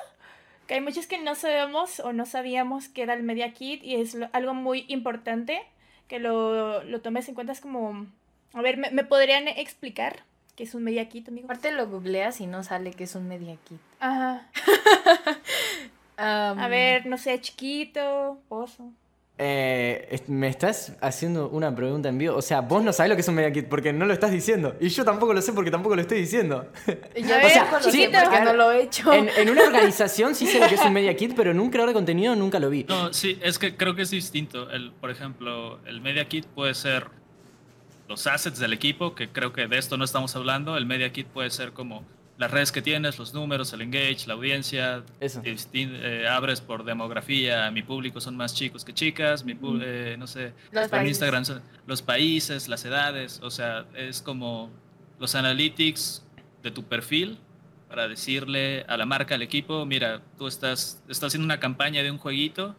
Que 0.67 0.75
hay 0.75 0.81
muchos 0.81 1.07
que 1.07 1.17
no 1.17 1.35
sabemos 1.35 1.99
o 1.99 2.13
no 2.13 2.25
sabíamos 2.25 2.87
que 2.87 3.01
era 3.01 3.13
el 3.13 3.23
Media 3.23 3.51
Kit 3.53 3.83
y 3.83 3.95
es 3.95 4.15
algo 4.31 4.53
muy 4.53 4.85
importante 4.87 5.61
que 6.07 6.19
lo, 6.19 6.81
lo 6.83 7.01
tomes 7.01 7.27
en 7.27 7.35
cuenta. 7.35 7.51
Es 7.51 7.59
como. 7.59 8.05
A 8.53 8.61
ver, 8.61 8.77
¿me, 8.77 8.89
¿me 8.91 9.03
podrían 9.03 9.49
explicar 9.49 10.23
qué 10.55 10.63
es 10.63 10.75
un 10.75 10.83
Media 10.83 11.09
Kit, 11.09 11.27
amigo? 11.27 11.47
Aparte 11.47 11.73
lo 11.73 11.89
googleas 11.89 12.39
y 12.39 12.47
no 12.47 12.63
sale 12.63 12.91
que 12.91 13.03
es 13.03 13.15
un 13.15 13.27
Media 13.27 13.57
Kit. 13.67 13.81
Ajá. 13.99 14.47
a 16.17 16.67
ver, 16.69 17.05
no 17.05 17.17
sé, 17.17 17.39
chiquito, 17.41 18.39
pozo. 18.47 18.91
Eh, 19.37 20.21
me 20.27 20.47
estás 20.47 20.93
haciendo 21.01 21.49
una 21.49 21.75
pregunta 21.75 22.07
en 22.07 22.17
vivo. 22.17 22.37
O 22.37 22.41
sea, 22.41 22.61
vos 22.61 22.81
no 22.81 22.93
sabés 22.93 23.09
lo 23.09 23.15
que 23.15 23.21
es 23.21 23.27
un 23.27 23.35
media 23.35 23.51
kit 23.51 23.67
porque 23.67 23.91
no 23.91 24.05
lo 24.05 24.13
estás 24.13 24.31
diciendo. 24.31 24.75
Y 24.79 24.87
yo 24.87 25.03
tampoco 25.03 25.33
lo 25.33 25.41
sé 25.41 25.51
porque 25.51 25.69
tampoco 25.69 25.95
lo 25.95 26.01
estoy 26.01 26.19
diciendo. 26.21 26.71
Yo 26.87 26.93
o 27.45 27.49
sea, 27.49 27.81
sí, 27.81 28.07
porque 28.11 28.41
no 28.41 28.53
lo 28.53 28.71
he 28.71 28.83
hecho. 28.83 29.11
En, 29.11 29.49
una 29.49 29.63
organización 29.63 30.35
sí 30.35 30.47
sé 30.47 30.59
lo 30.59 30.67
que 30.67 30.75
es 30.75 30.81
un 30.81 30.93
media 30.93 31.15
kit, 31.17 31.33
pero 31.35 31.51
en 31.51 31.59
un 31.59 31.69
creador 31.69 31.89
de 31.89 31.93
contenido 31.93 32.33
nunca 32.35 32.59
lo 32.59 32.69
vi. 32.69 32.85
No, 32.85 33.11
sí, 33.11 33.37
es 33.43 33.59
que 33.59 33.75
creo 33.75 33.93
que 33.93 34.03
es 34.03 34.11
distinto. 34.11 34.69
El, 34.69 34.93
por 34.93 35.11
ejemplo, 35.11 35.79
el 35.85 35.99
media 35.99 36.25
kit 36.29 36.45
puede 36.45 36.73
ser 36.73 37.07
los 38.07 38.27
assets 38.27 38.57
del 38.59 38.71
equipo, 38.71 39.15
que 39.15 39.27
creo 39.27 39.51
que 39.51 39.67
de 39.67 39.77
esto 39.77 39.97
no 39.97 40.05
estamos 40.05 40.33
hablando. 40.37 40.77
El 40.77 40.85
media 40.85 41.11
kit 41.11 41.27
puede 41.27 41.49
ser 41.49 41.73
como 41.73 42.05
las 42.37 42.51
redes 42.51 42.71
que 42.71 42.81
tienes, 42.81 43.17
los 43.17 43.33
números, 43.33 43.71
el 43.73 43.81
engage, 43.81 44.27
la 44.27 44.33
audiencia. 44.33 45.03
Eso. 45.19 45.41
Eh, 45.45 46.27
abres 46.29 46.61
por 46.61 46.83
demografía, 46.83 47.69
mi 47.71 47.81
público 47.81 48.19
son 48.19 48.35
más 48.35 48.53
chicos 48.53 48.83
que 48.83 48.93
chicas, 48.93 49.45
mi 49.45 49.57
eh, 49.81 50.15
no 50.19 50.27
sé, 50.27 50.53
los 50.71 50.89
países. 50.89 51.09
Instagram 51.09 51.43
los 51.87 52.01
países, 52.01 52.67
las 52.67 52.83
edades, 52.85 53.39
o 53.41 53.49
sea, 53.49 53.85
es 53.95 54.21
como 54.21 54.69
los 55.19 55.35
analytics 55.35 56.25
de 56.61 56.71
tu 56.71 56.83
perfil 56.83 57.37
para 57.87 58.07
decirle 58.07 58.83
a 58.87 58.97
la 58.97 59.05
marca, 59.05 59.35
al 59.35 59.41
equipo, 59.41 59.85
mira, 59.85 60.21
tú 60.37 60.47
estás, 60.47 61.01
estás 61.07 61.27
haciendo 61.27 61.45
una 61.45 61.59
campaña 61.59 62.03
de 62.03 62.11
un 62.11 62.17
jueguito 62.17 62.75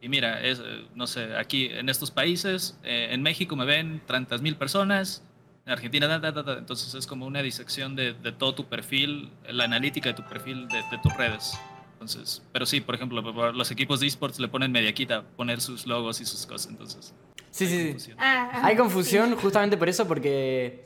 y 0.00 0.08
mira, 0.08 0.40
es, 0.42 0.60
eh, 0.60 0.86
no 0.94 1.06
sé, 1.06 1.36
aquí 1.36 1.66
en 1.66 1.88
estos 1.90 2.10
países, 2.10 2.78
en 2.84 3.22
México 3.22 3.54
me 3.56 3.66
ven 3.66 4.00
tantas 4.06 4.40
mil 4.40 4.56
personas, 4.56 5.22
en 5.66 5.72
Argentina, 5.72 6.20
entonces 6.58 6.94
es 6.94 7.06
como 7.06 7.26
una 7.26 7.42
disección 7.42 7.96
de, 7.96 8.12
de, 8.12 8.32
todo 8.32 8.54
tu 8.54 8.66
perfil, 8.66 9.30
la 9.48 9.64
analítica 9.64 10.10
de 10.10 10.14
tu 10.14 10.22
perfil, 10.22 10.68
de, 10.68 10.76
de, 10.76 10.98
tus 11.02 11.16
redes. 11.16 11.58
Entonces, 11.94 12.42
pero 12.52 12.66
sí, 12.66 12.80
por 12.80 12.94
ejemplo, 12.94 13.22
los 13.52 13.70
equipos 13.70 14.00
de 14.00 14.06
esports 14.06 14.38
le 14.38 14.48
ponen 14.48 14.70
media 14.72 14.92
quita 14.92 15.22
poner 15.22 15.62
sus 15.62 15.86
logos 15.86 16.20
y 16.20 16.26
sus 16.26 16.44
cosas, 16.44 16.70
entonces. 16.70 17.14
Sí, 17.50 17.66
sí, 17.66 17.98
sí. 17.98 18.12
Ah, 18.18 18.60
hay 18.62 18.76
confusión 18.76 19.36
justamente 19.36 19.78
por 19.78 19.88
eso, 19.88 20.06
porque 20.06 20.84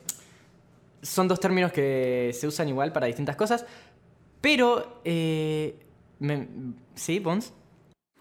son 1.01 1.27
dos 1.27 1.39
términos 1.39 1.73
que 1.73 2.31
se 2.33 2.47
usan 2.47 2.69
igual 2.69 2.93
para 2.93 3.07
distintas 3.07 3.35
cosas, 3.35 3.65
pero... 4.39 5.01
Eh, 5.03 5.77
¿Sí, 6.95 7.19
Pons? 7.19 7.53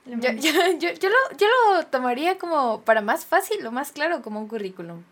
Yo, 0.06 0.32
yo, 0.32 0.50
yo, 0.78 0.92
yo, 0.92 1.08
lo, 1.08 1.36
yo 1.36 1.46
lo 1.46 1.86
tomaría 1.86 2.38
como 2.38 2.80
para 2.82 3.02
más 3.02 3.26
fácil 3.26 3.64
o 3.66 3.70
más 3.70 3.92
claro 3.92 4.22
como 4.22 4.40
un 4.40 4.48
currículum. 4.48 5.02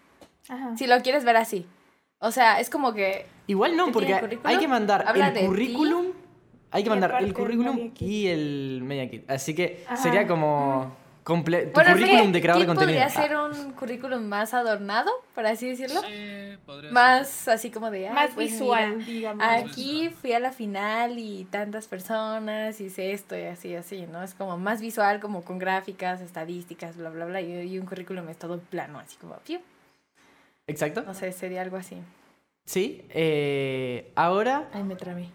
Si 0.76 0.86
lo 0.86 1.00
quieres 1.02 1.24
ver 1.24 1.36
así. 1.36 1.66
O 2.18 2.30
sea, 2.30 2.60
es 2.60 2.70
como 2.70 2.94
que... 2.94 3.26
Igual 3.46 3.76
no, 3.76 3.92
porque 3.92 4.14
hay 4.44 4.58
que 4.58 4.68
mandar 4.68 5.04
el 5.14 5.46
currículum, 5.46 6.06
hay 6.70 6.82
que 6.82 6.90
mandar 6.90 7.22
el 7.22 7.32
currículum 7.32 7.92
y 7.98 8.26
el 8.26 8.80
media 8.82 9.08
kit. 9.08 9.30
Así 9.30 9.54
que 9.54 9.84
sería 9.96 10.26
como 10.26 10.96
comple 11.26 11.66
tu 11.66 11.80
currículum 11.80 12.30
de 12.30 12.40
creador 12.40 12.62
de 12.62 12.66
contenido. 12.68 13.00
podría 13.00 13.08
ser 13.08 13.36
un 13.36 13.72
currículum 13.72 14.24
más 14.24 14.54
adornado, 14.54 15.10
por 15.34 15.44
así 15.44 15.68
decirlo. 15.68 16.00
Sí, 16.02 16.56
podría 16.64 16.92
más 16.92 17.48
así 17.48 17.70
como 17.70 17.90
de... 17.90 18.08
Más 18.10 18.30
pues 18.32 18.52
visual, 18.52 19.04
digamos. 19.04 19.44
Aquí 19.44 20.08
fui 20.10 20.32
a 20.32 20.38
la 20.38 20.52
final 20.52 21.18
y 21.18 21.44
tantas 21.50 21.88
personas, 21.88 22.80
hice 22.80 23.12
esto 23.12 23.36
y 23.36 23.42
así, 23.42 23.74
así, 23.74 24.06
¿no? 24.06 24.22
Es 24.22 24.34
como 24.34 24.56
más 24.56 24.80
visual, 24.80 25.18
como 25.18 25.42
con 25.42 25.58
gráficas, 25.58 26.20
estadísticas, 26.20 26.96
bla, 26.96 27.10
bla, 27.10 27.24
bla. 27.24 27.40
Y, 27.40 27.76
un 27.76 27.86
currículum 27.86 28.28
es 28.28 28.38
todo 28.38 28.60
plano, 28.60 29.00
así 29.00 29.16
como... 29.16 29.34
Piu, 29.38 29.58
Exacto. 30.66 31.02
No 31.02 31.14
sé, 31.14 31.32
sería 31.32 31.62
algo 31.62 31.76
así. 31.76 31.96
Sí. 32.64 33.04
Eh, 33.10 34.10
ahora. 34.16 34.68
Ay, 34.72 34.82
me 34.82 34.96
tramé. 34.96 35.28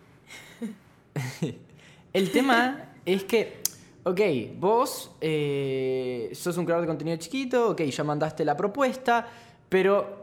el 2.14 2.32
tema 2.32 2.94
es 3.06 3.24
que. 3.24 3.62
Ok, 4.04 4.20
vos 4.56 5.12
eh, 5.22 6.32
sos 6.34 6.58
un 6.58 6.66
creador 6.66 6.82
de 6.82 6.88
contenido 6.88 7.18
chiquito, 7.18 7.70
ok, 7.70 7.82
ya 7.82 8.04
mandaste 8.04 8.44
la 8.44 8.58
propuesta, 8.58 9.28
pero 9.70 10.21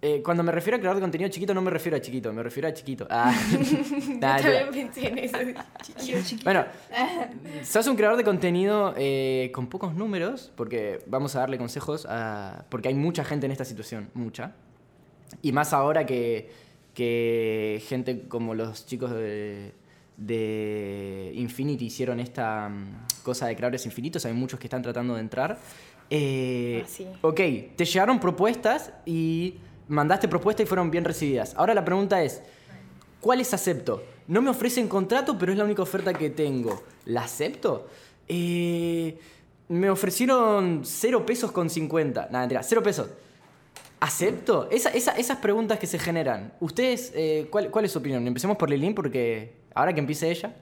eh, 0.00 0.22
cuando 0.22 0.44
me 0.44 0.52
refiero 0.52 0.76
a 0.76 0.78
creador 0.78 0.96
de 0.96 1.00
contenido 1.00 1.28
chiquito, 1.28 1.52
no 1.52 1.60
me 1.60 1.70
refiero 1.70 1.96
a 1.96 2.00
chiquito, 2.00 2.32
me 2.32 2.42
refiero 2.42 2.68
a 2.68 2.72
chiquito. 2.72 3.06
Ah, 3.10 3.34
también 4.20 4.68
pensé 4.70 5.08
en 5.08 5.18
eso. 5.18 5.38
Chiquito, 5.82 6.18
chiquito. 6.22 6.44
Bueno, 6.44 6.64
sos 7.64 7.86
un 7.88 7.96
creador 7.96 8.16
de 8.16 8.22
contenido 8.22 8.94
eh, 8.96 9.50
con 9.52 9.66
pocos 9.66 9.94
números, 9.94 10.52
porque 10.54 11.00
vamos 11.06 11.34
a 11.34 11.40
darle 11.40 11.58
consejos, 11.58 12.06
a, 12.08 12.64
porque 12.68 12.88
hay 12.88 12.94
mucha 12.94 13.24
gente 13.24 13.46
en 13.46 13.52
esta 13.52 13.64
situación, 13.64 14.08
mucha. 14.14 14.52
Y 15.42 15.50
más 15.50 15.72
ahora 15.72 16.06
que, 16.06 16.48
que 16.94 17.82
gente 17.88 18.28
como 18.28 18.54
los 18.54 18.86
chicos 18.86 19.10
de, 19.10 19.72
de 20.16 21.32
Infinity 21.34 21.86
hicieron 21.86 22.20
esta 22.20 22.68
mm, 22.68 23.24
cosa 23.24 23.48
de 23.48 23.56
creadores 23.56 23.84
infinitos, 23.84 24.24
hay 24.26 24.32
muchos 24.32 24.60
que 24.60 24.68
están 24.68 24.82
tratando 24.82 25.14
de 25.14 25.20
entrar. 25.20 25.58
Eh, 26.08 26.82
ah, 26.84 26.88
sí. 26.88 27.06
Ok, 27.20 27.40
te 27.74 27.84
llegaron 27.84 28.20
propuestas 28.20 28.92
y 29.04 29.56
mandaste 29.88 30.28
propuestas 30.28 30.64
y 30.64 30.68
fueron 30.68 30.90
bien 30.90 31.04
recibidas. 31.04 31.54
Ahora 31.56 31.74
la 31.74 31.84
pregunta 31.84 32.22
es, 32.22 32.42
¿cuáles 33.20 33.52
acepto? 33.54 34.02
No 34.26 34.42
me 34.42 34.50
ofrecen 34.50 34.88
contrato, 34.88 35.38
pero 35.38 35.52
es 35.52 35.58
la 35.58 35.64
única 35.64 35.82
oferta 35.82 36.12
que 36.12 36.30
tengo. 36.30 36.82
¿La 37.06 37.22
acepto? 37.22 37.88
Eh, 38.28 39.18
me 39.68 39.90
ofrecieron 39.90 40.82
0 40.84 41.26
pesos 41.26 41.50
con 41.50 41.70
50. 41.70 42.28
Nada, 42.30 42.40
mentira, 42.40 42.62
0 42.62 42.82
pesos. 42.82 43.08
¿Acepto? 44.00 44.68
esas 44.70 45.36
preguntas 45.38 45.78
que 45.78 45.86
se 45.86 45.98
generan. 45.98 46.52
¿Ustedes, 46.60 47.12
eh, 47.16 47.48
cuál, 47.50 47.70
cuál, 47.70 47.84
es 47.84 47.92
su 47.92 47.98
opinión? 47.98 48.26
Empecemos 48.26 48.56
por 48.56 48.70
Lilín 48.70 48.94
porque 48.94 49.54
ahora 49.74 49.92
que 49.92 50.00
empiece 50.00 50.30
ella. 50.30 50.54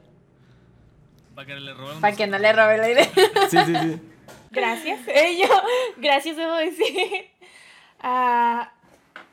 Para 1.35 1.45
que, 1.45 1.55
le 1.55 1.71
Para 2.01 2.15
que 2.15 2.25
no 2.25 2.39
le 2.39 2.51
robe 2.51 2.77
la 2.79 2.89
idea. 2.89 3.05
sí, 3.49 3.57
sí, 3.65 3.75
sí. 3.75 4.01
Gracias. 4.49 5.01
Yo, 5.05 5.49
gracias, 5.97 6.35
debo 6.35 6.55
decir. 6.55 7.29
Ah, 7.99 8.71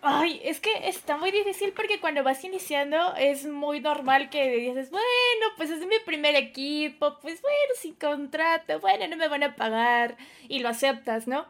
Ay, 0.06 0.38
es 0.44 0.60
que 0.60 0.70
está 0.86 1.16
muy 1.16 1.30
difícil 1.30 1.72
porque 1.72 1.98
cuando 1.98 2.22
vas 2.22 2.44
iniciando 2.44 3.14
es 3.16 3.46
muy 3.46 3.80
normal 3.80 4.28
que 4.28 4.50
dices, 4.50 4.90
bueno, 4.90 5.46
pues 5.56 5.70
es 5.70 5.80
mi 5.86 5.98
primer 6.04 6.34
equipo, 6.34 7.18
pues 7.22 7.40
bueno, 7.40 7.74
sin 7.80 7.94
contrato, 7.94 8.80
bueno, 8.80 9.08
no 9.08 9.16
me 9.16 9.28
van 9.28 9.44
a 9.44 9.56
pagar 9.56 10.18
y 10.46 10.58
lo 10.58 10.68
aceptas, 10.68 11.26
¿no? 11.26 11.46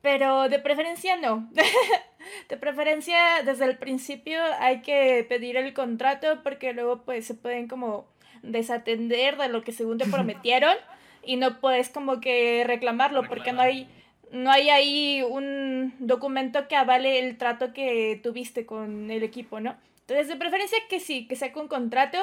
Pero 0.00 0.48
de 0.48 0.58
preferencia 0.60 1.18
no. 1.18 1.46
de 2.48 2.56
preferencia 2.56 3.42
desde 3.44 3.66
el 3.66 3.76
principio 3.76 4.40
hay 4.60 4.80
que 4.80 5.26
pedir 5.28 5.58
el 5.58 5.74
contrato 5.74 6.42
porque 6.42 6.72
luego 6.72 7.02
pues 7.04 7.26
se 7.26 7.34
pueden 7.34 7.68
como 7.68 8.06
desatender 8.42 9.36
de 9.36 9.48
lo 9.48 9.62
que 9.62 9.72
según 9.72 9.98
te 9.98 10.06
prometieron 10.10 10.74
y 11.22 11.36
no 11.36 11.60
puedes 11.60 11.90
como 11.90 12.18
que 12.18 12.64
reclamarlo 12.66 13.24
porque 13.28 13.52
no 13.52 13.60
hay 13.60 13.88
no 14.32 14.50
hay 14.50 14.70
ahí 14.70 15.22
un 15.22 15.94
documento 15.98 16.68
que 16.68 16.76
avale 16.76 17.18
el 17.18 17.38
trato 17.38 17.72
que 17.72 18.20
tuviste 18.22 18.66
con 18.66 19.10
el 19.10 19.22
equipo, 19.22 19.60
¿no? 19.60 19.76
Entonces, 20.00 20.28
de 20.28 20.36
preferencia 20.36 20.78
que 20.88 21.00
sí, 21.00 21.26
que 21.26 21.36
sea 21.36 21.52
con 21.52 21.68
contrato. 21.68 22.18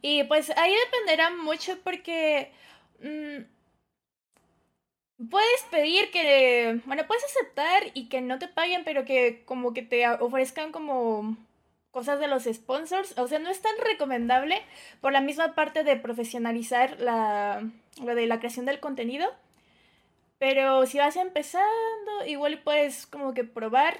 Y 0.00 0.24
pues 0.24 0.50
ahí 0.56 0.72
dependerá 0.86 1.30
mucho 1.30 1.78
porque 1.84 2.52
mm, 3.00 3.42
puedes 5.28 5.62
pedir 5.70 6.10
que, 6.10 6.80
bueno, 6.84 7.06
puedes 7.06 7.24
aceptar 7.24 7.84
y 7.94 8.08
que 8.08 8.20
no 8.20 8.38
te 8.38 8.48
paguen, 8.48 8.84
pero 8.84 9.04
que 9.04 9.42
como 9.44 9.74
que 9.74 9.82
te 9.82 10.08
ofrezcan 10.08 10.72
como 10.72 11.36
cosas 11.90 12.18
de 12.20 12.28
los 12.28 12.44
sponsors. 12.44 13.16
O 13.18 13.28
sea, 13.28 13.38
no 13.38 13.50
es 13.50 13.60
tan 13.60 13.74
recomendable 13.84 14.62
por 15.00 15.12
la 15.12 15.20
misma 15.20 15.54
parte 15.54 15.84
de 15.84 15.96
profesionalizar 15.96 16.98
la, 17.00 17.62
de 18.00 18.26
la 18.26 18.38
creación 18.38 18.66
del 18.66 18.80
contenido. 18.80 19.32
Pero 20.42 20.86
si 20.86 20.98
vas 20.98 21.14
empezando, 21.14 22.26
igual 22.26 22.60
puedes 22.64 23.06
como 23.06 23.32
que 23.32 23.44
probar. 23.44 23.96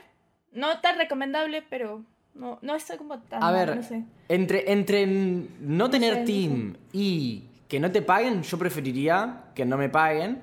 No 0.51 0.81
tan 0.81 0.99
recomendable, 0.99 1.63
pero 1.71 2.03
no, 2.35 2.59
no 2.63 2.75
está 2.75 2.99
como 2.99 3.21
tan... 3.21 3.45
A 3.45 3.53
ver, 3.53 3.81
entre, 4.29 4.73
entre 4.73 5.07
no 5.07 5.89
tener 5.89 6.25
team 6.25 6.77
y 6.93 7.45
que 7.69 7.79
no 7.79 7.93
te 7.93 8.03
paguen, 8.03 8.43
yo 8.43 8.59
preferiría 8.59 9.45
que 9.55 9.65
no 9.65 9.79
me 9.79 9.89
paguen. 9.89 10.43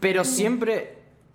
Pero 0.00 0.24
siempre 0.24 0.94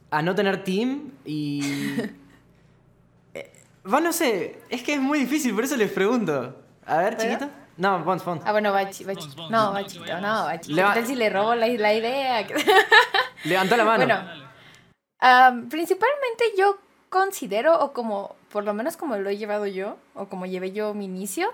a 0.09 0.23
no 0.23 0.33
tener 0.33 0.63
team 0.63 1.11
y... 1.23 1.61
eh, 3.35 3.51
bueno, 3.83 4.07
no 4.07 4.13
sé, 4.13 4.59
es 4.71 4.81
que 4.81 4.95
es 4.95 4.99
muy 4.99 5.19
difícil, 5.19 5.53
por 5.53 5.65
eso 5.65 5.77
les 5.77 5.91
pregunto. 5.91 6.55
A 6.83 6.97
ver, 6.97 7.15
chiquito. 7.15 7.47
No, 7.77 8.03
Bons, 8.03 8.25
Bons. 8.25 8.41
Ah, 8.43 8.53
bueno, 8.53 8.73
va, 8.73 8.89
chiquito. 8.89 9.51
No, 9.51 9.71
va 9.71 9.85
chiquito, 9.85 10.19
no, 10.19 10.45
va 10.45 10.59
chiquito. 10.59 11.05
si 11.05 11.13
le 11.13 11.29
robo 11.29 11.53
la, 11.53 11.67
la 11.67 11.93
idea? 11.93 12.47
Levantó 13.43 13.77
la 13.77 13.85
mano. 13.85 14.05
Bueno, 14.05 15.69
principalmente 15.69 16.45
yo 16.57 16.77
considero, 17.09 17.79
o 17.79 17.93
como 17.93 18.35
por 18.51 18.63
lo 18.63 18.73
menos 18.73 18.97
como 18.97 19.17
lo 19.17 19.29
he 19.29 19.37
llevado 19.37 19.65
yo, 19.65 19.97
o 20.13 20.27
como 20.27 20.45
llevé 20.45 20.71
yo 20.71 20.93
mi 20.93 21.05
inicio, 21.05 21.53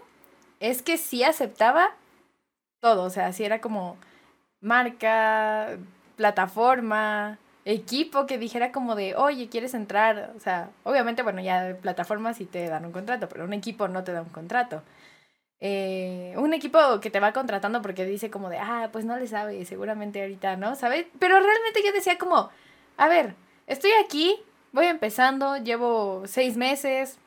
es 0.60 0.82
que 0.82 0.98
sí 0.98 1.24
aceptaba 1.24 1.92
todo, 2.82 3.04
o 3.04 3.10
sea, 3.10 3.32
sí 3.34 3.44
era 3.44 3.62
como 3.62 3.98
marca, 4.62 5.78
plataforma, 6.16 7.38
equipo 7.66 8.26
que 8.26 8.38
dijera 8.38 8.72
como 8.72 8.96
de, 8.96 9.16
oye, 9.16 9.50
¿quieres 9.50 9.74
entrar? 9.74 10.32
O 10.36 10.40
sea, 10.40 10.70
obviamente, 10.84 11.24
bueno, 11.24 11.42
ya 11.42 11.64
de 11.64 11.76
plataforma 11.76 12.34
sí 12.34 12.46
te 12.46 12.68
dan 12.68 12.86
un 12.86 12.92
contrato, 12.92 13.30
pero 13.30 13.46
un 13.46 13.54
equipo 13.54 13.88
no 13.88 14.04
te 14.04 14.12
da 14.12 14.22
un 14.22 14.30
contrato. 14.30 14.84
Eh, 15.66 16.34
un 16.36 16.54
equipo 16.54 17.00
que 17.00 17.10
te 17.10 17.22
va 17.22 17.32
contratando 17.32 17.82
porque 17.82 18.06
dice 18.06 18.30
como 18.30 18.50
de, 18.50 18.58
ah, 18.58 18.90
pues 18.92 19.06
no 19.06 19.16
le 19.18 19.28
sabe, 19.28 19.64
seguramente 19.64 20.22
ahorita, 20.22 20.58
¿no? 20.58 20.76
¿Sabes? 20.76 21.06
Pero 21.20 21.40
realmente 21.40 21.82
yo 21.86 21.94
decía 21.94 22.18
como, 22.18 22.50
a 22.98 23.08
ver, 23.08 23.34
estoy 23.66 23.92
aquí, 24.04 24.36
voy 24.74 24.88
empezando, 24.88 25.56
llevo 25.56 26.24
seis 26.26 26.58
meses, 26.58 27.18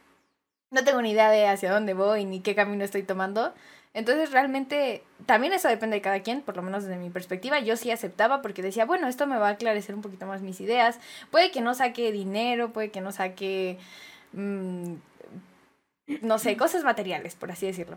no 0.71 0.85
tengo 0.85 1.01
ni 1.01 1.13
idea 1.13 1.31
de 1.31 1.49
hacia 1.49 1.73
dónde 1.73 1.95
voy 1.95 2.27
ni 2.27 2.41
qué 2.41 2.55
camino 2.55 2.85
estoy 2.85 3.05
tomando. 3.05 3.55
Entonces 3.95 4.31
realmente 4.33 5.03
también 5.25 5.55
eso 5.55 5.69
depende 5.69 5.97
de 5.97 6.03
cada 6.03 6.21
quien, 6.21 6.43
por 6.43 6.57
lo 6.57 6.63
menos 6.63 6.85
desde 6.85 6.99
mi 6.99 7.09
perspectiva. 7.09 7.61
Yo 7.61 7.79
sí 7.79 7.91
aceptaba 7.91 8.43
porque 8.43 8.61
decía, 8.61 8.85
bueno, 8.85 9.09
esto 9.09 9.27
me 9.27 9.39
va 9.39 9.49
a 9.49 9.53
aclarecer 9.53 9.95
un 9.95 10.03
poquito 10.03 10.27
más 10.27 10.43
mis 10.43 10.61
ideas. 10.61 10.99
Puede 11.31 11.51
que 11.51 11.63
no 11.63 11.75
saque 11.75 12.13
dinero, 12.13 12.71
puede 12.75 12.91
que 12.91 13.01
no 13.01 13.13
saque, 13.13 13.79
mm, 14.33 14.95
no 16.21 16.39
sé, 16.39 16.57
cosas 16.59 16.85
materiales, 16.85 17.35
por 17.35 17.51
así 17.51 17.65
decirlo. 17.65 17.97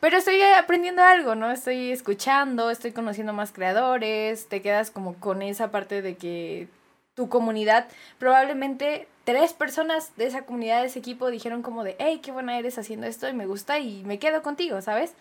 Pero 0.00 0.18
estoy 0.18 0.40
aprendiendo 0.42 1.02
algo, 1.02 1.34
¿no? 1.34 1.50
Estoy 1.50 1.90
escuchando, 1.90 2.70
estoy 2.70 2.92
conociendo 2.92 3.32
más 3.32 3.52
creadores, 3.52 4.48
te 4.48 4.62
quedas 4.62 4.90
como 4.90 5.14
con 5.14 5.42
esa 5.42 5.70
parte 5.70 6.02
de 6.02 6.16
que 6.16 6.68
tu 7.14 7.28
comunidad, 7.28 7.88
probablemente 8.18 9.08
tres 9.24 9.52
personas 9.52 10.16
de 10.16 10.26
esa 10.26 10.42
comunidad, 10.42 10.82
de 10.82 10.86
ese 10.86 11.00
equipo, 11.00 11.30
dijeron 11.30 11.62
como 11.62 11.82
de, 11.82 11.96
hey, 11.98 12.20
qué 12.22 12.30
buena 12.30 12.56
eres 12.58 12.78
haciendo 12.78 13.08
esto 13.08 13.28
y 13.28 13.32
me 13.32 13.46
gusta 13.46 13.80
y 13.80 14.04
me 14.04 14.20
quedo 14.20 14.40
contigo, 14.42 14.80
¿sabes? 14.82 15.14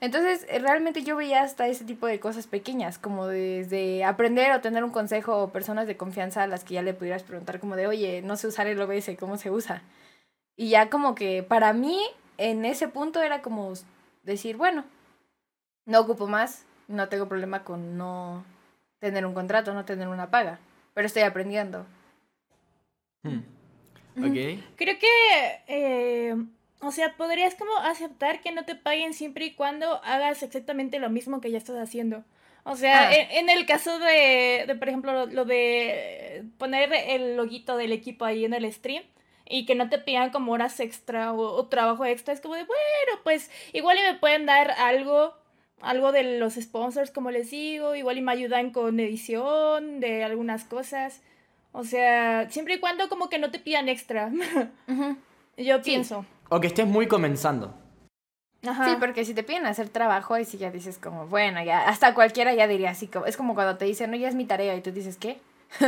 Entonces, 0.00 0.46
eh, 0.48 0.60
realmente 0.60 1.02
yo 1.02 1.16
veía 1.16 1.42
hasta 1.42 1.66
ese 1.66 1.84
tipo 1.84 2.06
de 2.06 2.20
cosas 2.20 2.46
pequeñas, 2.46 2.98
como 2.98 3.26
desde 3.26 4.04
aprender 4.04 4.52
o 4.52 4.60
tener 4.60 4.84
un 4.84 4.90
consejo 4.90 5.38
o 5.42 5.50
personas 5.50 5.88
de 5.88 5.96
confianza 5.96 6.44
a 6.44 6.46
las 6.46 6.62
que 6.62 6.74
ya 6.74 6.82
le 6.82 6.94
pudieras 6.94 7.24
preguntar 7.24 7.58
como 7.58 7.74
de, 7.74 7.88
oye, 7.88 8.22
no 8.22 8.36
sé 8.36 8.46
usar 8.46 8.68
el 8.68 8.80
OBS, 8.80 9.16
¿cómo 9.18 9.38
se 9.38 9.50
usa? 9.50 9.82
Y 10.56 10.68
ya 10.68 10.88
como 10.88 11.14
que 11.16 11.42
para 11.42 11.72
mí, 11.72 12.00
en 12.38 12.64
ese 12.64 12.86
punto 12.86 13.22
era 13.22 13.42
como 13.42 13.72
decir, 14.24 14.56
bueno, 14.56 14.84
no 15.86 16.00
ocupo 16.00 16.26
más, 16.26 16.66
no 16.88 17.08
tengo 17.08 17.28
problema 17.28 17.64
con 17.64 17.96
no 17.96 18.44
tener 18.98 19.26
un 19.26 19.34
contrato, 19.34 19.74
no 19.74 19.84
tener 19.84 20.08
una 20.08 20.30
paga 20.30 20.58
pero 20.94 21.06
estoy 21.06 21.22
aprendiendo. 21.22 21.84
Hmm. 23.22 23.40
Ok. 24.16 24.62
Creo 24.76 24.98
que, 24.98 25.62
eh, 25.66 26.36
o 26.80 26.92
sea, 26.92 27.16
podrías 27.16 27.56
como 27.56 27.76
aceptar 27.78 28.40
que 28.40 28.52
no 28.52 28.64
te 28.64 28.76
paguen 28.76 29.12
siempre 29.12 29.46
y 29.46 29.54
cuando 29.54 30.02
hagas 30.04 30.42
exactamente 30.44 31.00
lo 31.00 31.10
mismo 31.10 31.40
que 31.40 31.50
ya 31.50 31.58
estás 31.58 31.76
haciendo. 31.76 32.24
O 32.62 32.76
sea, 32.76 33.08
ah. 33.08 33.14
en, 33.14 33.50
el 33.50 33.66
caso 33.66 33.98
de, 33.98 34.64
de 34.66 34.74
por 34.76 34.88
ejemplo, 34.88 35.26
lo, 35.26 35.44
de 35.44 36.44
poner 36.56 36.92
el 36.92 37.36
loguito 37.36 37.76
del 37.76 37.92
equipo 37.92 38.24
ahí 38.24 38.44
en 38.44 38.54
el 38.54 38.72
stream 38.72 39.02
y 39.48 39.66
que 39.66 39.74
no 39.74 39.88
te 39.88 39.98
pidan 39.98 40.30
como 40.30 40.52
horas 40.52 40.80
extra 40.80 41.32
o, 41.32 41.40
o 41.40 41.66
trabajo 41.66 42.04
extra, 42.04 42.34
es 42.34 42.40
como 42.40 42.54
de, 42.54 42.64
bueno, 42.64 43.20
pues 43.22 43.50
igual 43.72 43.98
y 43.98 44.12
me 44.12 44.18
pueden 44.18 44.46
dar 44.46 44.70
algo 44.72 45.34
algo 45.84 46.12
de 46.12 46.38
los 46.38 46.54
sponsors, 46.54 47.10
como 47.10 47.30
les 47.30 47.50
digo, 47.50 47.94
igual 47.94 48.18
y 48.18 48.22
me 48.22 48.32
ayudan 48.32 48.70
con 48.70 48.98
edición 48.98 50.00
de 50.00 50.24
algunas 50.24 50.64
cosas. 50.64 51.20
O 51.72 51.84
sea, 51.84 52.48
siempre 52.50 52.74
y 52.74 52.80
cuando 52.80 53.08
como 53.08 53.28
que 53.28 53.38
no 53.38 53.50
te 53.50 53.58
pidan 53.58 53.88
extra. 53.88 54.30
Yo 55.56 55.82
pienso. 55.82 56.24
O 56.48 56.60
que 56.60 56.68
estés 56.68 56.86
muy 56.86 57.06
comenzando. 57.06 57.74
Ajá. 58.66 58.86
Sí, 58.86 58.96
porque 58.98 59.24
si 59.24 59.34
te 59.34 59.42
piden 59.42 59.66
hacer 59.66 59.90
trabajo, 59.90 60.38
y 60.38 60.44
si 60.44 60.56
ya 60.56 60.70
dices 60.70 60.98
como, 60.98 61.26
bueno, 61.26 61.62
ya, 61.62 61.86
hasta 61.86 62.14
cualquiera 62.14 62.54
ya 62.54 62.66
diría 62.66 62.90
así, 62.90 63.08
como, 63.08 63.26
es 63.26 63.36
como 63.36 63.54
cuando 63.54 63.76
te 63.76 63.84
dicen, 63.84 64.10
no, 64.10 64.16
ya 64.16 64.28
es 64.28 64.34
mi 64.34 64.46
tarea, 64.46 64.74
y 64.74 64.80
tú 64.80 64.90
dices, 64.90 65.18
¿qué? 65.18 65.38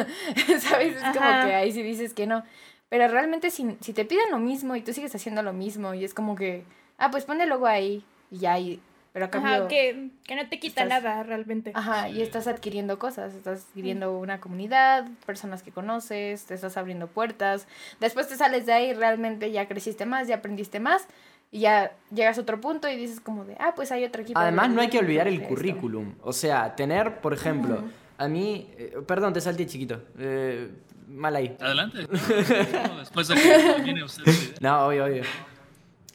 ¿Sabes? 0.60 0.96
Es 0.96 1.02
como 1.02 1.46
que 1.46 1.54
ahí 1.54 1.72
sí 1.72 1.82
dices 1.82 2.12
que 2.12 2.26
no. 2.26 2.42
Pero 2.88 3.08
realmente 3.08 3.50
si, 3.50 3.76
si 3.80 3.92
te 3.92 4.04
piden 4.04 4.30
lo 4.30 4.38
mismo 4.38 4.76
y 4.76 4.82
tú 4.82 4.92
sigues 4.92 5.14
haciendo 5.14 5.42
lo 5.42 5.52
mismo, 5.52 5.94
y 5.94 6.04
es 6.04 6.14
como 6.14 6.36
que, 6.36 6.64
ah, 6.98 7.10
pues 7.10 7.24
pon 7.24 7.40
el 7.40 7.48
logo 7.48 7.66
ahí, 7.66 8.04
y 8.30 8.38
ya, 8.38 8.58
y 8.58 8.80
pero 9.16 9.30
Ajá, 9.32 9.66
que, 9.66 10.10
no 10.34 10.48
te 10.50 10.58
quita 10.58 10.84
nada 10.84 11.22
realmente. 11.22 11.72
Ajá, 11.72 12.10
y 12.10 12.20
estás 12.20 12.46
adquiriendo 12.48 12.98
cosas, 12.98 13.34
estás 13.34 13.64
adquiriendo 13.70 14.18
una 14.18 14.40
comunidad, 14.40 15.08
personas 15.24 15.62
que 15.62 15.72
conoces, 15.72 16.44
te 16.44 16.52
estás 16.52 16.76
abriendo 16.76 17.06
puertas. 17.06 17.66
Después 17.98 18.28
te 18.28 18.36
sales 18.36 18.66
de 18.66 18.74
ahí, 18.74 18.92
realmente 18.92 19.50
ya 19.50 19.68
creciste 19.68 20.04
más, 20.04 20.28
ya 20.28 20.34
aprendiste 20.34 20.80
más. 20.80 21.06
Y 21.50 21.60
ya 21.60 21.92
llegas 22.14 22.36
a 22.36 22.42
otro 22.42 22.60
punto 22.60 22.90
y 22.90 22.96
dices 22.96 23.20
como 23.20 23.46
de, 23.46 23.56
ah, 23.58 23.72
pues 23.74 23.90
hay 23.90 24.04
otro 24.04 24.20
equipo. 24.20 24.38
Además, 24.38 24.68
no 24.68 24.82
hay 24.82 24.88
que 24.88 24.98
olvidar 24.98 25.28
el 25.28 25.42
currículum. 25.44 26.16
O 26.20 26.34
sea, 26.34 26.76
tener, 26.76 27.22
por 27.22 27.32
ejemplo, 27.32 27.84
a 28.18 28.28
mí... 28.28 28.70
Eh, 28.76 28.98
perdón, 29.06 29.32
te 29.32 29.40
salté 29.40 29.64
chiquito. 29.64 30.02
Eh, 30.18 30.70
mal 31.06 31.36
ahí. 31.36 31.56
Adelante. 31.60 32.06
después 32.98 33.28
de 33.28 33.34
que 33.34 33.82
viene 33.82 34.04
usted. 34.04 34.24
No, 34.60 34.86
obvio, 34.86 35.04
obvio. 35.04 35.22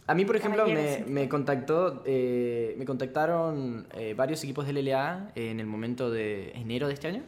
A 0.08 0.14
mí, 0.14 0.26
por 0.26 0.36
ejemplo, 0.36 0.68
me, 0.68 1.06
me, 1.08 1.30
contactó, 1.30 2.04
eh, 2.06 2.76
me 2.78 2.86
contactaron 2.86 3.88
eh, 3.94 4.14
varios 4.14 4.44
equipos 4.44 4.68
del 4.68 4.84
LA 4.84 5.32
en 5.36 5.60
el 5.60 5.68
momento 5.68 6.10
de 6.10 6.52
enero 6.52 6.88
de 6.88 6.94
este 6.96 7.08
año. 7.08 7.24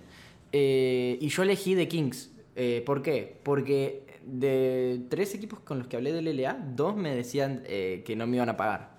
Eh, 0.52 1.18
y 1.22 1.30
yo 1.30 1.44
elegí 1.44 1.76
The 1.76 1.88
Kings. 1.88 2.32
¿Por 2.86 3.02
qué? 3.02 3.38
Porque 3.42 4.04
de 4.26 5.02
tres 5.10 5.34
equipos 5.34 5.60
con 5.60 5.80
los 5.80 5.88
que 5.88 5.96
hablé 5.96 6.12
del 6.12 6.36
LA, 6.36 6.58
dos 6.76 6.96
me 6.96 7.16
decían 7.16 7.64
que 7.64 8.16
no 8.18 8.28
me 8.28 8.36
iban 8.36 8.50
a 8.50 8.58
pagar. 8.58 8.98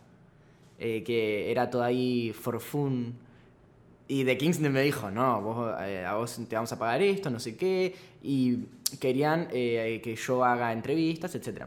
que 0.78 1.50
era 1.50 1.68
todo 1.68 1.82
ahí 1.82 2.32
for 2.32 2.60
fun. 2.60 3.14
Y 4.06 4.24
The 4.24 4.36
Kings 4.36 4.60
me 4.60 4.82
dijo, 4.82 5.10
no, 5.10 5.40
vos, 5.40 5.74
a 5.78 6.14
vos 6.14 6.40
te 6.48 6.54
vamos 6.54 6.72
a 6.72 6.78
pagar 6.78 7.02
esto, 7.02 7.30
no 7.30 7.40
sé 7.40 7.56
qué. 7.56 7.94
Y 8.22 8.58
querían 9.00 9.48
que 9.48 10.18
yo 10.18 10.44
haga 10.44 10.72
entrevistas, 10.72 11.34
etc. 11.34 11.64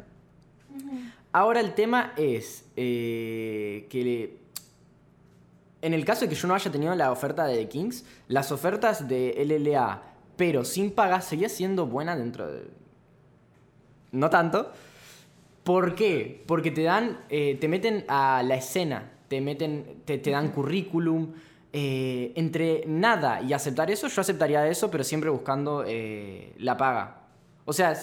Ahora 1.32 1.60
el 1.60 1.74
tema 1.74 2.14
es 2.16 2.66
eh, 2.76 3.88
que 3.90 4.38
en 5.82 5.94
el 5.94 6.06
caso 6.06 6.22
de 6.22 6.30
que 6.30 6.36
yo 6.36 6.48
no 6.48 6.56
haya 6.56 6.72
tenido 6.72 6.96
la 6.96 7.12
oferta 7.12 7.46
de 7.46 7.58
The 7.58 7.70
Kings, 7.70 8.06
las 8.28 8.52
ofertas 8.52 9.08
de 9.08 9.36
LLA, 9.46 10.02
pero 10.36 10.66
sin 10.66 10.92
pagar, 10.92 11.22
seguía 11.22 11.50
siendo 11.50 11.86
buena 11.86 12.16
dentro 12.16 12.52
de... 12.52 12.68
No 14.12 14.30
tanto. 14.30 14.72
¿Por 15.64 15.96
qué? 15.96 16.44
Porque 16.48 16.72
te 16.72 16.84
dan, 16.84 17.20
eh, 17.30 17.58
te 17.60 17.68
meten 17.68 18.06
a 18.08 18.42
la 18.44 18.56
escena, 18.56 19.12
te 19.28 19.42
meten, 19.42 20.02
te, 20.06 20.18
dan 20.20 20.52
currículum. 20.52 21.34
Eh, 21.80 22.32
entre 22.36 22.86
nada 22.88 23.40
y 23.42 23.54
aceptar 23.54 23.92
eso, 23.92 24.08
yo 24.08 24.22
aceptaría 24.22 24.68
eso, 24.68 24.90
pero 24.90 25.04
siempre 25.04 25.30
buscando 25.30 25.86
la 26.58 26.76
paga. 26.76 27.22
O 27.66 27.74
sea, 27.74 27.94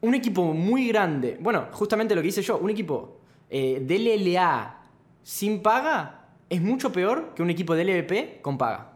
un 0.00 0.14
equipo 0.14 0.52
muy 0.52 0.88
grande, 0.88 1.38
bueno, 1.40 1.68
justamente 1.72 2.14
lo 2.14 2.22
que 2.22 2.28
hice 2.28 2.42
yo, 2.42 2.58
un 2.58 2.70
equipo 2.70 3.18
eh, 3.48 3.80
de 3.80 3.98
LLA 3.98 4.76
sin 5.22 5.62
paga 5.62 6.26
es 6.48 6.60
mucho 6.60 6.92
peor 6.92 7.34
que 7.34 7.42
un 7.42 7.50
equipo 7.50 7.74
de 7.74 7.84
LVP 7.84 8.40
con 8.42 8.58
paga. 8.58 8.92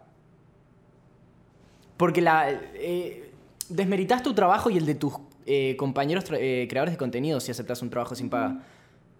Porque 1.96 2.20
la, 2.20 2.50
eh, 2.50 3.30
desmeritas 3.68 4.22
tu 4.22 4.34
trabajo 4.34 4.70
y 4.70 4.76
el 4.76 4.86
de 4.86 4.94
tus 4.94 5.14
eh, 5.46 5.76
compañeros 5.76 6.24
creadores 6.24 6.94
de 6.94 6.98
contenido 6.98 7.40
si 7.40 7.50
aceptas 7.50 7.82
un 7.82 7.90
trabajo 7.90 8.14
sin 8.14 8.28
paga. 8.28 8.62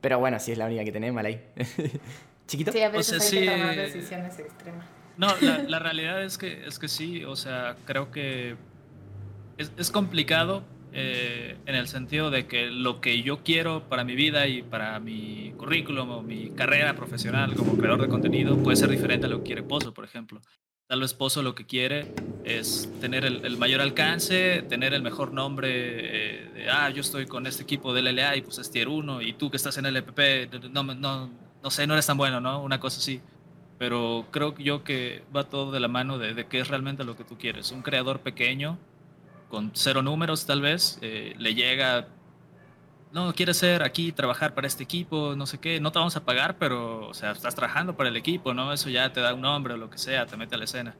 Pero 0.00 0.18
bueno, 0.18 0.38
si 0.38 0.52
es 0.52 0.58
la 0.58 0.66
única 0.66 0.84
que 0.84 0.92
tenés, 0.92 1.12
mal 1.12 1.26
ahí. 1.26 1.40
¿Chiquito? 2.46 2.72
Sí, 2.72 2.80
a 2.80 2.88
veces 2.88 3.32
hay 3.32 3.40
que 3.40 3.50
tomar 3.50 3.76
decisiones 3.76 4.38
extremas. 4.38 4.86
No, 5.16 5.28
la, 5.40 5.58
la, 5.68 5.78
realidad 5.78 6.22
es 6.22 6.38
que, 6.38 6.66
es 6.66 6.78
que 6.78 6.88
sí, 6.88 7.24
o 7.24 7.36
sea, 7.36 7.76
creo 7.86 8.10
que 8.10 8.56
es, 9.58 9.72
es 9.76 9.90
complicado 9.90 10.64
eh, 10.94 11.56
en 11.64 11.74
el 11.74 11.88
sentido 11.88 12.30
de 12.30 12.46
que 12.46 12.66
lo 12.66 13.00
que 13.00 13.22
yo 13.22 13.42
quiero 13.42 13.88
para 13.88 14.04
mi 14.04 14.14
vida 14.14 14.46
y 14.46 14.62
para 14.62 15.00
mi 15.00 15.54
currículum 15.56 16.10
o 16.10 16.22
mi 16.22 16.50
carrera 16.50 16.94
profesional 16.94 17.54
como 17.54 17.78
creador 17.78 18.02
de 18.02 18.08
contenido 18.08 18.58
puede 18.58 18.76
ser 18.76 18.90
diferente 18.90 19.24
a 19.24 19.30
lo 19.30 19.38
que 19.38 19.44
quiere 19.44 19.62
Pozo, 19.62 19.94
por 19.94 20.04
ejemplo. 20.04 20.42
Tal 20.86 21.00
vez 21.00 21.14
Pozo 21.14 21.42
lo 21.42 21.54
que 21.54 21.64
quiere 21.64 22.12
es 22.44 22.92
tener 23.00 23.24
el, 23.24 23.56
mayor 23.56 23.80
alcance, 23.80 24.62
tener 24.68 24.92
el 24.92 25.00
mejor 25.00 25.32
nombre 25.32 25.70
eh, 25.70 26.50
de, 26.52 26.68
ah, 26.68 26.90
yo 26.90 27.00
estoy 27.00 27.24
con 27.24 27.46
este 27.46 27.62
equipo 27.62 27.94
del 27.94 28.14
LA 28.14 28.36
y 28.36 28.42
pues 28.42 28.58
es 28.58 28.70
tier 28.70 28.88
1 28.88 29.22
y 29.22 29.32
tú 29.32 29.50
que 29.50 29.56
estás 29.56 29.78
en 29.78 29.86
el 29.86 29.96
LPP, 29.96 30.70
no, 30.70 30.82
no, 30.82 31.30
no 31.62 31.70
sé, 31.70 31.86
no 31.86 31.94
eres 31.94 32.06
tan 32.06 32.16
bueno, 32.16 32.40
¿no? 32.40 32.62
Una 32.62 32.80
cosa 32.80 32.98
así. 32.98 33.20
Pero 33.78 34.26
creo 34.30 34.54
yo 34.58 34.84
que 34.84 35.24
va 35.34 35.44
todo 35.44 35.72
de 35.72 35.80
la 35.80 35.88
mano 35.88 36.18
de, 36.18 36.34
de 36.34 36.46
qué 36.46 36.60
es 36.60 36.68
realmente 36.68 37.04
lo 37.04 37.16
que 37.16 37.24
tú 37.24 37.36
quieres. 37.38 37.72
Un 37.72 37.82
creador 37.82 38.20
pequeño 38.20 38.78
con 39.52 39.70
cero 39.74 40.00
números 40.00 40.46
tal 40.46 40.62
vez, 40.62 40.98
eh, 41.02 41.34
le 41.36 41.54
llega, 41.54 42.08
no, 43.12 43.34
quieres 43.34 43.58
ser 43.58 43.82
aquí, 43.82 44.10
trabajar 44.10 44.54
para 44.54 44.66
este 44.66 44.82
equipo, 44.82 45.34
no 45.36 45.44
sé 45.44 45.58
qué, 45.58 45.78
no 45.78 45.92
te 45.92 45.98
vamos 45.98 46.16
a 46.16 46.24
pagar, 46.24 46.56
pero, 46.56 47.06
o 47.08 47.12
sea, 47.12 47.32
estás 47.32 47.54
trabajando 47.54 47.94
para 47.94 48.08
el 48.08 48.16
equipo, 48.16 48.54
¿no? 48.54 48.72
Eso 48.72 48.88
ya 48.88 49.12
te 49.12 49.20
da 49.20 49.34
un 49.34 49.42
nombre 49.42 49.74
o 49.74 49.76
lo 49.76 49.90
que 49.90 49.98
sea, 49.98 50.24
te 50.24 50.38
mete 50.38 50.54
a 50.54 50.58
la 50.58 50.64
escena. 50.64 50.96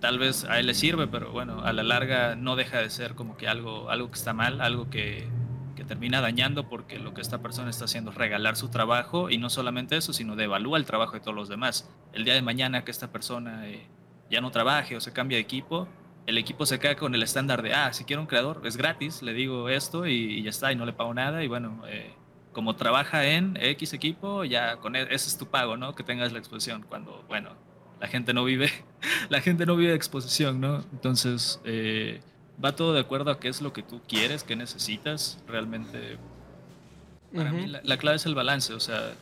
Tal 0.00 0.18
vez 0.18 0.44
a 0.44 0.58
él 0.58 0.66
le 0.66 0.74
sirve, 0.74 1.06
pero 1.06 1.30
bueno, 1.30 1.60
a 1.64 1.72
la 1.72 1.84
larga 1.84 2.34
no 2.34 2.56
deja 2.56 2.78
de 2.78 2.90
ser 2.90 3.14
como 3.14 3.36
que 3.36 3.46
algo, 3.46 3.88
algo 3.90 4.10
que 4.10 4.18
está 4.18 4.32
mal, 4.32 4.60
algo 4.60 4.90
que, 4.90 5.28
que 5.74 5.84
termina 5.84 6.20
dañando 6.20 6.68
porque 6.68 6.98
lo 6.98 7.14
que 7.14 7.20
esta 7.20 7.42
persona 7.42 7.70
está 7.70 7.84
haciendo 7.86 8.10
es 8.10 8.16
regalar 8.16 8.56
su 8.56 8.68
trabajo 8.68 9.30
y 9.30 9.38
no 9.38 9.50
solamente 9.50 9.96
eso, 9.96 10.12
sino 10.12 10.36
devalúa 10.36 10.78
el 10.78 10.84
trabajo 10.84 11.12
de 11.12 11.20
todos 11.20 11.34
los 11.34 11.48
demás. 11.48 11.90
El 12.12 12.24
día 12.24 12.34
de 12.34 12.42
mañana 12.42 12.84
que 12.84 12.90
esta 12.90 13.12
persona 13.12 13.68
eh, 13.68 13.86
ya 14.30 14.40
no 14.40 14.50
trabaje 14.50 14.96
o 14.96 15.00
se 15.00 15.12
cambie 15.12 15.36
de 15.36 15.42
equipo, 15.42 15.88
el 16.26 16.38
equipo 16.38 16.64
se 16.66 16.78
queda 16.78 16.96
con 16.96 17.14
el 17.14 17.22
estándar 17.22 17.62
de, 17.62 17.74
ah, 17.74 17.92
si 17.92 18.04
quiero 18.04 18.22
un 18.22 18.26
creador, 18.26 18.62
es 18.64 18.76
gratis, 18.76 19.22
le 19.22 19.34
digo 19.34 19.68
esto 19.68 20.06
y, 20.06 20.42
ya 20.42 20.50
está, 20.50 20.72
y 20.72 20.76
no 20.76 20.86
le 20.86 20.92
pago 20.92 21.12
nada. 21.12 21.44
Y 21.44 21.48
bueno, 21.48 21.82
eh, 21.86 22.14
como 22.52 22.76
trabaja 22.76 23.26
en 23.26 23.58
X 23.60 23.92
equipo, 23.92 24.44
ya 24.44 24.76
con 24.76 24.96
e, 24.96 25.02
ese 25.02 25.28
es 25.28 25.36
tu 25.36 25.46
pago, 25.46 25.76
¿no? 25.76 25.94
Que 25.94 26.02
tengas 26.02 26.32
la 26.32 26.38
exposición. 26.38 26.86
Cuando, 26.88 27.24
bueno, 27.28 27.50
la 28.00 28.08
gente 28.08 28.32
no 28.32 28.44
vive, 28.44 28.70
la 29.28 29.40
gente 29.40 29.66
no 29.66 29.76
vive 29.76 29.90
de 29.90 29.96
exposición, 29.96 30.60
¿no? 30.60 30.82
Entonces, 30.92 31.60
eh, 31.64 32.20
va 32.62 32.76
todo 32.76 32.92
de 32.92 33.00
acuerdo 33.00 33.30
a 33.30 33.40
qué 33.40 33.48
es 33.48 33.60
lo 33.60 33.72
que 33.72 33.82
tú 33.82 34.00
quieres, 34.08 34.44
qué 34.44 34.56
necesitas. 34.56 35.38
Realmente, 35.46 36.18
para 37.34 37.52
mí 37.52 37.66
la, 37.66 37.96
clave 37.96 38.16
es 38.16 38.26
el 38.26 38.34
balance, 38.34 38.72
o 38.74 38.80
sea, 38.80 39.12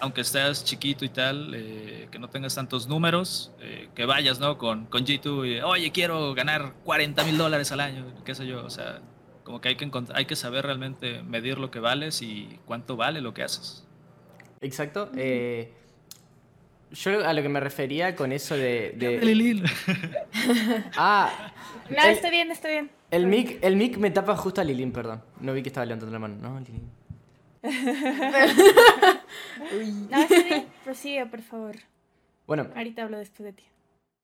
aunque 0.00 0.22
estés 0.22 0.64
chiquito 0.64 1.04
y 1.04 1.08
tal, 1.08 1.52
eh, 1.54 2.08
que 2.10 2.18
no 2.18 2.28
tengas 2.28 2.54
tantos 2.54 2.88
números, 2.88 3.52
eh, 3.60 3.88
que 3.94 4.04
vayas, 4.04 4.40
¿no? 4.40 4.58
Con, 4.58 4.86
con 4.86 5.04
G2 5.04 5.58
y, 5.58 5.60
oye, 5.60 5.92
quiero 5.92 6.34
ganar 6.34 6.74
40 6.84 7.24
mil 7.24 7.38
dólares 7.38 7.72
al 7.72 7.80
año, 7.80 8.06
qué 8.24 8.34
sé 8.34 8.46
yo, 8.46 8.64
o 8.64 8.70
sea, 8.70 9.00
como 9.44 9.60
que 9.60 9.68
hay 9.68 9.76
que, 9.76 9.90
hay 10.14 10.24
que 10.24 10.36
saber 10.36 10.64
realmente 10.64 11.22
medir 11.22 11.58
lo 11.58 11.70
que 11.70 11.80
vales 11.80 12.22
y 12.22 12.58
cuánto 12.64 12.96
vale 12.96 13.20
lo 13.20 13.34
que 13.34 13.42
haces. 13.42 13.86
Exacto. 14.60 15.10
Eh, 15.16 15.72
yo 16.92 17.26
a 17.26 17.32
lo 17.32 17.42
que 17.42 17.48
me 17.48 17.60
refería 17.60 18.14
con 18.14 18.32
eso 18.32 18.56
de... 18.56 18.94
de... 18.96 19.18
ah. 20.96 21.52
No, 21.88 22.02
está 22.02 22.30
bien, 22.30 22.50
está 22.50 22.68
bien. 22.68 22.90
El 23.10 23.26
mic, 23.26 23.58
el 23.62 23.76
mic 23.76 23.96
me 23.98 24.10
tapa 24.10 24.36
justo 24.36 24.60
a 24.60 24.64
Lilín, 24.64 24.92
perdón. 24.92 25.22
No 25.40 25.52
vi 25.52 25.62
que 25.62 25.68
estaba 25.68 25.86
levantando 25.86 26.12
la 26.12 26.18
mano. 26.18 26.36
No, 26.36 26.60
Lilín. 26.60 26.90
No, 30.10 30.20
está 30.20 30.42
bien. 30.42 30.66
Prosigue, 30.84 31.26
por 31.26 31.42
favor. 31.42 31.76
Bueno. 32.46 32.68
Ahorita 32.74 33.02
hablo 33.02 33.18
después 33.18 33.46
de 33.46 33.52
ti. 33.52 33.64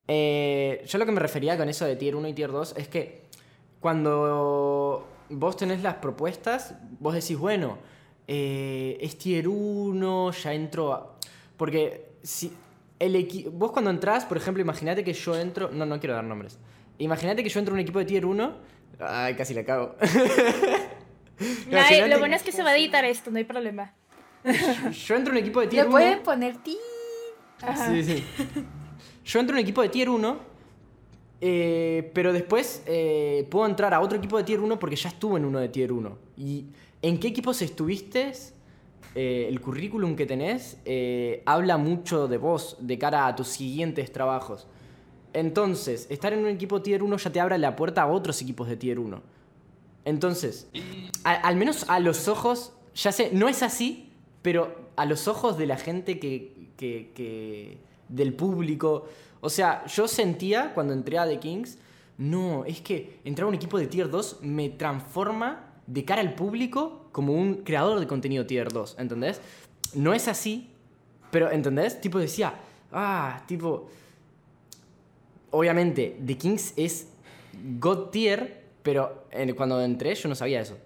Eh, 0.07 0.83
yo 0.87 0.97
lo 0.97 1.05
que 1.05 1.11
me 1.11 1.19
refería 1.19 1.57
con 1.57 1.69
eso 1.69 1.85
de 1.85 1.95
tier 1.95 2.15
1 2.15 2.27
y 2.27 2.33
tier 2.33 2.51
2 2.51 2.75
es 2.77 2.87
que 2.87 3.23
cuando 3.79 5.07
vos 5.29 5.57
tenés 5.57 5.81
las 5.81 5.95
propuestas, 5.95 6.75
vos 6.99 7.13
decís, 7.13 7.37
bueno, 7.37 7.77
eh, 8.27 8.97
es 9.01 9.17
tier 9.17 9.47
1, 9.47 10.31
ya 10.31 10.53
entro 10.53 10.93
a... 10.93 11.15
Porque 11.57 12.08
si 12.23 12.51
el 12.99 13.49
vos 13.51 13.71
cuando 13.71 13.89
entras, 13.89 14.25
por 14.25 14.37
ejemplo, 14.37 14.61
imagínate 14.61 15.03
que 15.03 15.13
yo 15.13 15.35
entro... 15.35 15.69
No, 15.71 15.85
no 15.85 15.99
quiero 15.99 16.15
dar 16.15 16.23
nombres. 16.23 16.59
Imagínate 16.97 17.43
que 17.43 17.49
yo 17.49 17.59
entro 17.59 17.73
a 17.73 17.75
un 17.75 17.79
equipo 17.79 17.99
de 17.99 18.05
tier 18.05 18.25
1... 18.25 18.53
Ay, 18.99 19.35
casi 19.35 19.53
la 19.53 19.63
cago. 19.63 19.95
lo 22.09 22.19
bueno 22.19 22.35
es 22.35 22.43
que 22.43 22.51
se 22.51 22.63
va 22.63 22.71
a 22.71 22.77
editar 22.77 23.05
esto, 23.05 23.31
no 23.31 23.37
hay 23.37 23.45
problema. 23.45 23.93
Yo, 24.43 25.15
entro 25.15 25.33
a 25.33 25.37
un 25.37 25.41
equipo 25.41 25.61
de 25.61 25.67
tier 25.67 25.87
1... 25.87 25.97
Le 25.97 26.03
pueden 26.03 26.23
poner 26.23 26.57
ti. 26.57 26.77
Sí, 27.87 28.03
sí. 28.03 28.23
Yo 29.23 29.39
entro 29.39 29.55
a 29.55 29.59
un 29.59 29.63
equipo 29.63 29.81
de 29.81 29.89
tier 29.89 30.09
1 30.09 30.49
eh, 31.41 32.11
pero 32.13 32.33
después 32.33 32.83
eh, 32.85 33.47
puedo 33.49 33.65
entrar 33.65 33.93
a 33.93 34.01
otro 34.01 34.17
equipo 34.17 34.37
de 34.37 34.43
tier 34.43 34.59
1 34.59 34.77
porque 34.77 34.95
ya 34.95 35.09
estuve 35.09 35.37
en 35.37 35.45
uno 35.45 35.59
de 35.59 35.69
tier 35.69 35.91
1. 35.91 36.17
¿Y 36.37 36.65
en 37.01 37.19
qué 37.19 37.29
equipos 37.29 37.61
estuviste? 37.61 38.33
Eh, 39.15 39.47
el 39.49 39.59
currículum 39.59 40.15
que 40.15 40.25
tenés 40.25 40.77
habla 41.45 41.77
mucho 41.77 42.27
de 42.27 42.37
vos 42.37 42.77
de 42.79 42.97
cara 42.97 43.27
a 43.27 43.35
tus 43.35 43.47
siguientes 43.47 44.11
trabajos. 44.11 44.67
Entonces, 45.33 46.07
estar 46.09 46.33
en 46.33 46.39
un 46.39 46.47
equipo 46.47 46.81
tier 46.81 47.03
1 47.03 47.17
ya 47.17 47.31
te 47.31 47.39
abre 47.39 47.57
la 47.57 47.75
puerta 47.75 48.03
a 48.03 48.07
otros 48.07 48.41
equipos 48.41 48.67
de 48.67 48.77
tier 48.77 48.99
1. 48.99 49.21
Entonces, 50.05 50.67
al 51.23 51.55
menos 51.55 51.85
a 51.87 51.99
los 51.99 52.27
ojos, 52.27 52.73
ya 52.95 53.11
sé, 53.11 53.29
no 53.33 53.47
es 53.47 53.61
así, 53.61 54.11
pero 54.41 54.89
a 54.95 55.05
los 55.05 55.27
ojos 55.27 55.57
de 55.57 55.67
la 55.67 55.77
gente 55.77 56.19
que, 56.19 56.69
que 56.77 57.77
del 58.07 58.33
público, 58.33 59.05
o 59.41 59.49
sea, 59.49 59.85
yo 59.85 60.07
sentía 60.07 60.73
cuando 60.73 60.93
entré 60.93 61.17
a 61.17 61.27
The 61.27 61.39
Kings, 61.39 61.77
no, 62.17 62.65
es 62.65 62.81
que 62.81 63.19
entrar 63.23 63.45
a 63.45 63.49
un 63.49 63.55
equipo 63.55 63.77
de 63.77 63.87
tier 63.87 64.09
2 64.09 64.39
me 64.41 64.69
transforma 64.69 65.68
de 65.89 66.05
cara 66.05 66.21
al 66.21 66.35
público 66.35 67.09
como 67.11 67.33
un 67.33 67.63
creador 67.63 67.99
de 67.99 68.07
contenido 68.07 68.45
tier 68.45 68.69
2, 68.71 68.97
¿entendés? 68.99 69.41
No 69.95 70.13
es 70.13 70.27
así, 70.27 70.69
pero 71.31 71.51
¿entendés? 71.51 71.99
Tipo 71.99 72.19
decía, 72.19 72.53
ah, 72.91 73.43
tipo... 73.47 73.89
Obviamente, 75.51 76.15
The 76.23 76.37
Kings 76.37 76.73
es 76.77 77.07
God 77.79 78.09
tier, 78.09 78.65
pero 78.83 79.25
cuando 79.57 79.81
entré 79.81 80.13
yo 80.13 80.29
no 80.29 80.35
sabía 80.35 80.61
eso. 80.61 80.77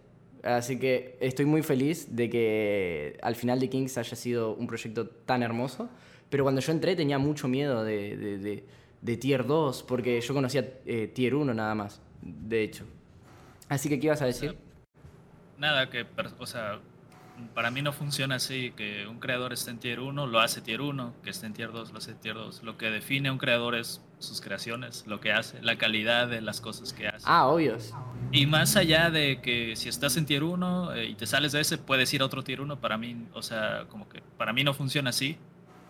Así 0.42 0.80
que 0.80 1.18
estoy 1.20 1.46
muy 1.46 1.64
feliz 1.64 2.16
de 2.16 2.30
que 2.30 3.18
al 3.22 3.36
final 3.36 3.60
The 3.60 3.70
Kings 3.70 3.98
haya 3.98 4.16
sido 4.16 4.56
un 4.56 4.68
proyecto 4.68 5.08
tan 5.08 5.44
hermoso. 5.44 5.90
Pero 6.30 6.46
cuando 6.46 6.62
yo 6.62 6.72
entré 6.72 6.96
tenía 6.96 7.18
mucho 7.18 7.50
miedo 7.50 7.84
de, 7.84 8.64
Tier 9.20 9.46
2, 9.46 9.84
porque 9.84 10.22
yo 10.22 10.34
conocía 10.34 10.80
eh, 10.86 11.12
Tier 11.14 11.36
1 11.36 11.54
nada 11.54 11.76
más, 11.76 12.02
de 12.22 12.64
hecho. 12.64 12.86
Así 13.68 13.90
que, 13.90 14.00
¿qué 14.00 14.08
ibas 14.08 14.22
a 14.22 14.26
decir? 14.26 14.56
Nada, 15.64 15.90
que, 15.90 16.06
o 16.40 16.46
sea, 16.46 16.82
para 17.54 17.72
mí 17.72 17.82
no 17.82 17.94
funciona 17.94 18.36
así, 18.36 18.74
que 18.76 19.08
un 19.08 19.22
creador 19.22 19.54
esté 19.54 19.72
en 19.72 19.80
Tier 19.80 20.02
1, 20.02 20.28
lo 20.28 20.42
hace 20.42 20.60
Tier 20.60 20.82
1, 20.82 21.14
que 21.24 21.30
esté 21.30 21.46
en 21.46 21.54
Tier 21.54 21.72
2, 21.72 21.94
lo 21.94 22.00
hace 22.00 22.16
Tier 22.16 22.36
2. 22.36 22.64
Lo 22.64 22.78
que 22.78 22.92
define 22.92 23.30
a 23.30 23.32
un 23.32 23.38
creador 23.38 23.74
es 23.74 24.02
sus 24.20 24.42
creaciones, 24.42 25.06
lo 25.08 25.22
que 25.22 25.32
hace, 25.32 25.62
la 25.62 25.78
calidad 25.78 26.28
de 26.28 26.42
las 26.42 26.60
cosas 26.60 26.92
que 26.92 27.08
hace. 27.08 27.24
Ah, 27.26 27.48
obvios. 27.48 27.94
Y 28.34 28.46
más 28.46 28.76
allá 28.76 29.10
de 29.10 29.40
que 29.42 29.78
si 29.78 29.88
estás 29.88 30.18
en 30.18 30.26
Tier 30.26 30.44
1 30.44 30.96
eh, 30.96 31.06
y 31.06 31.16
te 31.16 31.28
sales 31.28 31.54
de 31.54 31.62
ese, 31.62 31.78
puedes 31.78 32.14
ir 32.14 32.24
a 32.24 32.26
otro 32.26 32.44
Tier 32.44 32.60
1, 32.60 32.82
para 32.82 32.98
mí, 32.98 33.26
o 33.32 33.42
sea, 33.42 33.86
como 33.88 34.10
que 34.10 34.22
para 34.38 34.52
mí 34.52 34.66
no 34.66 34.74
funciona 34.74 35.12
así 35.12 35.38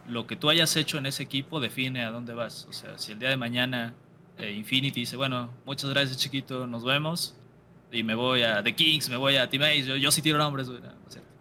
lo 0.08 0.28
que 0.28 0.36
tú 0.36 0.52
hayas 0.52 0.76
hecho 0.76 1.00
en 1.00 1.08
ese 1.08 1.24
equipo 1.24 1.60
define 1.60 2.04
a 2.06 2.12
dónde 2.12 2.36
vas. 2.36 2.68
O 2.70 2.74
sea, 2.74 3.00
si 3.00 3.14
el 3.14 3.18
día 3.18 3.30
de 3.30 3.38
mañana 3.38 3.96
eh, 4.38 4.52
Infinity 4.52 5.00
dice, 5.00 5.16
bueno, 5.16 5.50
muchas 5.66 5.90
gracias 5.90 6.18
chiquito, 6.18 6.68
nos 6.68 6.84
vemos, 6.84 7.36
y 7.94 8.04
me 8.04 8.16
voy 8.16 8.44
a 8.44 8.62
The 8.64 8.74
Kings, 8.74 9.10
me 9.10 9.18
voy 9.18 9.38
a 9.38 9.50
Team 9.50 9.64
Ace, 9.64 9.84
yo, 9.84 9.96
yo 9.96 10.12
sí 10.12 10.22
tiro 10.22 10.38
nombres, 10.38 10.68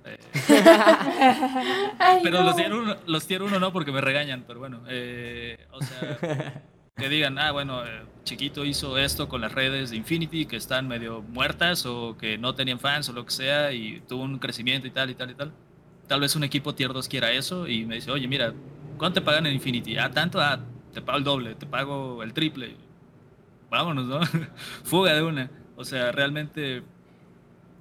eh, 0.04 0.18
pero 2.22 2.42
los 2.42 2.56
tier, 2.56 2.72
uno, 2.72 2.96
los 3.06 3.26
tier 3.26 3.42
uno 3.42 3.58
no 3.60 3.72
porque 3.72 3.92
me 3.92 4.00
regañan, 4.00 4.44
pero 4.46 4.58
bueno, 4.60 4.82
eh, 4.88 5.66
o 5.70 5.80
sea, 5.82 6.62
que 6.96 7.08
digan, 7.08 7.38
ah, 7.38 7.52
bueno, 7.52 7.82
chiquito 8.24 8.64
hizo 8.64 8.98
esto 8.98 9.28
con 9.28 9.40
las 9.40 9.52
redes 9.52 9.90
de 9.90 9.96
Infinity 9.96 10.46
que 10.46 10.56
están 10.56 10.88
medio 10.88 11.22
muertas 11.22 11.86
o 11.86 12.16
que 12.16 12.38
no 12.38 12.54
tenían 12.54 12.78
fans 12.78 13.08
o 13.08 13.12
lo 13.12 13.24
que 13.24 13.32
sea 13.32 13.72
y 13.72 14.00
tuvo 14.08 14.22
un 14.22 14.38
crecimiento 14.38 14.86
y 14.86 14.90
tal 14.90 15.10
y 15.10 15.14
tal 15.14 15.30
y 15.30 15.34
tal 15.34 15.52
tal 16.12 16.20
vez 16.20 16.36
un 16.36 16.44
equipo 16.44 16.74
tier 16.74 16.92
2 16.92 17.08
quiera 17.08 17.32
eso 17.32 17.66
y 17.66 17.86
me 17.86 17.94
dice, 17.94 18.10
oye, 18.10 18.28
mira, 18.28 18.52
¿cuánto 18.98 19.20
te 19.20 19.24
pagan 19.24 19.46
en 19.46 19.54
Infinity? 19.54 19.96
Ah, 19.96 20.10
tanto, 20.10 20.40
ah, 20.42 20.60
te 20.92 21.00
pago 21.00 21.16
el 21.16 21.24
doble, 21.24 21.54
te 21.54 21.64
pago 21.64 22.22
el 22.22 22.34
triple. 22.34 22.76
Vámonos, 23.70 24.04
¿no? 24.04 24.20
Fuga 24.84 25.14
de 25.14 25.22
una. 25.22 25.50
O 25.82 25.84
sea, 25.84 26.12
realmente... 26.12 26.82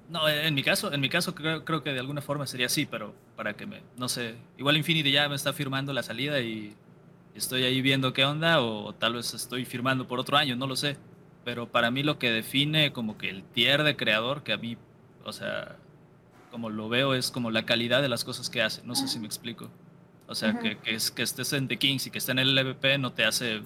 No, 0.10 0.28
en 0.28 0.54
mi 0.54 0.62
caso, 0.62 0.91
en 0.91 0.99
mi 0.99 1.08
caso 1.08 1.34
creo, 1.34 1.64
creo, 1.64 1.84
que 1.84 1.93
de 1.93 1.99
alguna 1.99 2.22
forma 2.22 2.45
sería 2.45 2.66
así, 2.66 2.86
pero 2.86 3.16
para 3.38 3.54
que 3.54 3.66
me, 3.66 3.82
no 3.95 4.10
sé, 4.10 4.36
igual 4.58 4.76
Infinity 4.76 5.10
ya 5.10 5.30
me 5.30 5.36
está 5.36 5.54
firmando 5.54 5.93
la 5.93 6.04
salida 6.04 6.41
y 6.41 6.76
estoy 7.34 7.64
ahí 7.64 7.82
viendo 7.82 8.12
qué 8.12 8.26
onda 8.26 8.62
o 8.62 8.93
tal 8.93 9.14
vez 9.14 9.34
estoy 9.34 9.64
firmando 9.64 10.08
por 10.08 10.20
otro 10.20 10.38
año, 10.38 10.58
no 10.58 10.68
lo 10.68 10.76
sé. 10.76 10.97
Pero 11.43 11.72
para 11.72 11.91
mí 11.91 12.04
lo 12.04 12.20
que 12.20 12.30
define 12.30 12.91
como 12.91 13.18
que 13.18 13.30
el 13.30 13.43
tier 13.43 13.84
de 13.84 13.95
creador, 13.95 14.43
que 14.43 14.54
a 14.54 14.58
mí, 14.58 14.78
o 15.24 15.34
sea, 15.34 15.78
como 16.52 16.70
lo 16.70 16.89
veo, 16.89 17.14
es 17.14 17.32
como 17.32 17.49
la 17.49 17.66
calidad 17.66 18.02
de 18.02 18.10
las 18.10 18.24
cosas 18.24 18.49
que 18.49 18.62
hace. 18.62 18.84
No 18.84 18.95
sé 18.95 19.08
si 19.08 19.18
me 19.18 19.26
explico. 19.26 19.70
O 20.28 20.36
sea, 20.36 20.60
que, 20.60 20.78
que, 20.78 20.93
es, 20.93 21.10
que 21.10 21.24
estés 21.24 21.54
en 21.54 21.68
The 21.68 21.78
Kings 21.78 22.08
y 22.08 22.12
que 22.12 22.20
esté 22.20 22.32
en 22.32 22.39
el 22.39 22.56
LVP 22.56 22.97
no 22.99 23.12
te 23.12 23.26
hace 23.26 23.62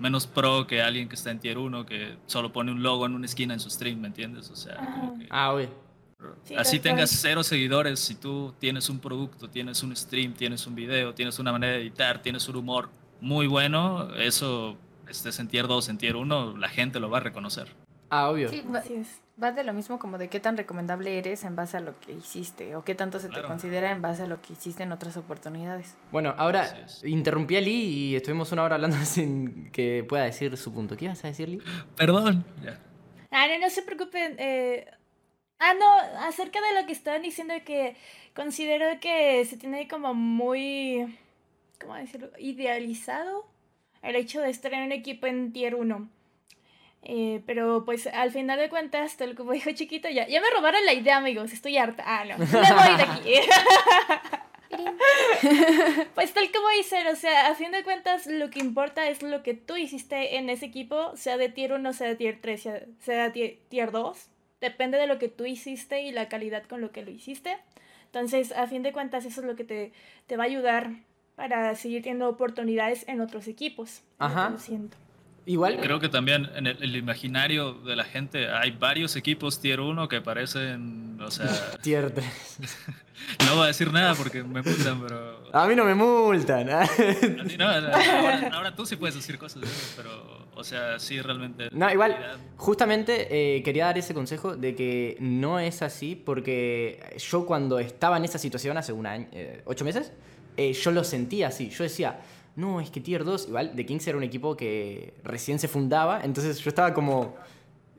menos 0.00 0.26
pro 0.26 0.66
que 0.66 0.82
alguien 0.82 1.08
que 1.08 1.14
está 1.14 1.30
en 1.30 1.38
Tier 1.38 1.58
1 1.58 1.86
que 1.86 2.16
solo 2.26 2.52
pone 2.52 2.72
un 2.72 2.82
logo 2.82 3.06
en 3.06 3.14
una 3.14 3.26
esquina 3.26 3.54
en 3.54 3.60
su 3.60 3.70
stream, 3.70 4.00
¿me 4.00 4.08
entiendes? 4.08 4.50
O 4.50 4.56
sea, 4.56 4.76
ah, 5.30 5.54
así 6.56 6.80
tengas 6.80 7.10
cero 7.10 7.42
seguidores, 7.42 8.00
si 8.00 8.14
tú 8.14 8.54
tienes 8.58 8.88
un 8.88 8.98
producto, 8.98 9.48
tienes 9.48 9.82
un 9.82 9.94
stream, 9.94 10.32
tienes 10.32 10.66
un 10.66 10.74
video, 10.74 11.14
tienes 11.14 11.38
una 11.38 11.52
manera 11.52 11.74
de 11.74 11.82
editar, 11.82 12.22
tienes 12.22 12.48
un 12.48 12.56
humor 12.56 12.88
muy 13.20 13.46
bueno, 13.46 14.14
eso 14.14 14.76
estés 15.06 15.38
en 15.38 15.48
Tier 15.48 15.68
2, 15.68 15.90
en 15.90 15.98
Tier 15.98 16.16
1, 16.16 16.56
la 16.56 16.68
gente 16.68 16.98
lo 16.98 17.10
va 17.10 17.18
a 17.18 17.20
reconocer. 17.20 17.68
Ah, 18.10 18.28
obvio. 18.28 18.48
Sí, 18.48 18.64
va, 19.42 19.52
de 19.52 19.62
lo 19.62 19.72
mismo 19.72 20.00
como 20.00 20.18
de 20.18 20.28
qué 20.28 20.40
tan 20.40 20.56
recomendable 20.56 21.16
eres 21.16 21.44
en 21.44 21.54
base 21.54 21.76
a 21.76 21.80
lo 21.80 21.98
que 22.00 22.12
hiciste 22.12 22.74
o 22.74 22.84
qué 22.84 22.96
tanto 22.96 23.20
se 23.20 23.28
te 23.28 23.40
considera 23.42 23.92
en 23.92 24.02
base 24.02 24.24
a 24.24 24.26
lo 24.26 24.42
que 24.42 24.52
hiciste 24.52 24.82
en 24.82 24.90
otras 24.90 25.16
oportunidades. 25.16 25.94
Bueno, 26.10 26.34
ahora 26.36 26.68
interrumpí 27.04 27.56
a 27.56 27.60
Lee 27.60 28.10
y 28.10 28.16
estuvimos 28.16 28.50
una 28.50 28.64
hora 28.64 28.74
hablando 28.74 28.96
sin 29.04 29.70
que 29.70 30.04
pueda 30.06 30.24
decir 30.24 30.56
su 30.56 30.74
punto. 30.74 30.96
¿Qué 30.96 31.04
ibas 31.06 31.24
a 31.24 31.28
decir, 31.28 31.48
Lee? 31.48 31.62
Perdón. 31.96 32.44
Ah, 33.30 33.46
no, 33.46 33.58
no 33.60 33.70
se 33.70 33.82
preocupen. 33.82 34.34
Eh... 34.38 34.90
Ah, 35.60 35.74
no, 35.78 35.86
acerca 36.26 36.58
de 36.60 36.80
lo 36.80 36.86
que 36.86 36.92
estaban 36.92 37.22
diciendo 37.22 37.54
que 37.64 37.94
considero 38.34 38.98
que 38.98 39.44
se 39.44 39.58
tiene 39.58 39.86
como 39.88 40.14
muy, 40.14 41.18
¿cómo 41.78 41.94
decirlo? 41.94 42.30
Idealizado 42.38 43.46
el 44.02 44.16
hecho 44.16 44.40
de 44.40 44.48
estar 44.48 44.72
en 44.72 44.84
un 44.84 44.92
equipo 44.92 45.26
en 45.26 45.52
tier 45.52 45.74
1 45.74 46.08
Eh, 47.02 47.42
pero 47.46 47.84
pues 47.84 48.06
al 48.06 48.30
final 48.30 48.58
de 48.58 48.68
cuentas, 48.68 49.16
tal 49.16 49.34
como 49.34 49.52
dijo 49.54 49.70
chiquito, 49.72 50.08
ya, 50.08 50.26
ya 50.26 50.40
me 50.40 50.50
robaron 50.50 50.84
la 50.84 50.92
idea, 50.92 51.16
amigos, 51.16 51.52
estoy 51.52 51.76
harta. 51.76 52.04
Ah, 52.06 52.24
no, 52.24 52.38
me 52.38 52.44
voy 52.44 52.96
de 52.96 53.02
aquí. 53.02 53.34
pues 56.14 56.32
tal 56.32 56.50
como 56.52 56.68
dicen, 56.76 57.06
o 57.08 57.16
sea, 57.16 57.48
a 57.48 57.54
fin 57.54 57.72
de 57.72 57.82
cuentas 57.82 58.26
lo 58.26 58.50
que 58.50 58.60
importa 58.60 59.08
es 59.08 59.22
lo 59.22 59.42
que 59.42 59.54
tú 59.54 59.76
hiciste 59.76 60.36
en 60.36 60.50
ese 60.50 60.66
equipo, 60.66 61.16
sea 61.16 61.36
de 61.36 61.48
tier 61.48 61.72
1, 61.72 61.92
sea 61.92 62.08
de 62.08 62.16
tier 62.16 62.38
3, 62.40 62.68
sea 62.98 63.30
de 63.30 63.58
tier 63.68 63.90
2. 63.90 64.28
Depende 64.60 64.98
de 64.98 65.06
lo 65.06 65.18
que 65.18 65.28
tú 65.28 65.46
hiciste 65.46 66.02
y 66.02 66.12
la 66.12 66.28
calidad 66.28 66.64
con 66.64 66.82
lo 66.82 66.92
que 66.92 67.02
lo 67.02 67.10
hiciste. 67.10 67.56
Entonces, 68.04 68.52
a 68.52 68.66
fin 68.66 68.82
de 68.82 68.92
cuentas, 68.92 69.24
eso 69.24 69.40
es 69.40 69.46
lo 69.46 69.56
que 69.56 69.64
te, 69.64 69.92
te 70.26 70.36
va 70.36 70.44
a 70.44 70.46
ayudar 70.46 70.90
para 71.36 71.74
seguir 71.74 72.02
teniendo 72.02 72.28
oportunidades 72.28 73.08
en 73.08 73.20
otros 73.20 73.48
equipos. 73.48 74.02
Ajá. 74.18 74.50
Lo 74.50 74.58
siento. 74.58 74.96
Igual. 75.50 75.80
Creo 75.80 75.98
que 75.98 76.08
también 76.08 76.48
en 76.54 76.68
el, 76.68 76.94
imaginario 76.94 77.72
de 77.72 77.96
la 77.96 78.04
gente 78.04 78.48
hay 78.48 78.70
varios 78.70 79.16
equipos 79.16 79.60
tier 79.60 79.80
1 79.80 80.08
que 80.08 80.20
parecen, 80.20 81.18
o 81.20 81.28
sea... 81.28 81.48
tier 81.82 82.12
3. 82.12 82.24
no 83.46 83.56
voy 83.56 83.64
a 83.64 83.66
decir 83.66 83.92
nada 83.92 84.14
porque 84.14 84.44
me 84.44 84.62
multan, 84.62 85.00
pero... 85.00 85.50
A 85.52 85.66
mí 85.66 85.74
no 85.74 85.84
me 85.84 85.96
multan. 85.96 86.68
no, 86.68 87.66
ahora, 88.52 88.76
tú 88.76 88.86
sí 88.86 88.94
puedes 88.94 89.16
decir 89.16 89.38
cosas, 89.38 89.64
pero, 89.96 90.46
o 90.54 90.62
sea, 90.62 91.00
sí 91.00 91.20
realmente... 91.20 91.68
No, 91.72 91.90
igual, 91.90 92.16
justamente 92.56 93.56
eh, 93.56 93.64
quería 93.64 93.86
dar 93.86 93.98
ese 93.98 94.14
consejo 94.14 94.54
de 94.54 94.76
que 94.76 95.16
no 95.18 95.58
es 95.58 95.82
así 95.82 96.14
porque 96.14 97.18
yo 97.18 97.44
cuando 97.44 97.80
estaba 97.80 98.18
en 98.18 98.24
esa 98.24 98.38
situación 98.38 98.78
hace 98.78 98.92
un 98.92 99.04
año, 99.04 99.26
eh, 99.32 99.62
ocho 99.64 99.84
meses, 99.84 100.12
eh, 100.56 100.72
yo 100.74 100.92
lo 100.92 101.02
sentía 101.02 101.48
así. 101.48 101.70
Yo 101.70 101.82
decía 101.82 102.20
no, 102.60 102.80
es 102.80 102.90
que 102.90 103.00
Tier 103.00 103.24
2, 103.24 103.48
igual, 103.48 103.72
The 103.74 103.86
Kings 103.86 104.06
era 104.06 104.18
un 104.18 104.24
equipo 104.24 104.56
que 104.56 105.14
recién 105.24 105.58
se 105.58 105.66
fundaba, 105.66 106.20
entonces 106.22 106.58
yo 106.60 106.68
estaba 106.68 106.92
como 106.94 107.34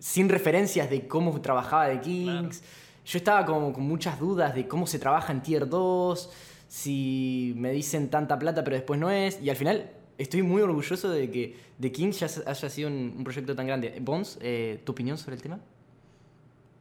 sin 0.02 0.30
referencias 0.30 0.90
de 0.90 1.08
cómo 1.08 1.40
trabajaba 1.42 1.90
The 1.90 2.02
Kings. 2.02 2.64
Yo 3.06 3.18
estaba 3.18 3.46
como 3.46 3.74
con 3.74 3.84
muchas 3.84 4.20
dudas 4.20 4.54
de 4.56 4.68
cómo 4.68 4.88
se 4.88 5.00
trabaja 5.00 5.32
en 5.32 5.42
Tier 5.42 5.68
2, 5.68 6.30
si 6.68 7.54
me 7.58 7.72
dicen 7.72 8.10
tanta 8.10 8.38
plata 8.40 8.64
pero 8.64 8.76
después 8.76 9.00
no 9.00 9.12
es. 9.12 9.42
Y 9.42 9.50
al 9.50 9.56
final 9.56 9.92
estoy 10.18 10.42
muy 10.42 10.62
orgulloso 10.62 11.10
de 11.10 11.30
que 11.30 11.56
The 11.80 11.92
Kings 11.92 12.20
ya 12.20 12.28
haya 12.46 12.70
sido 12.70 12.90
un, 12.90 13.24
proyecto 13.24 13.56
tan 13.56 13.68
grande. 13.68 13.98
Bones, 14.02 14.38
eh, 14.42 14.82
¿tu 14.84 14.92
opinión 14.92 15.18
sobre 15.18 15.36
el 15.36 15.42
tema? 15.42 15.60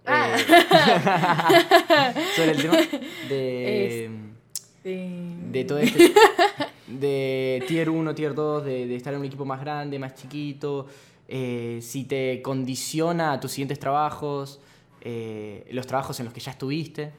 Ah. 0.07 0.37
Eh, 0.37 2.14
sobre 2.37 2.51
el 2.53 2.62
tema 2.62 2.76
de, 3.28 4.11
de 5.53 5.64
todo 5.64 5.78
este 5.78 6.14
de 6.99 7.64
tier 7.68 7.91
1, 7.91 8.14
tier 8.14 8.34
2, 8.34 8.64
de, 8.64 8.97
estar 8.97 9.12
en 9.12 9.20
un 9.20 9.26
equipo 9.26 9.45
más 9.45 9.61
grande, 9.61 9.99
más 9.99 10.14
chiquito, 10.14 10.86
eh, 11.28 11.78
si 11.82 12.05
te 12.05 12.43
condiciona 12.43 13.32
a 13.32 13.41
tus 13.41 13.53
siguientes 13.53 13.78
trabajos, 13.78 14.61
eh, 15.03 15.68
los 15.70 15.86
trabajos 15.86 16.18
en 16.20 16.26
los 16.26 16.34
que 16.34 16.41
ya 16.41 16.51
estuviste. 16.51 17.12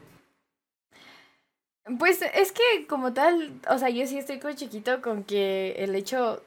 Pues 1.98 2.20
es 2.22 2.52
que 2.52 2.86
como 2.86 3.12
tal, 3.12 3.52
o 3.68 3.78
sea, 3.78 3.88
yo 3.88 4.06
sí 4.06 4.18
estoy 4.18 4.38
con 4.38 4.54
chiquito 4.54 5.00
con 5.00 5.24
que 5.24 5.74
el 5.78 5.94
hecho 5.94 6.42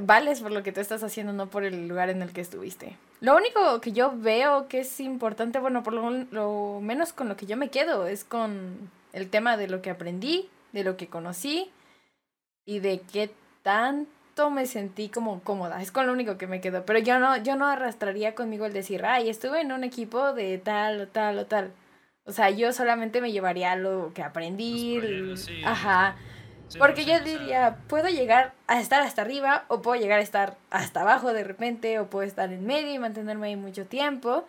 vales 0.00 0.40
por 0.40 0.52
lo 0.52 0.62
que 0.62 0.70
tú 0.70 0.80
estás 0.80 1.02
haciendo, 1.02 1.32
no 1.32 1.48
por 1.48 1.64
el 1.64 1.88
lugar 1.88 2.10
en 2.10 2.22
el 2.22 2.32
que 2.32 2.42
estuviste. 2.42 2.96
Lo 3.20 3.36
único 3.36 3.80
que 3.80 3.92
yo 3.92 4.12
veo 4.16 4.68
que 4.68 4.80
es 4.80 5.00
importante, 5.00 5.58
bueno, 5.58 5.82
por 5.82 5.94
lo, 5.94 6.10
lo 6.10 6.80
menos 6.80 7.12
con 7.12 7.28
lo 7.28 7.36
que 7.36 7.46
yo 7.46 7.56
me 7.56 7.70
quedo, 7.70 8.06
es 8.06 8.22
con 8.22 8.90
el 9.12 9.28
tema 9.30 9.56
de 9.56 9.66
lo 9.66 9.82
que 9.82 9.90
aprendí, 9.90 10.48
de 10.72 10.84
lo 10.84 10.96
que 10.96 11.08
conocí 11.08 11.72
y 12.68 12.80
de 12.80 13.00
qué 13.10 13.30
tanto 13.62 14.50
me 14.50 14.66
sentí 14.66 15.08
como 15.08 15.40
cómoda. 15.40 15.80
Es 15.80 15.90
con 15.90 16.06
lo 16.06 16.12
único 16.12 16.36
que 16.36 16.46
me 16.46 16.60
quedó. 16.60 16.84
Pero 16.84 16.98
yo 16.98 17.18
no, 17.18 17.38
yo 17.38 17.56
no 17.56 17.66
arrastraría 17.66 18.34
conmigo 18.34 18.66
el 18.66 18.74
decir, 18.74 19.06
ay, 19.06 19.30
estuve 19.30 19.62
en 19.62 19.72
un 19.72 19.84
equipo 19.84 20.34
de 20.34 20.58
tal 20.58 21.00
o 21.00 21.08
tal 21.08 21.38
o 21.38 21.46
tal. 21.46 21.72
O 22.26 22.32
sea, 22.32 22.50
yo 22.50 22.74
solamente 22.74 23.22
me 23.22 23.32
llevaría 23.32 23.74
lo 23.74 24.12
que 24.14 24.22
aprendí. 24.22 25.00
Ajá. 25.64 26.16
Porque 26.78 27.06
yo 27.06 27.18
diría, 27.20 27.78
puedo 27.88 28.08
llegar 28.08 28.52
a 28.66 28.80
estar 28.80 29.00
hasta 29.00 29.22
arriba 29.22 29.64
o 29.68 29.80
puedo 29.80 29.98
llegar 29.98 30.18
a 30.18 30.22
estar 30.22 30.58
hasta 30.68 31.00
abajo 31.00 31.32
de 31.32 31.44
repente 31.44 31.98
o 31.98 32.10
puedo 32.10 32.26
estar 32.26 32.52
en 32.52 32.66
medio 32.66 32.92
y 32.92 32.98
mantenerme 32.98 33.46
ahí 33.46 33.56
mucho 33.56 33.86
tiempo, 33.86 34.44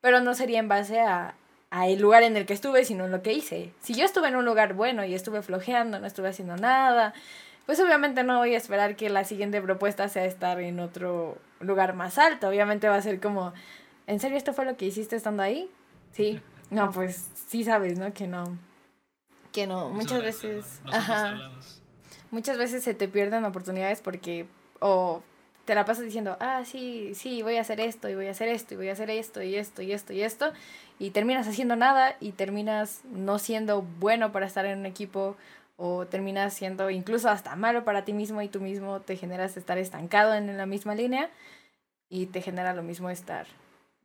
pero 0.00 0.20
no 0.20 0.34
sería 0.34 0.60
en 0.60 0.68
base 0.68 1.00
a, 1.00 1.34
a 1.70 1.88
el 1.88 2.00
lugar 2.00 2.22
en 2.22 2.36
el 2.36 2.46
que 2.46 2.52
estuve, 2.52 2.84
sino 2.84 3.06
en 3.06 3.10
lo 3.10 3.20
que 3.22 3.32
hice. 3.32 3.72
Si 3.80 3.94
yo 3.94 4.04
estuve 4.04 4.28
en 4.28 4.36
un 4.36 4.44
lugar 4.44 4.74
bueno 4.74 5.04
y 5.04 5.12
estuve 5.12 5.42
flojeando, 5.42 5.98
no 5.98 6.06
estuve 6.06 6.28
haciendo 6.28 6.56
nada, 6.56 7.12
pues 7.66 7.80
obviamente 7.80 8.24
no 8.24 8.38
voy 8.38 8.54
a 8.54 8.58
esperar 8.58 8.96
que 8.96 9.08
la 9.08 9.24
siguiente 9.24 9.60
propuesta 9.60 10.08
sea 10.08 10.24
estar 10.24 10.60
en 10.60 10.80
otro 10.80 11.38
lugar 11.60 11.94
más 11.94 12.18
alto. 12.18 12.48
Obviamente 12.48 12.88
va 12.88 12.96
a 12.96 13.02
ser 13.02 13.20
como, 13.20 13.52
¿en 14.06 14.20
serio 14.20 14.36
esto 14.36 14.52
fue 14.52 14.64
lo 14.64 14.76
que 14.76 14.86
hiciste 14.86 15.16
estando 15.16 15.42
ahí? 15.42 15.70
Sí. 16.12 16.40
No, 16.70 16.90
pues 16.90 17.30
sí 17.48 17.64
sabes, 17.64 17.98
¿no? 17.98 18.12
Que 18.12 18.26
no. 18.26 18.58
Que 19.52 19.66
no. 19.66 19.88
Muchas 19.88 20.22
veces. 20.22 20.80
ajá. 20.92 21.50
Muchas 22.30 22.58
veces 22.58 22.82
se 22.82 22.94
te 22.94 23.08
pierden 23.08 23.44
oportunidades 23.44 24.00
porque. 24.00 24.46
O 24.80 25.22
te 25.64 25.74
la 25.74 25.84
pasas 25.84 26.04
diciendo, 26.04 26.36
ah, 26.40 26.62
sí, 26.64 27.12
sí, 27.14 27.42
voy 27.42 27.56
a 27.56 27.62
hacer 27.62 27.80
esto, 27.80 28.08
y 28.08 28.14
voy 28.14 28.26
a 28.26 28.32
hacer 28.32 28.48
esto, 28.48 28.74
y 28.74 28.76
voy 28.76 28.88
a 28.88 28.92
hacer 28.92 29.08
esto, 29.08 29.42
y 29.42 29.56
esto, 29.56 29.82
y 29.82 29.92
esto, 29.92 30.12
y 30.12 30.22
esto. 30.22 30.52
Y 30.98 31.10
terminas 31.10 31.48
haciendo 31.48 31.74
nada 31.74 32.16
y 32.20 32.32
terminas 32.32 33.00
no 33.04 33.38
siendo 33.38 33.82
bueno 33.82 34.30
para 34.30 34.46
estar 34.46 34.66
en 34.66 34.80
un 34.80 34.86
equipo 34.86 35.36
o 35.76 36.06
terminas 36.06 36.54
siendo 36.54 36.90
incluso 36.90 37.28
hasta 37.28 37.56
malo 37.56 37.84
para 37.84 38.04
ti 38.04 38.12
mismo 38.12 38.42
y 38.42 38.48
tú 38.48 38.60
mismo 38.60 39.00
te 39.00 39.16
generas 39.16 39.56
estar 39.56 39.78
estancado 39.78 40.34
en 40.34 40.56
la 40.56 40.66
misma 40.66 40.94
línea 40.94 41.30
y 42.08 42.26
te 42.26 42.40
genera 42.40 42.74
lo 42.74 42.82
mismo 42.82 43.10
estar 43.10 43.46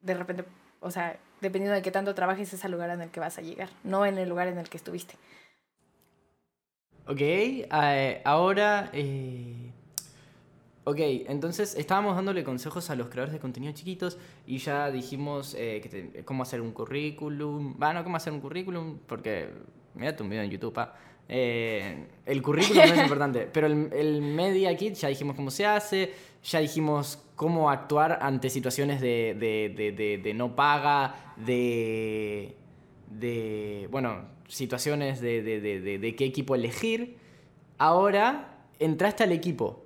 de 0.01 0.13
repente, 0.13 0.45
o 0.79 0.91
sea, 0.91 1.17
dependiendo 1.41 1.75
de 1.75 1.81
qué 1.81 1.91
tanto 1.91 2.15
trabajes 2.15 2.53
es 2.53 2.63
el 2.63 2.71
lugar 2.71 2.89
en 2.89 3.01
el 3.01 3.09
que 3.09 3.19
vas 3.19 3.37
a 3.37 3.41
llegar, 3.41 3.69
no 3.83 4.05
en 4.05 4.17
el 4.17 4.29
lugar 4.29 4.47
en 4.47 4.57
el 4.57 4.69
que 4.69 4.77
estuviste. 4.77 5.15
Ok, 7.07 7.21
eh, 7.21 8.21
ahora... 8.23 8.89
Eh, 8.93 9.71
ok, 10.83 10.97
entonces 11.27 11.75
estábamos 11.75 12.15
dándole 12.15 12.43
consejos 12.43 12.89
a 12.89 12.95
los 12.95 13.09
creadores 13.09 13.33
de 13.33 13.39
contenido 13.39 13.73
chiquitos 13.73 14.17
y 14.45 14.59
ya 14.59 14.91
dijimos 14.91 15.55
eh, 15.57 16.23
cómo 16.25 16.43
hacer 16.43 16.61
un 16.61 16.71
currículum. 16.71 17.75
Bueno, 17.77 18.03
cómo 18.03 18.17
hacer 18.17 18.31
un 18.31 18.41
currículum, 18.41 18.99
porque 19.07 19.49
mira 19.95 20.15
un 20.19 20.29
video 20.29 20.43
en 20.43 20.51
YouTube, 20.51 20.77
ah. 20.77 20.95
Eh, 21.31 22.07
el 22.25 22.41
currículum 22.41 22.83
no 22.87 22.93
es 22.93 23.01
importante, 23.01 23.47
pero 23.51 23.67
el, 23.67 23.93
el, 23.93 24.21
Media 24.21 24.75
Kit 24.75 24.95
ya 24.95 25.09
dijimos 25.09 25.35
cómo 25.35 25.51
se 25.51 25.65
hace, 25.65 26.11
ya 26.43 26.59
dijimos 26.59 27.23
cómo 27.35 27.69
actuar 27.69 28.19
ante 28.21 28.49
situaciones 28.49 28.99
de, 28.99 29.35
de, 29.39 29.93
de, 29.93 30.17
de 30.17 30.33
no 30.33 30.55
paga, 30.55 31.33
de, 31.37 32.55
de, 33.09 33.87
bueno, 33.91 34.25
situaciones 34.47 35.21
de, 35.21 36.15
qué 36.17 36.25
equipo 36.25 36.55
elegir. 36.55 37.17
Ahora 37.77 38.57
entraste 38.79 39.23
al 39.23 39.31
equipo. 39.31 39.85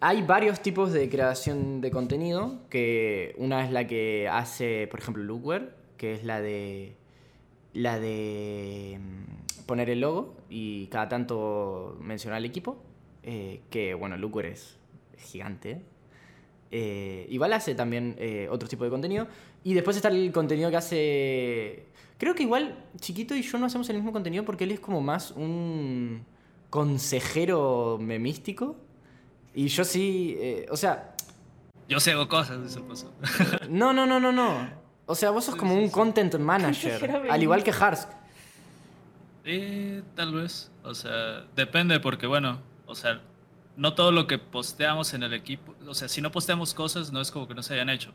Hay 0.00 0.22
varios 0.22 0.60
tipos 0.60 0.92
de 0.92 1.08
creación 1.08 1.80
de 1.80 1.90
contenido, 1.90 2.58
que 2.70 3.34
una 3.38 3.64
es 3.64 3.70
la 3.70 3.86
que 3.86 4.28
hace, 4.28 4.88
por 4.88 5.00
ejemplo, 5.00 5.22
Lookware, 5.22 5.74
que 5.96 6.14
es 6.14 6.24
la 6.24 6.40
de 6.40 6.96
la 7.74 7.98
de 7.98 8.98
mm, 9.00 9.66
poner 9.66 9.90
el 9.90 10.00
logo 10.00 10.36
y 10.50 10.86
cada 10.86 11.08
tanto 11.08 11.96
mencionar 12.00 12.38
al 12.38 12.44
equipo, 12.44 12.82
eh, 13.22 13.62
que 13.70 13.94
bueno, 13.94 14.16
Lucur 14.16 14.46
es 14.46 14.76
gigante. 15.18 15.82
Eh, 16.70 17.26
igual 17.30 17.52
hace 17.52 17.74
también 17.74 18.16
eh, 18.18 18.48
otro 18.50 18.68
tipo 18.68 18.84
de 18.84 18.90
contenido. 18.90 19.26
Y 19.64 19.74
después 19.74 19.96
está 19.96 20.08
el 20.08 20.32
contenido 20.32 20.70
que 20.70 20.76
hace... 20.76 21.86
Creo 22.18 22.34
que 22.34 22.42
igual 22.44 22.84
Chiquito 23.00 23.34
y 23.34 23.42
yo 23.42 23.58
no 23.58 23.66
hacemos 23.66 23.88
el 23.90 23.96
mismo 23.96 24.12
contenido 24.12 24.44
porque 24.44 24.64
él 24.64 24.72
es 24.72 24.80
como 24.80 25.00
más 25.00 25.32
un 25.32 26.24
consejero 26.70 27.98
memístico. 28.00 28.76
Y 29.54 29.68
yo 29.68 29.84
sí, 29.84 30.38
o 30.70 30.76
sea... 30.76 31.14
Yo 31.88 32.00
sé 32.00 32.14
cosas, 32.28 32.64
eso 32.64 32.86
pasó. 32.86 33.12
no, 33.68 33.92
no, 33.92 34.06
no, 34.06 34.18
no, 34.18 34.32
no. 34.32 34.70
O 35.12 35.14
sea, 35.14 35.30
vos 35.30 35.44
sos 35.44 35.56
como 35.56 35.74
un 35.74 35.90
content 35.90 36.34
manager, 36.38 37.28
al 37.30 37.42
igual 37.42 37.62
que 37.62 37.70
Harsk. 37.70 38.08
Eh, 39.44 40.02
tal 40.14 40.32
vez. 40.32 40.70
O 40.82 40.94
sea, 40.94 41.44
depende 41.54 42.00
porque, 42.00 42.26
bueno, 42.26 42.60
o 42.86 42.94
sea, 42.94 43.20
no 43.76 43.92
todo 43.92 44.10
lo 44.10 44.26
que 44.26 44.38
posteamos 44.38 45.12
en 45.12 45.22
el 45.22 45.34
equipo, 45.34 45.74
o 45.86 45.92
sea, 45.92 46.08
si 46.08 46.22
no 46.22 46.32
posteamos 46.32 46.72
cosas, 46.72 47.12
no 47.12 47.20
es 47.20 47.30
como 47.30 47.46
que 47.46 47.54
no 47.54 47.62
se 47.62 47.74
hayan 47.74 47.90
hecho. 47.90 48.12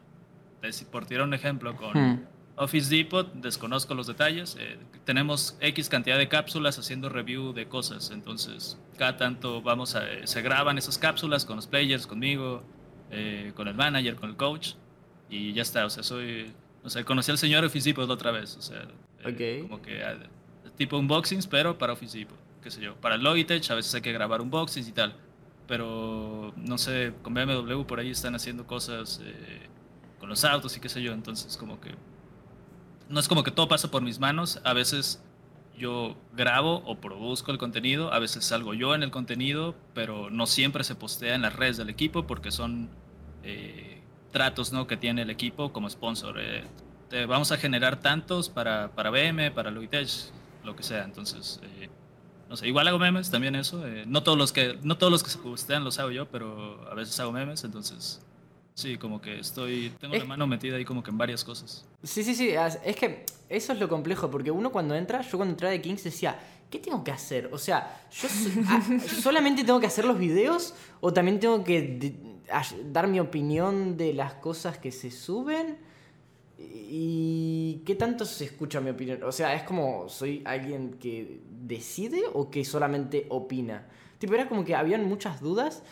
Por 0.91 1.05
tirar 1.05 1.23
un 1.25 1.35
ejemplo 1.35 1.75
con 1.75 1.93
hmm. 1.93 2.25
Office 2.55 2.89
Depot, 2.89 3.31
desconozco 3.31 3.93
los 3.93 4.07
detalles, 4.07 4.57
eh, 4.59 4.79
tenemos 5.05 5.55
X 5.61 5.89
cantidad 5.89 6.17
de 6.17 6.27
cápsulas 6.27 6.79
haciendo 6.79 7.09
review 7.09 7.53
de 7.53 7.67
cosas, 7.67 8.09
entonces 8.09 8.75
cada 8.97 9.17
tanto 9.17 9.61
vamos 9.61 9.93
a, 9.93 10.01
se 10.23 10.41
graban 10.41 10.79
esas 10.79 10.97
cápsulas 10.97 11.45
con 11.45 11.57
los 11.57 11.67
players, 11.67 12.07
conmigo, 12.07 12.63
eh, 13.11 13.51
con 13.55 13.67
el 13.67 13.75
manager, 13.75 14.15
con 14.15 14.31
el 14.31 14.35
coach, 14.35 14.73
y 15.29 15.53
ya 15.53 15.61
está, 15.61 15.85
o 15.85 15.91
sea, 15.91 16.01
soy 16.01 16.51
o 16.83 16.89
sea, 16.89 17.03
conocí 17.03 17.31
al 17.31 17.37
señor 17.37 17.63
Office 17.65 17.89
Depot 17.89 18.09
otra 18.09 18.31
vez. 18.31 18.55
O 18.57 18.61
sea, 18.61 18.87
eh, 19.25 19.65
como 19.67 19.81
que 19.81 20.03
ah, 20.03 20.17
tipo 20.75 20.97
unboxings, 20.97 21.47
pero 21.47 21.77
para 21.77 21.93
Office 21.93 22.17
Depot. 22.17 22.37
Qué 22.61 22.71
sé 22.71 22.81
yo. 22.81 22.95
Para 22.95 23.17
Logitech 23.17 23.69
a 23.71 23.75
veces 23.75 23.93
hay 23.95 24.01
que 24.01 24.11
grabar 24.11 24.41
unboxings 24.41 24.87
y 24.87 24.91
tal. 24.91 25.15
pero 25.67 26.53
no 26.55 26.77
sé, 26.77 27.13
con 27.21 27.33
BMW 27.33 27.83
por 27.83 27.99
ahí 27.99 28.11
están 28.11 28.35
haciendo 28.35 28.65
cosas 28.65 29.21
eh, 29.23 29.67
con 30.19 30.29
los 30.29 30.43
autos 30.45 30.75
y 30.77 30.79
qué 30.79 30.89
sé 30.89 31.01
yo, 31.01 31.11
entonces 31.13 31.57
como 31.57 31.79
que 31.81 31.91
no 33.09 33.19
es 33.19 33.27
como 33.27 33.43
que 33.43 33.51
todo 33.51 33.67
pasa 33.67 33.89
por 33.89 34.01
mis 34.01 34.19
manos, 34.19 34.59
a 34.63 34.73
veces 34.73 35.21
yo 35.77 36.17
grabo 36.35 36.81
o 36.85 36.99
produzco 36.99 37.51
el 37.51 37.57
contenido, 37.57 38.11
a 38.11 38.19
veces 38.19 38.45
salgo 38.45 38.73
yo 38.73 38.95
en 38.95 39.03
el 39.03 39.11
contenido, 39.11 39.75
pero 39.93 40.29
no 40.29 40.47
siempre 40.47 40.83
se 40.83 40.95
postea 40.95 41.35
en 41.35 41.43
las 41.43 41.55
redes 41.55 41.77
del 41.77 41.89
equipo 41.89 42.25
porque 42.25 42.51
son 42.51 42.89
eh, 43.43 43.86
tratos 44.31 44.71
¿no? 44.71 44.87
que 44.87 44.97
tiene 44.97 45.21
el 45.23 45.29
equipo 45.29 45.71
como 45.71 45.89
sponsor. 45.89 46.39
Eh, 46.39 46.63
te 47.09 47.25
vamos 47.25 47.51
a 47.51 47.57
generar 47.57 47.99
tantos 47.99 48.49
para, 48.49 48.89
para 48.89 49.09
BM, 49.09 49.51
para 49.51 49.71
Logitech, 49.71 50.09
lo 50.63 50.75
que 50.75 50.83
sea. 50.83 51.03
Entonces, 51.03 51.59
eh, 51.63 51.89
no 52.49 52.57
sé, 52.57 52.67
igual 52.67 52.87
hago 52.87 52.99
memes, 52.99 53.29
también 53.31 53.55
eso. 53.55 53.83
no, 54.05 54.23
todos 54.23 54.37
los 54.37 54.51
que, 54.51 54.77
no 54.83 54.97
todos 54.97 55.11
los 55.11 55.23
que 55.23 55.29
se 55.29 55.37
postean 55.37 55.83
los 55.83 55.99
hago 55.99 56.11
yo, 56.11 56.27
pero 56.27 56.87
a 56.89 56.95
veces 56.95 57.19
hago 57.19 57.31
memes, 57.31 57.63
entonces 57.63 58.21
Sí, 58.77 58.95
como 58.95 59.19
que 59.19 59.39
estoy, 59.39 59.91
tengo 59.99 60.13
la 60.13 60.23
mano 60.25 60.45
metida 60.45 60.77
ahí 60.77 60.85
como 60.85 61.01
que 61.01 61.09
en 61.09 61.17
varias 61.17 61.43
cosas. 61.43 61.83
Sí, 62.03 62.23
sí, 62.23 62.35
sí, 62.35 62.51
es 62.85 62.95
que 62.95 63.25
eso 63.49 63.73
es 63.73 63.79
lo 63.79 63.89
complejo, 63.89 64.29
porque 64.29 64.51
uno 64.51 64.71
cuando 64.71 64.93
entra, 64.93 65.21
yo 65.21 65.35
cuando 65.35 65.53
entré 65.53 65.71
de 65.71 65.81
Kings 65.81 66.03
decía, 66.03 66.39
¿qué 66.69 66.77
tengo 66.77 67.03
que 67.03 67.09
hacer? 67.09 67.49
O 67.51 67.57
sea, 67.57 68.05
¿yo 68.11 68.27
ah, 68.67 68.83
solamente 69.23 69.63
tengo 69.63 69.79
que 69.79 69.87
hacer 69.87 70.05
los 70.05 70.19
videos 70.19 70.75
o 70.99 71.11
también 71.11 71.39
tengo 71.39 71.63
que 71.63 72.13
dar 72.91 73.07
mi 73.07 73.19
opinión 73.19 73.97
de 73.97 74.13
las 74.13 74.33
cosas 74.35 74.77
que 74.77 74.91
se 74.91 75.11
suben? 75.11 75.77
¿Y 76.59 77.83
qué 77.85 77.95
tanto 77.95 78.25
se 78.25 78.45
escucha 78.45 78.81
mi 78.81 78.89
opinión? 78.89 79.21
O 79.23 79.31
sea, 79.31 79.53
es 79.53 79.63
como, 79.63 80.09
¿soy 80.09 80.41
alguien 80.45 80.95
que 80.99 81.41
decide 81.49 82.23
o 82.33 82.49
que 82.49 82.65
solamente 82.65 83.27
opina? 83.29 83.87
Tipo, 84.17 84.33
era 84.33 84.47
como 84.47 84.65
que 84.65 84.73
habían 84.73 85.05
muchas 85.05 85.39
dudas 85.39 85.83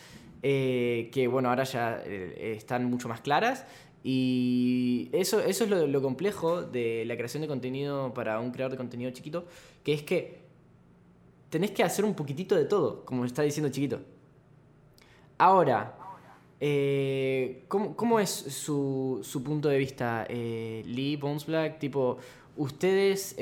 eh, 0.47 1.09
que 1.11 1.27
bueno, 1.27 1.49
ahora 1.49 1.63
ya 1.63 2.03
eh, 2.05 2.53
están 2.55 2.85
mucho 2.85 3.09
más 3.09 3.19
claras. 3.21 3.65
Y 4.03 5.09
eso, 5.11 5.39
eso 5.39 5.63
es 5.63 5.69
lo, 5.71 6.01
complejo 6.03 6.61
de 6.61 7.03
la 7.05 7.15
creación 7.15 7.41
de 7.41 7.47
contenido 7.47 8.13
para 8.13 8.39
un 8.39 8.51
creador 8.51 8.73
de 8.73 8.77
contenido 8.77 9.09
chiquito, 9.09 9.45
que 9.83 9.93
es 9.93 10.03
que 10.03 10.43
tenés 11.49 11.71
que 11.71 11.83
hacer 11.83 12.05
un 12.05 12.13
poquitito 12.13 12.53
de 12.53 12.65
todo, 12.65 13.03
como 13.05 13.25
está 13.25 13.41
diciendo 13.41 13.71
chiquito. 13.71 14.01
Ahora, 15.39 15.97
eh, 16.59 17.65
¿cómo, 17.67 18.19
es 18.19 18.29
su, 18.29 19.21
su, 19.23 19.43
punto 19.43 19.69
de 19.69 19.77
vista, 19.77 20.25
Lee, 20.29 21.17
Bones 21.17 21.45
Black? 21.45 21.79
Tipo, 21.79 22.17
ustedes 22.55 23.35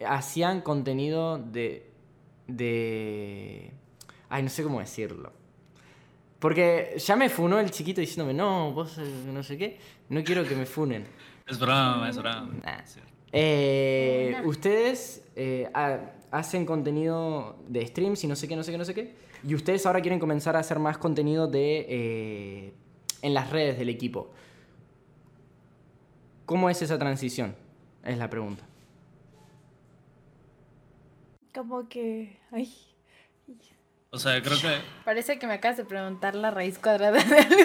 hacían 0.00 0.60
contenido 0.60 1.38
de 1.38 1.88
de... 2.48 3.70
Ay, 4.28 4.42
no 4.42 4.48
sé 4.48 4.64
cómo 4.64 4.80
decirlo. 4.80 5.32
Porque 6.40 6.94
ya 6.98 7.14
me 7.16 7.28
funó 7.28 7.58
el 7.60 7.70
chiquito 7.70 8.00
diciéndome, 8.00 8.34
no, 8.34 8.72
vos 8.72 8.98
eh, 8.98 9.02
no 9.32 9.42
sé 9.42 9.56
qué, 9.56 9.78
no 10.08 10.22
quiero 10.24 10.44
que 10.44 10.54
me 10.54 10.66
funen. 10.66 11.04
Es 11.46 11.58
broma, 11.58 12.08
es 12.08 12.16
broma. 12.16 12.50
Eh, 13.32 14.40
ustedes 14.44 15.24
eh, 15.36 15.68
hacen 16.30 16.64
contenido 16.64 17.56
de 17.68 17.86
streams 17.86 18.24
y 18.24 18.26
no 18.26 18.36
sé 18.36 18.48
qué, 18.48 18.56
no 18.56 18.62
sé 18.62 18.72
qué, 18.72 18.78
no 18.78 18.84
sé 18.84 18.94
qué. 18.94 19.14
Y 19.44 19.54
ustedes 19.54 19.86
ahora 19.86 20.00
quieren 20.00 20.18
comenzar 20.18 20.56
a 20.56 20.60
hacer 20.60 20.78
más 20.78 20.98
contenido 20.98 21.46
de 21.46 22.74
en 23.22 23.34
las 23.34 23.50
redes 23.50 23.78
del 23.78 23.88
equipo. 23.88 24.30
¿Cómo 26.46 26.70
es 26.70 26.80
esa 26.82 26.98
transición? 26.98 27.54
Es 28.04 28.16
la 28.16 28.30
pregunta 28.30 28.68
como 31.58 31.88
que, 31.88 32.38
ay. 32.52 32.72
O 34.10 34.18
sea, 34.18 34.40
creo 34.40 34.58
que... 34.60 34.78
Parece 35.04 35.38
que 35.38 35.46
me 35.46 35.54
acabas 35.54 35.76
de 35.76 35.84
preguntar 35.84 36.34
la 36.34 36.50
raíz 36.50 36.78
cuadrada 36.78 37.22
de 37.22 37.36
algo. 37.36 37.56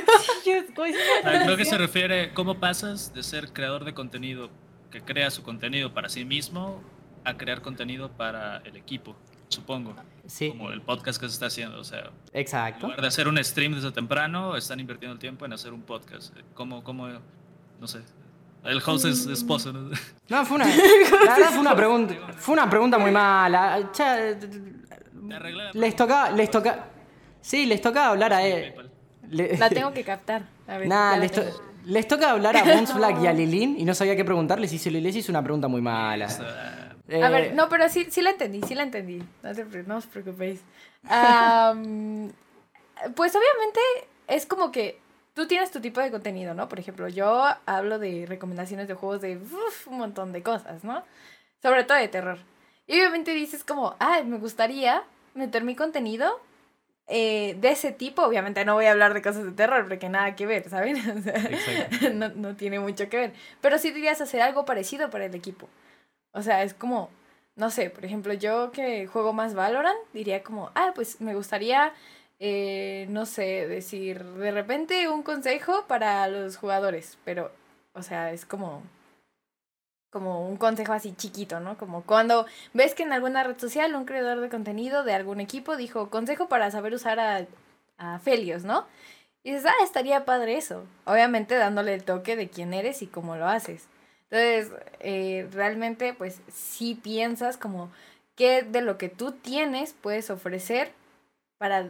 creo 1.46 1.58
que 1.58 1.66
se 1.66 1.78
refiere 1.78 2.34
cómo 2.34 2.60
pasas 2.60 3.14
de 3.14 3.24
ser 3.24 3.54
creador 3.54 3.86
de 3.86 3.94
contenido 3.94 4.50
que 4.92 5.02
crea 5.02 5.30
su 5.30 5.44
contenido 5.44 5.94
para 5.94 6.10
sí 6.10 6.26
mismo 6.26 6.82
a 7.24 7.38
crear 7.38 7.62
contenido 7.62 8.12
para 8.12 8.58
el 8.66 8.76
equipo, 8.76 9.16
supongo. 9.54 9.96
Sí. 10.28 10.50
Como 10.50 10.72
el 10.72 10.82
podcast 10.82 11.20
que 11.20 11.28
se 11.28 11.34
está 11.34 11.48
haciendo, 11.48 11.80
o 11.80 11.84
sea. 11.84 12.12
Exacto. 12.34 12.86
En 12.86 12.92
lugar 12.92 13.02
de 13.02 13.08
hacer 13.08 13.28
un 13.28 13.44
stream 13.44 13.74
desde 13.74 13.92
temprano, 13.92 14.56
están 14.56 14.80
invirtiendo 14.80 15.14
el 15.14 15.20
tiempo 15.20 15.46
en 15.46 15.54
hacer 15.54 15.74
un 15.74 15.82
podcast. 15.82 16.34
¿Cómo, 16.54 16.84
cómo 16.84 17.08
no 17.80 17.88
sé, 17.88 18.00
el 18.64 18.82
host 18.86 19.06
es 19.06 19.26
esposo, 19.26 19.74
¿no? 19.74 19.90
No, 20.30 20.46
fue 20.46 20.56
una. 20.56 20.66
La 21.26 21.36
verdad 21.36 21.50
fue 21.50 21.60
una 21.60 21.76
pregunta. 21.76 22.16
Fue 22.38 22.54
una 22.54 22.70
pregunta 22.70 22.98
muy 22.98 23.12
mala. 23.12 23.80
les 25.74 25.96
toca. 25.96 26.32
Les 26.32 26.50
toca. 26.50 26.86
Sí, 27.42 27.66
les 27.66 27.82
toca 27.82 28.08
hablar 28.08 28.34
a 28.34 28.42
él. 28.46 28.74
La 29.30 29.70
tengo 29.70 29.92
que 29.92 30.04
captar. 30.04 30.44
A 30.68 30.78
ver, 30.78 30.88
nah, 30.88 31.18
les, 31.18 31.32
les, 31.86 32.08
toca 32.08 32.32
hablar 32.32 32.56
a 32.56 32.64
Bones 32.76 32.94
Black 32.96 33.22
y 33.22 33.28
a 33.28 33.34
Lilin 33.34 33.76
y 33.78 33.84
no 33.84 33.94
sabía 33.94 34.16
qué 34.16 34.24
preguntarles 34.24 34.72
y 34.72 34.78
se 34.78 34.90
les 34.92 35.14
hizo 35.14 35.32
una 35.32 35.44
pregunta 35.44 35.68
muy 35.68 35.82
mala. 35.82 36.30
A 37.10 37.30
ver, 37.30 37.46
eh, 37.46 37.52
no, 37.54 37.68
pero 37.70 37.90
sí, 37.90 38.08
sí 38.10 38.22
la 38.22 38.30
entendí, 38.32 38.62
sí 38.62 38.76
la 38.76 38.84
entendí. 38.84 39.22
No, 39.88 39.98
os 39.98 40.06
preocupéis. 40.08 40.62
pues 43.16 43.36
obviamente 43.36 43.80
es 44.28 44.46
como 44.46 44.72
que 44.72 45.00
tú 45.34 45.48
tienes 45.48 45.72
tu 45.72 45.82
tipo 45.82 46.00
de 46.00 46.12
contenido, 46.12 46.54
¿no? 46.54 46.70
Por 46.70 46.80
ejemplo, 46.80 47.08
yo 47.10 47.46
hablo 47.66 48.00
de 48.00 48.26
recomendaciones 48.28 48.88
de 48.88 48.94
juegos 48.94 49.22
de 49.22 49.40
un 49.88 49.98
montón 49.98 50.32
de 50.32 50.44
cosas, 50.44 50.84
¿no? 50.84 51.04
Sobre 51.62 51.84
todo 51.84 51.98
de 51.98 52.08
terror. 52.08 52.40
Y 52.88 53.00
obviamente 53.00 53.34
dices 53.34 53.64
como, 53.64 53.96
ah, 54.00 54.22
me 54.26 54.38
gustaría 54.38 55.04
meter 55.34 55.64
mi 55.64 55.76
contenido 55.76 56.40
eh, 57.08 57.56
de 57.60 57.72
ese 57.72 57.92
tipo. 57.92 58.24
Obviamente 58.24 58.64
no 58.66 58.76
voy 58.76 58.86
a 58.86 58.92
hablar 58.92 59.14
de 59.14 59.22
cosas 59.22 59.46
de 59.46 59.52
terror 59.52 59.88
porque 59.88 60.10
nada 60.10 60.36
que 60.36 60.46
ver, 60.46 60.70
¿saben? 60.70 60.98
O 61.18 61.22
sea, 61.22 62.10
no, 62.14 62.30
no 62.30 62.56
tiene 62.56 62.80
mucho 62.80 63.10
que 63.10 63.18
ver. 63.18 63.34
Pero 63.62 63.78
sí 63.78 63.92
dirías 63.92 64.22
hacer 64.22 64.42
algo 64.42 64.66
parecido 64.66 65.10
para 65.10 65.26
el 65.26 65.36
equipo. 65.36 65.68
O 66.34 66.42
sea, 66.42 66.64
es 66.64 66.74
como, 66.74 67.10
no 67.56 67.70
sé, 67.70 67.90
por 67.90 68.06
ejemplo, 68.06 68.34
yo 68.34 68.72
que 68.72 69.08
juego 69.08 69.34
más 69.34 69.54
Valorant, 69.54 70.00
diría 70.14 70.44
como, 70.44 70.72
ah, 70.76 70.92
pues 70.96 71.22
me 71.22 71.36
gustaría 71.36 71.94
eh, 72.46 73.06
no 73.10 73.26
sé, 73.26 73.70
decir 73.70 74.22
de 74.22 74.52
repente 74.52 75.08
un 75.08 75.24
consejo 75.24 75.86
para 75.88 76.28
los 76.28 76.58
jugadores, 76.58 77.18
pero, 77.24 77.54
o 77.94 78.02
sea, 78.04 78.34
es 78.34 78.46
como, 78.46 78.84
como 80.10 80.46
un 80.48 80.58
consejo 80.58 80.92
así 80.92 81.14
chiquito, 81.16 81.62
¿no? 81.62 81.78
Como 81.78 82.04
cuando 82.04 82.46
ves 82.74 82.96
que 82.96 83.04
en 83.04 83.14
alguna 83.14 83.44
red 83.46 83.58
social 83.58 83.96
un 83.96 84.04
creador 84.04 84.42
de 84.42 84.50
contenido 84.50 85.06
de 85.06 85.14
algún 85.14 85.40
equipo 85.40 85.78
dijo 85.78 86.10
consejo 86.10 86.50
para 86.50 86.70
saber 86.70 86.94
usar 86.94 87.20
a, 87.22 87.48
a 87.98 88.20
Felios, 88.20 88.66
¿no? 88.66 88.88
Y 89.44 89.52
dices, 89.54 89.68
ah, 89.68 89.84
estaría 89.84 90.26
padre 90.26 90.58
eso. 90.58 90.86
Obviamente 91.06 91.56
dándole 91.56 91.94
el 91.94 92.04
toque 92.04 92.36
de 92.36 92.50
quién 92.50 92.74
eres 92.74 93.02
y 93.02 93.08
cómo 93.08 93.38
lo 93.38 93.48
haces. 93.48 93.88
Entonces, 94.34 94.76
eh, 95.00 95.48
realmente, 95.52 96.16
pues 96.16 96.42
sí 96.52 96.96
piensas 96.96 97.56
como 97.56 97.92
qué 98.36 98.64
de 98.64 98.82
lo 98.82 98.98
que 98.98 99.08
tú 99.08 99.32
tienes 99.32 99.94
puedes 99.94 100.32
ofrecer 100.32 100.92
para 101.60 101.90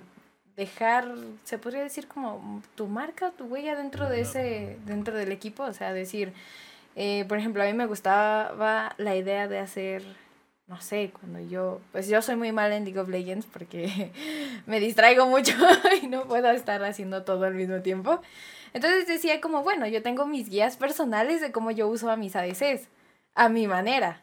dejar, 0.57 1.07
se 1.45 1.57
podría 1.57 1.83
decir 1.83 2.05
como 2.09 2.61
tu 2.75 2.87
marca, 2.87 3.31
tu 3.31 3.45
huella 3.45 3.77
dentro 3.77 4.09
de 4.09 4.19
ese, 4.19 4.77
dentro 4.85 5.15
del 5.15 5.31
equipo, 5.31 5.63
o 5.63 5.71
sea, 5.71 5.93
decir, 5.93 6.33
eh, 6.97 7.23
por 7.29 7.37
ejemplo, 7.37 7.63
a 7.63 7.65
mí 7.65 7.73
me 7.73 7.85
gustaba 7.85 8.93
la 8.97 9.15
idea 9.15 9.47
de 9.47 9.59
hacer, 9.59 10.03
no 10.67 10.81
sé, 10.81 11.13
cuando 11.17 11.39
yo, 11.39 11.79
pues 11.93 12.09
yo 12.09 12.21
soy 12.21 12.35
muy 12.35 12.51
mal 12.51 12.73
en 12.73 12.83
League 12.83 12.99
of 12.99 13.07
Legends 13.07 13.45
porque 13.45 14.11
me 14.65 14.81
distraigo 14.81 15.27
mucho 15.27 15.53
y 16.01 16.07
no 16.07 16.25
puedo 16.25 16.51
estar 16.51 16.83
haciendo 16.83 17.23
todo 17.23 17.45
al 17.45 17.53
mismo 17.53 17.79
tiempo. 17.79 18.21
Entonces 18.73 19.07
decía 19.07 19.39
como, 19.39 19.63
bueno, 19.63 19.87
yo 19.87 20.01
tengo 20.01 20.25
mis 20.25 20.49
guías 20.49 20.77
personales 20.77 21.41
de 21.41 21.51
cómo 21.51 21.71
yo 21.71 21.87
uso 21.87 22.09
a 22.09 22.15
mis 22.17 22.35
ADCs, 22.35 22.87
a 23.35 23.49
mi 23.49 23.67
manera. 23.67 24.21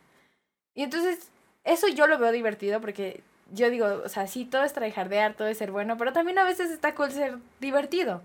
Y 0.75 0.83
entonces, 0.83 1.31
eso 1.65 1.89
yo 1.89 2.07
lo 2.07 2.19
veo 2.19 2.33
divertido 2.33 2.81
porque 2.81 3.23
yo 3.53 3.71
digo, 3.71 3.87
o 4.05 4.09
sea, 4.09 4.27
sí, 4.27 4.45
todo 4.45 4.65
es 4.65 4.73
tryhardear, 4.73 5.35
todo 5.35 5.49
es 5.49 5.59
ser 5.59 5.71
bueno, 5.71 5.97
pero 5.97 6.13
también 6.13 6.39
a 6.39 6.45
veces 6.45 6.71
está 6.71 6.95
cool 6.95 7.11
ser 7.13 7.39
divertido. 7.61 8.23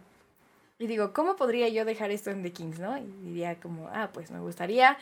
Y 0.77 0.87
digo, 0.87 1.13
¿cómo 1.13 1.35
podría 1.35 1.69
yo 1.69 1.85
dejar 1.85 2.11
esto 2.11 2.31
en 2.31 2.43
The 2.43 2.51
Kings, 2.51 2.79
no? 2.79 2.97
Y 2.97 3.05
diría 3.23 3.55
como, 3.59 3.87
ah, 3.93 4.09
pues 4.13 4.29
me 4.31 4.39
gustaría, 4.39 4.97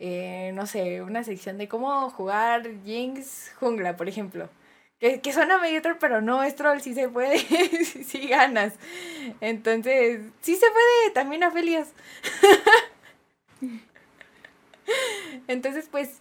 eh, 0.00 0.52
no 0.54 0.66
sé, 0.66 1.02
una 1.02 1.22
sección 1.22 1.58
de 1.58 1.68
cómo 1.68 2.10
jugar 2.10 2.68
Jinx 2.84 3.52
jungla, 3.60 3.96
por 3.96 4.08
ejemplo. 4.08 4.48
Que, 5.02 5.20
que 5.20 5.32
suena 5.32 5.58
medio 5.58 5.82
troll, 5.82 5.96
pero 5.98 6.20
no, 6.20 6.44
es 6.44 6.54
troll, 6.54 6.78
sí 6.78 6.94
se 6.94 7.08
puede, 7.08 7.36
sí, 8.06 8.28
ganas. 8.28 8.74
Entonces, 9.40 10.20
sí 10.42 10.54
se 10.54 10.66
puede, 10.70 11.10
también 11.12 11.42
a 11.42 11.50
Felias. 11.50 11.92
Entonces, 15.48 15.88
pues, 15.90 16.18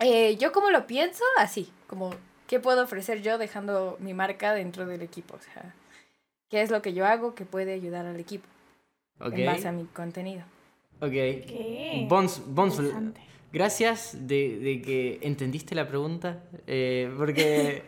eh, 0.00 0.36
yo 0.36 0.50
como 0.50 0.72
lo 0.72 0.88
pienso, 0.88 1.22
así, 1.38 1.70
como 1.86 2.10
¿qué 2.48 2.58
puedo 2.58 2.82
ofrecer 2.82 3.22
yo 3.22 3.38
dejando 3.38 3.96
mi 4.00 4.14
marca 4.14 4.52
dentro 4.52 4.84
del 4.84 5.02
equipo? 5.02 5.36
O 5.36 5.40
sea, 5.40 5.72
¿qué 6.50 6.62
es 6.62 6.72
lo 6.72 6.82
que 6.82 6.92
yo 6.92 7.06
hago 7.06 7.36
que 7.36 7.44
puede 7.44 7.72
ayudar 7.72 8.04
al 8.04 8.18
equipo 8.18 8.48
en 9.20 9.46
base 9.46 9.68
a 9.68 9.70
mi 9.70 9.84
contenido? 9.84 10.42
Ok. 11.00 11.12
Bons, 12.08 12.42
Bons, 12.46 12.80
gracias 13.52 14.16
de, 14.26 14.58
de, 14.58 14.82
que 14.82 15.18
entendiste 15.22 15.74
la 15.74 15.86
pregunta, 15.88 16.42
eh, 16.66 17.10
porque 17.16 17.82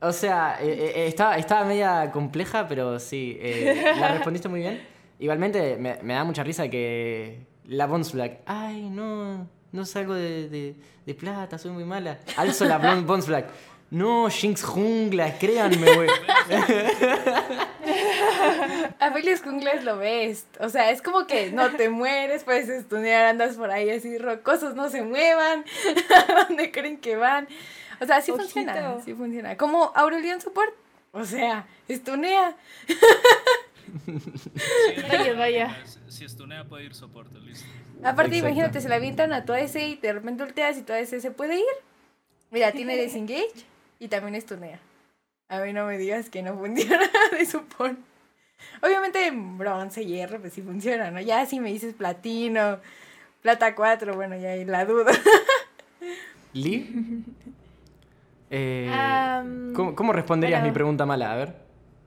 O 0.00 0.12
sea, 0.12 0.58
eh, 0.60 0.66
eh, 0.68 0.92
eh, 0.96 1.06
estaba, 1.06 1.36
estaba 1.38 1.64
media 1.64 2.10
compleja, 2.12 2.68
pero 2.68 2.98
sí, 3.00 3.36
eh, 3.40 3.94
la 3.98 4.12
respondiste 4.12 4.48
muy 4.48 4.60
bien. 4.60 4.80
Igualmente 5.18 5.76
me, 5.78 5.98
me 6.02 6.12
da 6.14 6.22
mucha 6.24 6.42
risa 6.44 6.68
que 6.68 7.38
la 7.64 7.86
Bones 7.86 8.12
Black, 8.12 8.40
ay, 8.46 8.90
no, 8.90 9.48
no 9.72 9.84
salgo 9.86 10.12
de, 10.14 10.48
de- 10.48 10.74
de 11.06 11.14
plata, 11.14 11.56
soy 11.56 11.70
muy 11.70 11.84
mala. 11.84 12.18
Alzo 12.36 12.64
la 12.66 12.78
Bon- 12.78 13.06
Bones 13.06 13.26
Black, 13.26 13.46
no, 13.90 14.28
Jinx 14.28 14.62
Jungla, 14.64 15.38
créanme, 15.38 15.94
güey. 15.94 16.08
A 19.00 19.10
Feliz 19.12 19.42
Jungles 19.42 19.84
lo 19.84 19.98
ves. 19.98 20.46
O 20.60 20.68
sea, 20.68 20.90
es 20.90 21.02
como 21.02 21.26
que 21.26 21.50
no 21.50 21.70
te 21.72 21.88
mueres, 21.88 22.44
puedes 22.44 22.68
estudiar, 22.68 23.26
andas 23.26 23.56
por 23.56 23.70
ahí 23.70 23.90
así 23.90 24.18
rocosos, 24.18 24.74
no 24.74 24.88
se 24.90 25.02
muevan. 25.02 25.64
¿A 26.28 26.44
dónde 26.44 26.70
creen 26.70 26.98
que 26.98 27.16
van? 27.16 27.48
O 28.00 28.06
sea, 28.06 28.20
sí 28.20 28.30
Ojito. 28.30 28.44
funciona. 28.48 29.00
Sí 29.04 29.14
funciona. 29.14 29.56
Como 29.56 29.92
Aurelion 29.94 30.40
Support. 30.40 30.74
O 31.12 31.24
sea, 31.24 31.66
estunea. 31.88 32.54
Vaya, 35.08 35.34
vaya. 35.34 35.76
Si 36.08 36.24
estunea 36.24 36.64
puede 36.64 36.84
ir 36.84 36.94
soporte, 36.94 37.38
listo. 37.38 37.66
Aparte, 38.02 38.36
Exacto. 38.36 38.48
imagínate, 38.48 38.80
se 38.80 38.88
la 38.88 38.96
avientan 38.96 39.32
a 39.32 39.44
tu 39.44 39.52
AS 39.52 39.74
y 39.76 39.96
de 39.96 40.12
repente 40.12 40.42
ulteas 40.42 40.76
y 40.76 40.82
tu 40.82 40.92
AS 40.92 41.08
se 41.08 41.30
puede 41.30 41.56
ir. 41.56 41.64
Mira, 42.50 42.72
tiene 42.72 42.96
disengage 43.02 43.64
y 43.98 44.08
también 44.08 44.34
estunea. 44.34 44.78
A 45.48 45.60
mí 45.60 45.72
no 45.72 45.86
me 45.86 45.96
digas 45.96 46.28
que 46.28 46.42
no 46.42 46.58
funciona 46.58 47.08
de 47.32 47.46
support. 47.46 47.96
Obviamente 48.82 49.26
en 49.26 49.58
bronce, 49.58 50.04
hierro, 50.04 50.40
pues 50.40 50.52
sí 50.52 50.62
funciona, 50.62 51.10
¿no? 51.10 51.20
Ya 51.20 51.46
si 51.46 51.60
me 51.60 51.72
dices 51.72 51.94
platino, 51.94 52.80
plata 53.42 53.74
4, 53.74 54.14
bueno, 54.14 54.36
ya 54.36 54.50
ahí 54.50 54.64
la 54.64 54.84
duda. 54.84 55.12
Lee, 56.52 57.24
eh, 58.50 58.90
Am, 58.92 59.72
¿cómo, 59.74 59.94
cómo 59.94 60.12
responderías 60.12 60.60
bueno. 60.60 60.72
mi 60.72 60.74
pregunta 60.74 61.06
mala? 61.06 61.32
A 61.32 61.36
ver. 61.36 61.66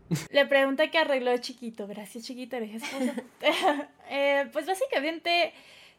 La 0.31 0.49
pregunta 0.49 0.89
que 0.89 0.97
arregló 0.97 1.37
Chiquito, 1.37 1.85
gracias 1.87 2.25
Chiquito, 2.25 2.55
eres 2.55 2.81
esposo. 2.81 3.11
Eh, 4.11 4.49
pues 4.51 4.65
básicamente, 4.65 5.53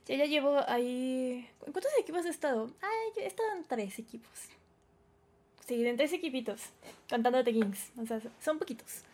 yo 0.08 0.16
ya 0.16 0.24
llevo 0.24 0.58
ahí... 0.66 1.48
¿En 1.64 1.72
cuántos 1.72 1.92
equipos 2.00 2.26
he 2.26 2.30
estado? 2.30 2.68
Ay, 2.82 3.12
yo 3.14 3.22
he 3.22 3.26
estado 3.26 3.52
en 3.56 3.62
tres 3.62 4.00
equipos. 4.00 4.32
Sí, 5.64 5.86
en 5.86 5.96
tres 5.96 6.12
equipitos, 6.12 6.60
contándote 7.08 7.52
Kings, 7.52 7.92
o 7.96 8.04
sea, 8.04 8.20
son 8.40 8.58
poquitos. 8.58 9.04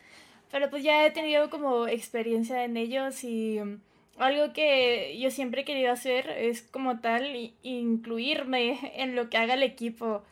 Pero 0.50 0.70
pues 0.70 0.82
ya 0.82 1.06
he 1.06 1.10
tenido 1.10 1.50
como 1.50 1.88
experiencia 1.88 2.64
en 2.64 2.76
ellos 2.76 3.24
y 3.24 3.60
mm, 3.60 3.80
algo 4.18 4.52
que 4.52 5.18
yo 5.18 5.30
siempre 5.30 5.62
he 5.62 5.64
querido 5.64 5.92
hacer 5.92 6.30
es 6.30 6.62
como 6.62 7.00
tal 7.00 7.52
incluirme 7.62 8.78
en 8.96 9.16
lo 9.16 9.28
que 9.30 9.38
haga 9.38 9.54
el 9.54 9.62
equipo. 9.62 10.22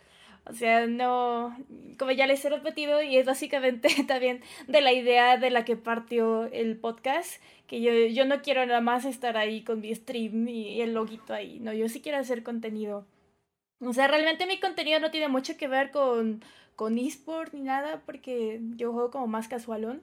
O 0.47 0.53
sea, 0.53 0.87
no, 0.87 1.57
como 1.99 2.11
ya 2.13 2.27
les 2.27 2.45
he 2.45 2.51
repetido, 2.51 3.01
y 3.03 3.17
es 3.17 3.25
básicamente 3.25 3.89
también 4.07 4.43
de 4.69 4.81
la 4.83 4.93
idea 4.93 5.39
de 5.39 5.51
la 5.51 5.65
que 5.65 5.77
partió 5.77 6.45
el 6.53 6.77
podcast, 6.77 7.43
que 7.67 7.81
yo, 7.81 7.93
yo 7.93 8.27
no 8.27 8.43
quiero 8.43 8.65
nada 8.67 8.83
más 8.83 9.07
estar 9.07 9.39
ahí 9.39 9.63
con 9.63 9.81
mi 9.81 9.95
stream 9.95 10.47
y 10.49 10.83
el 10.83 10.93
loguito 10.93 11.33
ahí, 11.33 11.61
no, 11.61 11.73
yo 11.73 11.89
sí 11.89 12.03
quiero 12.03 12.19
hacer 12.19 12.43
contenido. 12.43 13.07
O 13.81 13.93
sea, 13.93 14.07
realmente 14.07 14.47
mi 14.47 14.61
contenido 14.61 15.01
no 15.01 15.11
tiene 15.11 15.29
mucho 15.29 15.57
que 15.57 15.69
ver 15.69 15.91
con, 15.91 16.45
con 16.77 16.99
eSport 16.99 17.53
ni 17.53 17.63
nada, 17.63 18.03
porque 18.07 18.61
yo 18.77 18.93
juego 18.93 19.11
como 19.11 19.27
más 19.27 19.49
casualón. 19.49 20.03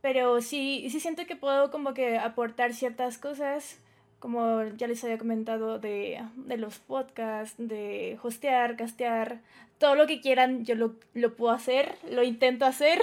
Pero 0.00 0.40
sí, 0.42 0.86
sí 0.90 1.00
siento 1.00 1.26
que 1.26 1.36
puedo 1.36 1.70
como 1.70 1.94
que 1.94 2.18
aportar 2.18 2.74
ciertas 2.74 3.16
cosas, 3.18 3.78
como 4.18 4.64
ya 4.76 4.86
les 4.86 5.02
había 5.04 5.18
comentado, 5.18 5.78
de, 5.78 6.22
de 6.36 6.56
los 6.58 6.78
podcasts, 6.78 7.54
de 7.56 8.18
hostear, 8.22 8.76
castear, 8.76 9.40
todo 9.78 9.94
lo 9.94 10.06
que 10.06 10.20
quieran 10.20 10.64
yo 10.64 10.74
lo, 10.74 10.94
lo 11.14 11.34
puedo 11.34 11.54
hacer, 11.54 11.96
lo 12.10 12.22
intento 12.22 12.66
hacer, 12.66 12.98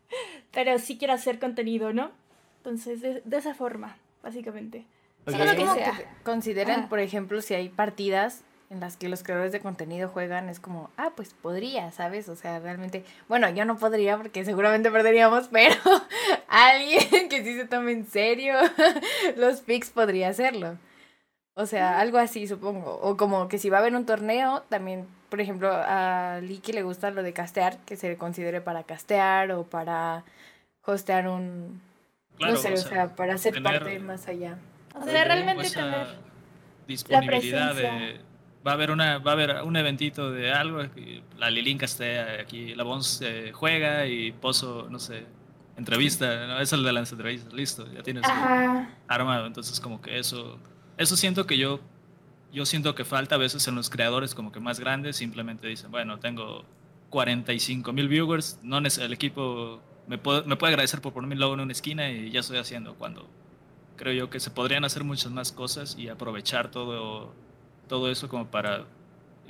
pero 0.52 0.78
sí 0.78 0.98
quiero 0.98 1.14
hacer 1.14 1.38
contenido, 1.38 1.92
¿no? 1.92 2.10
Entonces, 2.58 3.00
de, 3.00 3.22
de 3.24 3.36
esa 3.36 3.54
forma, 3.54 3.96
básicamente. 4.22 4.84
Ok. 5.26 5.32
Solo 5.32 5.56
como 5.56 5.74
que 5.74 6.06
consideren, 6.22 6.88
por 6.88 7.00
ejemplo, 7.00 7.40
si 7.42 7.54
hay 7.54 7.68
partidas 7.68 8.42
en 8.68 8.80
las 8.80 8.96
que 8.96 9.08
los 9.08 9.22
creadores 9.22 9.52
de 9.52 9.60
contenido 9.60 10.08
juegan, 10.08 10.48
es 10.48 10.58
como, 10.60 10.90
ah, 10.96 11.12
pues 11.14 11.34
podría, 11.34 11.92
¿sabes? 11.92 12.28
O 12.28 12.34
sea, 12.36 12.58
realmente, 12.58 13.04
bueno, 13.28 13.48
yo 13.50 13.64
no 13.64 13.78
podría 13.78 14.16
porque 14.16 14.44
seguramente 14.44 14.90
perderíamos, 14.90 15.48
pero 15.52 15.74
alguien 16.48 17.28
que 17.28 17.44
sí 17.44 17.54
se 17.56 17.66
tome 17.66 17.92
en 17.92 18.06
serio 18.06 18.54
los 19.36 19.60
picks 19.60 19.90
podría 19.90 20.28
hacerlo. 20.28 20.78
O 21.54 21.64
sea, 21.64 22.00
algo 22.00 22.18
así, 22.18 22.46
supongo. 22.46 22.98
O 23.02 23.16
como 23.16 23.48
que 23.48 23.58
si 23.58 23.70
va 23.70 23.78
a 23.78 23.80
haber 23.80 23.94
un 23.94 24.04
torneo, 24.04 24.62
también, 24.68 25.06
por 25.30 25.40
ejemplo, 25.40 25.70
a 25.72 26.40
Liki 26.42 26.72
le 26.72 26.82
gusta 26.82 27.10
lo 27.10 27.22
de 27.22 27.32
castear, 27.32 27.78
que 27.78 27.96
se 27.96 28.08
le 28.08 28.16
considere 28.18 28.60
para 28.60 28.82
castear 28.82 29.50
o 29.52 29.64
para 29.64 30.24
hostear 30.84 31.28
un... 31.28 31.80
Claro, 32.36 32.52
no 32.52 32.58
sé, 32.58 32.74
o 32.74 32.76
sea, 32.76 33.14
para 33.16 33.38
ser 33.38 33.54
tener- 33.54 33.80
parte 33.80 33.98
más 34.00 34.28
allá. 34.28 34.58
O 34.94 35.04
sea, 35.04 35.24
realmente 35.24 35.70
tener... 35.70 36.08
disponibilidad 36.86 37.74
de 37.74 37.80
presencia. 37.82 38.25
Va 38.66 38.72
a 38.72 38.74
haber 38.74 38.90
una 38.90 39.18
va 39.18 39.32
a 39.32 39.34
haber 39.34 39.62
un 39.62 39.76
eventito 39.76 40.30
de 40.30 40.52
algo 40.52 40.82
la 41.38 41.50
Lilin 41.50 41.78
castea 41.78 42.40
aquí 42.40 42.74
la 42.74 42.82
Bons 42.84 43.20
eh, 43.22 43.52
juega 43.52 44.06
y 44.06 44.32
Pozo 44.32 44.88
no 44.90 44.98
sé 44.98 45.24
entrevista 45.76 46.46
¿no? 46.46 46.60
es 46.60 46.72
el 46.72 46.82
de 46.82 46.92
las 46.92 47.12
entrevistas 47.12 47.52
listo 47.52 47.86
ya 47.92 48.02
tienes 48.02 48.24
armado 49.08 49.46
entonces 49.46 49.78
como 49.80 50.00
que 50.00 50.18
eso 50.18 50.58
eso 50.96 51.16
siento 51.16 51.46
que 51.46 51.58
yo 51.58 51.80
yo 52.52 52.64
siento 52.64 52.94
que 52.94 53.04
falta 53.04 53.34
a 53.34 53.38
veces 53.38 53.68
en 53.68 53.74
los 53.74 53.90
creadores 53.90 54.34
como 54.34 54.50
que 54.50 54.60
más 54.60 54.80
grandes 54.80 55.16
simplemente 55.16 55.68
dicen 55.68 55.90
bueno 55.90 56.18
tengo 56.18 56.64
45 57.10 57.92
mil 57.92 58.08
viewers 58.08 58.58
no 58.62 58.78
el 58.78 59.12
equipo 59.12 59.80
me 60.08 60.18
puede, 60.18 60.42
me 60.42 60.56
puede 60.56 60.72
agradecer 60.72 61.00
por 61.00 61.12
poner 61.12 61.28
mi 61.28 61.36
logo 61.36 61.54
en 61.54 61.60
una 61.60 61.72
esquina 61.72 62.10
y 62.10 62.30
ya 62.30 62.40
estoy 62.40 62.58
haciendo 62.58 62.94
cuando 62.94 63.28
creo 63.96 64.12
yo 64.12 64.30
que 64.30 64.40
se 64.40 64.50
podrían 64.50 64.84
hacer 64.84 65.04
muchas 65.04 65.32
más 65.32 65.52
cosas 65.52 65.96
y 65.98 66.08
aprovechar 66.08 66.70
todo, 66.70 67.34
todo 67.88 68.10
eso 68.10 68.28
como 68.28 68.46
para, 68.48 68.84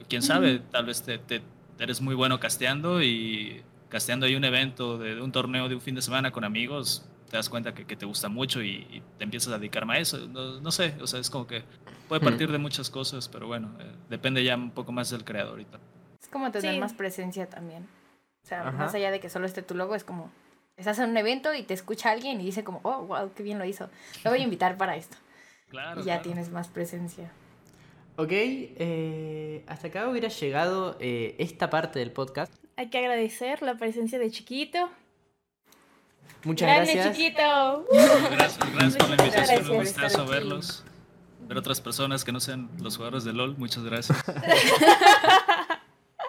quién 0.08 0.22
sabe, 0.22 0.58
tal 0.58 0.86
vez 0.86 1.02
te, 1.02 1.18
te- 1.18 1.42
eres 1.78 2.00
muy 2.00 2.14
bueno 2.14 2.38
casteando 2.40 3.02
y 3.02 3.62
casteando 3.88 4.26
ahí 4.26 4.34
un 4.34 4.44
evento 4.44 4.98
de, 4.98 5.14
de 5.16 5.20
un 5.22 5.32
torneo 5.32 5.68
de 5.68 5.74
un 5.74 5.80
fin 5.80 5.94
de 5.94 6.02
semana 6.02 6.30
con 6.32 6.44
amigos, 6.44 7.04
te 7.30 7.36
das 7.36 7.48
cuenta 7.48 7.74
que, 7.74 7.84
que 7.86 7.96
te 7.96 8.06
gusta 8.06 8.28
mucho 8.28 8.62
y, 8.62 8.86
y 8.90 9.02
te 9.18 9.24
empiezas 9.24 9.52
a 9.52 9.58
dedicar 9.58 9.84
más 9.84 9.96
a 9.96 10.00
eso. 10.00 10.18
No, 10.28 10.60
no 10.60 10.70
sé, 10.70 10.96
o 11.00 11.06
sea, 11.06 11.20
es 11.20 11.28
como 11.30 11.46
que 11.46 11.64
puede 12.08 12.20
partir 12.20 12.50
de 12.50 12.58
muchas 12.58 12.88
cosas, 12.90 13.28
pero 13.28 13.46
bueno, 13.46 13.74
eh, 13.80 13.90
depende 14.08 14.42
ya 14.44 14.56
un 14.56 14.70
poco 14.70 14.92
más 14.92 15.10
del 15.10 15.24
creador 15.24 15.52
ahorita. 15.52 15.78
Es 16.22 16.28
como 16.28 16.50
tener 16.50 16.74
Sí. 16.74 16.80
más 16.80 16.92
presencia 16.94 17.48
también. 17.48 17.84
O 18.44 18.46
sea, 18.48 18.60
Ajá. 18.62 18.70
más 18.72 18.94
allá 18.94 19.10
de 19.10 19.18
que 19.20 19.28
solo 19.28 19.46
esté 19.46 19.62
tu 19.62 19.74
logo, 19.74 19.94
es 19.96 20.04
como, 20.04 20.30
estás 20.76 20.98
en 21.00 21.10
un 21.10 21.16
evento 21.16 21.52
y 21.52 21.62
te 21.64 21.74
escucha 21.74 22.10
alguien 22.12 22.40
y 22.40 22.44
dice 22.44 22.62
como, 22.64 22.80
oh, 22.84 23.02
wow, 23.06 23.32
qué 23.34 23.42
bien 23.42 23.58
lo 23.58 23.64
hizo. 23.64 23.88
Lo 24.24 24.30
voy 24.30 24.40
a 24.40 24.44
invitar 24.44 24.76
para 24.76 24.96
esto. 24.96 25.16
Claro. 25.68 26.00
y 26.00 26.04
ya 26.04 26.14
claro. 26.14 26.22
tienes 26.22 26.50
más 26.50 26.68
presencia. 26.68 27.32
Ok, 28.18 28.30
eh, 28.30 29.62
hasta 29.66 29.88
acá 29.88 30.08
hubiera 30.08 30.28
llegado 30.28 30.96
eh, 31.00 31.34
esta 31.38 31.68
parte 31.68 31.98
del 31.98 32.12
podcast. 32.12 32.52
Hay 32.76 32.88
que 32.88 32.96
agradecer 32.96 33.60
la 33.60 33.76
presencia 33.76 34.18
de 34.18 34.30
Chiquito. 34.30 34.90
Muchas 36.44 36.66
Grande 36.66 36.94
gracias. 36.94 37.16
Chiquito. 37.16 37.86
Gracias, 38.30 38.58
gracias 38.72 38.96
por 38.96 39.08
la 39.08 39.16
invitación, 39.16 39.46
Gracias 39.46 39.68
un 39.68 39.76
gustazo 39.76 40.26
verlos. 40.26 40.84
Ver 41.46 41.58
otras 41.58 41.80
personas 41.80 42.24
que 42.24 42.32
no 42.32 42.40
sean 42.40 42.70
los 42.80 42.96
jugadores 42.96 43.24
de 43.24 43.34
LOL, 43.34 43.56
muchas 43.58 43.84
gracias. 43.84 44.18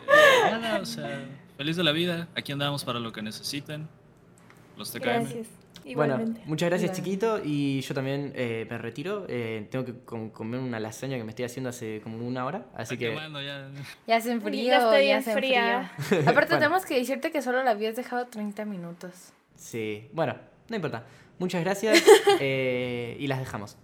Eh, 0.10 0.52
nada, 0.52 0.80
o 0.80 0.86
sea, 0.86 1.26
feliz 1.58 1.76
de 1.76 1.84
la 1.84 1.92
vida, 1.92 2.30
aquí 2.34 2.52
andamos 2.52 2.86
para 2.86 3.00
lo 3.00 3.12
que 3.12 3.22
necesiten. 3.22 3.90
Los 4.78 4.92
TKM. 4.92 5.02
Gracias. 5.02 5.48
Bueno, 5.96 6.18
muchas 6.46 6.70
gracias 6.70 6.92
chiquito 6.94 7.40
y 7.44 7.82
yo 7.82 7.94
también 7.94 8.32
eh, 8.36 8.66
me 8.70 8.78
retiro. 8.78 9.26
Eh, 9.30 9.68
tengo 9.72 9.86
que 9.86 9.94
com- 10.06 10.30
comer 10.30 10.60
una 10.60 10.80
lasaña 10.80 11.18
que 11.18 11.24
me 11.24 11.30
estoy 11.32 11.46
haciendo 11.46 11.70
hace 11.70 12.02
como 12.02 12.26
una 12.28 12.46
hora, 12.46 12.66
así 12.76 12.96
Está 12.96 13.06
que 13.06 13.16
ya. 13.44 13.70
Ya 14.08 14.22
se 14.22 14.32
enfrío, 14.32 14.64
Ya 14.66 14.78
estoy 14.78 15.08
ya 15.08 15.18
en 15.18 15.24
se 15.24 15.34
fría. 15.34 15.92
Aparte, 15.98 16.32
Bueno. 16.34 16.48
tenemos 16.60 16.86
que 16.86 16.96
decirte 16.96 17.32
que 17.32 17.42
solo 17.42 17.64
la 17.64 17.72
habías 17.72 17.96
dejado 17.96 18.26
30 18.28 18.66
minutos. 18.66 19.34
sí. 19.56 20.10
Bueno, 20.14 20.36
no 20.70 20.76
importa. 20.76 21.06
Muchas 21.40 21.64
gracias 21.64 22.04
eh, 22.40 23.16
y 23.20 23.28
las 23.28 23.40
dejamos. 23.40 23.78